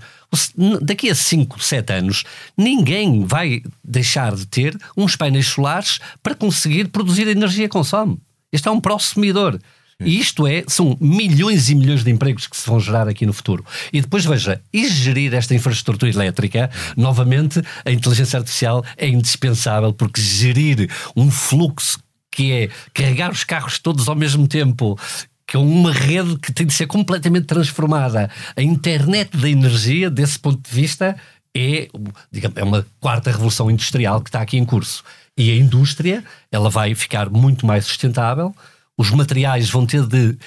Daqui 0.81 1.09
a 1.09 1.15
5, 1.15 1.61
7 1.61 1.91
anos, 1.91 2.23
ninguém 2.57 3.25
vai 3.25 3.61
deixar 3.83 4.33
de 4.33 4.45
ter 4.45 4.77
uns 4.95 5.17
painéis 5.17 5.47
solares 5.47 5.99
para 6.23 6.33
conseguir 6.33 6.87
produzir 6.87 7.27
a 7.27 7.31
energia 7.31 7.65
que 7.65 7.73
consome. 7.73 8.17
Este 8.49 8.69
é 8.69 8.71
um 8.71 8.79
prosumidor. 8.79 9.59
E 10.03 10.19
isto 10.19 10.45
é, 10.45 10.63
são 10.67 10.95
milhões 11.01 11.69
e 11.69 11.75
milhões 11.75 12.03
de 12.03 12.11
empregos 12.11 12.45
que 12.45 12.55
se 12.55 12.69
vão 12.69 12.79
gerar 12.79 13.07
aqui 13.07 13.25
no 13.25 13.33
futuro. 13.33 13.65
E 13.91 13.99
depois 13.99 14.23
veja, 14.25 14.61
e 14.71 14.87
gerir 14.87 15.33
esta 15.33 15.55
infraestrutura 15.55 16.11
elétrica, 16.11 16.69
novamente, 16.95 17.61
a 17.83 17.91
inteligência 17.91 18.37
artificial 18.37 18.85
é 18.95 19.07
indispensável, 19.07 19.91
porque 19.91 20.21
gerir 20.21 20.87
um 21.15 21.31
fluxo 21.31 21.99
que 22.31 22.51
é 22.51 22.69
carregar 22.93 23.31
os 23.31 23.43
carros 23.43 23.79
todos 23.79 24.07
ao 24.07 24.15
mesmo 24.15 24.47
tempo, 24.47 24.99
que 25.47 25.57
é 25.57 25.59
uma 25.59 25.91
rede 25.91 26.37
que 26.37 26.53
tem 26.53 26.67
de 26.67 26.73
ser 26.73 26.85
completamente 26.85 27.47
transformada. 27.47 28.29
A 28.55 28.61
internet 28.61 29.35
da 29.35 29.49
energia, 29.49 30.11
desse 30.11 30.37
ponto 30.37 30.61
de 30.61 30.75
vista, 30.75 31.17
é, 31.55 31.87
digamos, 32.31 32.57
é 32.57 32.63
uma 32.63 32.85
quarta 32.99 33.31
revolução 33.31 33.71
industrial 33.71 34.21
que 34.21 34.29
está 34.29 34.41
aqui 34.41 34.57
em 34.57 34.65
curso. 34.65 35.03
E 35.35 35.49
a 35.49 35.55
indústria, 35.55 36.23
ela 36.51 36.69
vai 36.69 36.93
ficar 36.93 37.31
muito 37.31 37.65
mais 37.65 37.85
sustentável, 37.85 38.55
os 38.97 39.11
materiais 39.11 39.69
vão 39.69 39.85
ter 39.85 40.05
de 40.05 40.37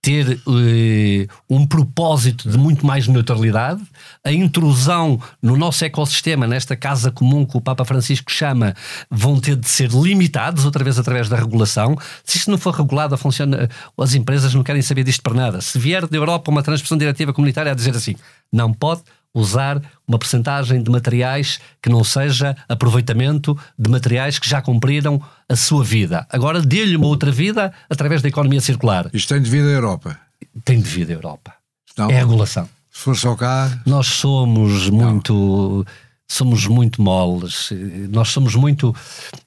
ter 0.00 0.40
uh, 0.46 1.28
um 1.50 1.66
propósito 1.66 2.48
de 2.48 2.56
muito 2.56 2.86
mais 2.86 3.08
neutralidade, 3.08 3.82
a 4.24 4.32
intrusão 4.32 5.20
no 5.42 5.56
nosso 5.56 5.84
ecossistema, 5.84 6.46
nesta 6.46 6.76
casa 6.76 7.10
comum 7.10 7.44
que 7.44 7.56
o 7.56 7.60
Papa 7.60 7.84
Francisco 7.84 8.30
chama, 8.30 8.74
vão 9.10 9.40
ter 9.40 9.56
de 9.56 9.68
ser 9.68 9.90
limitados, 9.90 10.64
outra 10.64 10.84
vez 10.84 10.98
através 10.98 11.28
da 11.28 11.36
regulação. 11.36 11.98
Se 12.24 12.38
isto 12.38 12.50
não 12.50 12.58
for 12.58 12.72
regulado, 12.74 13.18
funciona, 13.18 13.68
as 13.98 14.14
empresas 14.14 14.54
não 14.54 14.62
querem 14.62 14.82
saber 14.82 15.02
disto 15.02 15.22
para 15.22 15.34
nada. 15.34 15.60
Se 15.60 15.78
vier 15.78 16.06
da 16.06 16.16
Europa 16.16 16.50
uma 16.50 16.62
transposição 16.62 16.96
diretiva 16.96 17.32
comunitária 17.32 17.72
a 17.72 17.74
dizer 17.74 17.96
assim, 17.96 18.14
não 18.52 18.72
pode, 18.72 19.02
usar 19.38 19.80
uma 20.06 20.18
percentagem 20.18 20.82
de 20.82 20.90
materiais 20.90 21.60
que 21.82 21.88
não 21.88 22.02
seja 22.02 22.56
aproveitamento 22.68 23.58
de 23.78 23.90
materiais 23.90 24.38
que 24.38 24.48
já 24.48 24.60
cumpriram 24.60 25.22
a 25.48 25.56
sua 25.56 25.84
vida. 25.84 26.26
Agora 26.30 26.60
dê-lhe 26.60 26.96
uma 26.96 27.06
outra 27.06 27.30
vida 27.30 27.72
através 27.88 28.20
da 28.22 28.28
economia 28.28 28.60
circular. 28.60 29.08
Isto 29.12 29.34
tem 29.34 29.42
devido 29.42 29.66
à 29.66 29.70
Europa? 29.70 30.18
Tem 30.64 30.80
devido 30.80 31.10
à 31.10 31.12
Europa. 31.14 31.54
Não, 31.96 32.10
é 32.10 32.16
a 32.16 32.20
regulação. 32.20 32.68
Se 32.90 33.00
for 33.00 33.16
só 33.16 33.34
cá... 33.34 33.80
Nós 33.86 34.06
somos 34.06 34.90
não. 34.90 35.12
muito... 35.12 35.86
Somos 36.30 36.66
muito 36.66 37.00
moles, 37.00 37.70
nós 38.10 38.28
somos 38.28 38.54
muito, 38.54 38.94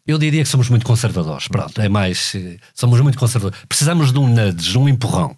eu 0.07 0.17
diria 0.17 0.41
que 0.41 0.49
somos 0.49 0.67
muito 0.67 0.83
conservadores, 0.83 1.47
pronto, 1.47 1.79
é 1.79 1.87
mais, 1.87 2.35
somos 2.73 2.99
muito 3.01 3.19
conservadores. 3.19 3.63
Precisamos 3.69 4.11
de 4.11 4.17
um 4.17 4.27
nudge, 4.27 4.75
um 4.79 4.89
empurrão. 4.89 5.37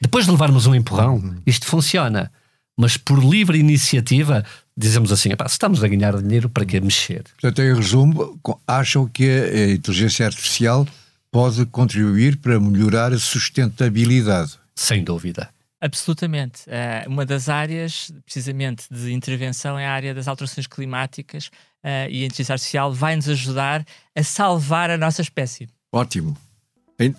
Depois 0.00 0.24
de 0.24 0.30
levarmos 0.30 0.66
um 0.66 0.74
empurrão, 0.74 1.16
uhum. 1.16 1.36
isto 1.46 1.66
funciona 1.66 2.32
mas 2.76 2.96
por 2.96 3.22
livre 3.22 3.58
iniciativa 3.58 4.44
dizemos 4.76 5.12
assim, 5.12 5.30
se 5.30 5.52
estamos 5.52 5.84
a 5.84 5.88
ganhar 5.88 6.20
dinheiro, 6.20 6.48
para 6.48 6.64
que 6.64 6.80
mexer? 6.80 7.24
Portanto, 7.40 7.62
em 7.62 7.74
resumo, 7.74 8.40
acham 8.66 9.06
que 9.06 9.28
a 9.28 9.70
inteligência 9.70 10.26
artificial 10.26 10.86
pode 11.30 11.64
contribuir 11.66 12.36
para 12.38 12.58
melhorar 12.58 13.12
a 13.12 13.18
sustentabilidade? 13.18 14.58
Sem 14.74 15.04
dúvida. 15.04 15.48
Absolutamente. 15.80 16.62
Uh, 16.62 17.10
uma 17.10 17.26
das 17.26 17.48
áreas, 17.48 18.10
precisamente, 18.24 18.84
de 18.90 19.12
intervenção 19.12 19.78
é 19.78 19.86
a 19.86 19.92
área 19.92 20.14
das 20.14 20.26
alterações 20.26 20.66
climáticas 20.66 21.48
uh, 21.84 22.08
e 22.08 22.22
a 22.22 22.26
inteligência 22.26 22.54
artificial 22.54 22.92
vai 22.92 23.14
nos 23.14 23.28
ajudar 23.28 23.84
a 24.16 24.22
salvar 24.22 24.90
a 24.90 24.96
nossa 24.96 25.22
espécie. 25.22 25.68
Ótimo. 25.92 26.36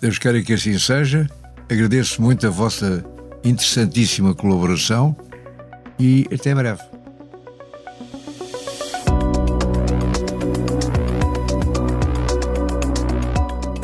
Deus 0.00 0.18
quero 0.18 0.42
que 0.42 0.54
assim 0.54 0.78
seja. 0.78 1.30
Agradeço 1.70 2.20
muito 2.20 2.46
a 2.46 2.50
vossa 2.50 3.04
interessantíssima 3.44 4.34
colaboração 4.34 5.16
e 5.98 6.26
até 6.32 6.54
breve. 6.54 6.82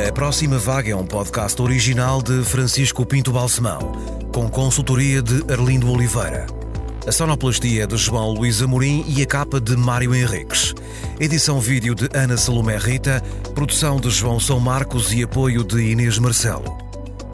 A 0.06 0.12
Próxima 0.12 0.58
Vaga 0.58 0.90
é 0.90 0.96
um 0.96 1.06
podcast 1.06 1.60
original 1.62 2.22
de 2.22 2.44
Francisco 2.44 3.06
Pinto 3.06 3.32
Balsemão, 3.32 3.92
com 4.32 4.48
consultoria 4.48 5.22
de 5.22 5.42
Arlindo 5.52 5.90
Oliveira. 5.90 6.46
A 7.06 7.10
sonoplastia 7.10 7.84
é 7.84 7.86
de 7.86 7.96
João 7.96 8.32
Luís 8.32 8.62
Amorim 8.62 9.04
e 9.08 9.22
a 9.22 9.26
capa 9.26 9.60
de 9.60 9.76
Mário 9.76 10.14
Henriques. 10.14 10.74
Edição 11.18 11.60
vídeo 11.60 11.94
de 11.94 12.08
Ana 12.14 12.36
Salomé 12.36 12.78
Rita, 12.78 13.20
produção 13.54 13.98
de 13.98 14.10
João 14.10 14.38
São 14.38 14.60
Marcos 14.60 15.12
e 15.12 15.22
apoio 15.22 15.64
de 15.64 15.80
Inês 15.80 16.18
Marcelo. 16.18 16.78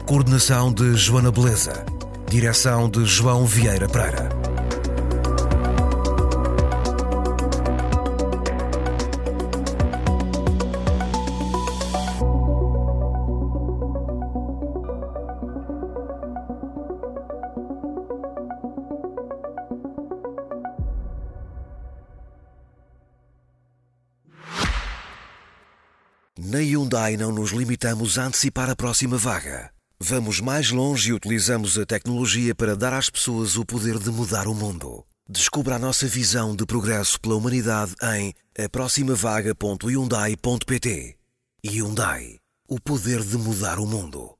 Coordenação 0.05 0.73
de 0.73 0.95
Joana 0.95 1.31
Beleza. 1.31 1.85
Direção 2.29 2.89
de 2.89 3.05
João 3.05 3.45
Vieira 3.45 3.87
Pereira. 3.87 4.38
Hyundai 27.09 27.17
não 27.17 27.31
nos 27.31 27.51
limitamos 27.51 28.19
a 28.19 28.25
antecipar 28.25 28.69
a 28.69 28.75
próxima 28.75 29.17
vaga. 29.17 29.71
Vamos 29.99 30.39
mais 30.39 30.69
longe 30.69 31.09
e 31.09 31.13
utilizamos 31.13 31.75
a 31.77 31.85
tecnologia 31.85 32.55
para 32.55 32.75
dar 32.75 32.93
às 32.93 33.09
pessoas 33.09 33.57
o 33.57 33.65
poder 33.65 33.97
de 33.97 34.11
mudar 34.11 34.47
o 34.47 34.53
mundo. 34.53 35.03
Descubra 35.27 35.75
a 35.75 35.79
nossa 35.79 36.07
visão 36.07 36.55
de 36.55 36.65
progresso 36.65 37.19
pela 37.19 37.35
humanidade 37.35 37.93
em 38.15 38.33
aproximavaga.hyundai.pt. 38.57 41.17
Hyundai. 41.65 42.37
O 42.67 42.79
poder 42.79 43.23
de 43.23 43.37
mudar 43.37 43.79
o 43.79 43.87
mundo. 43.87 44.38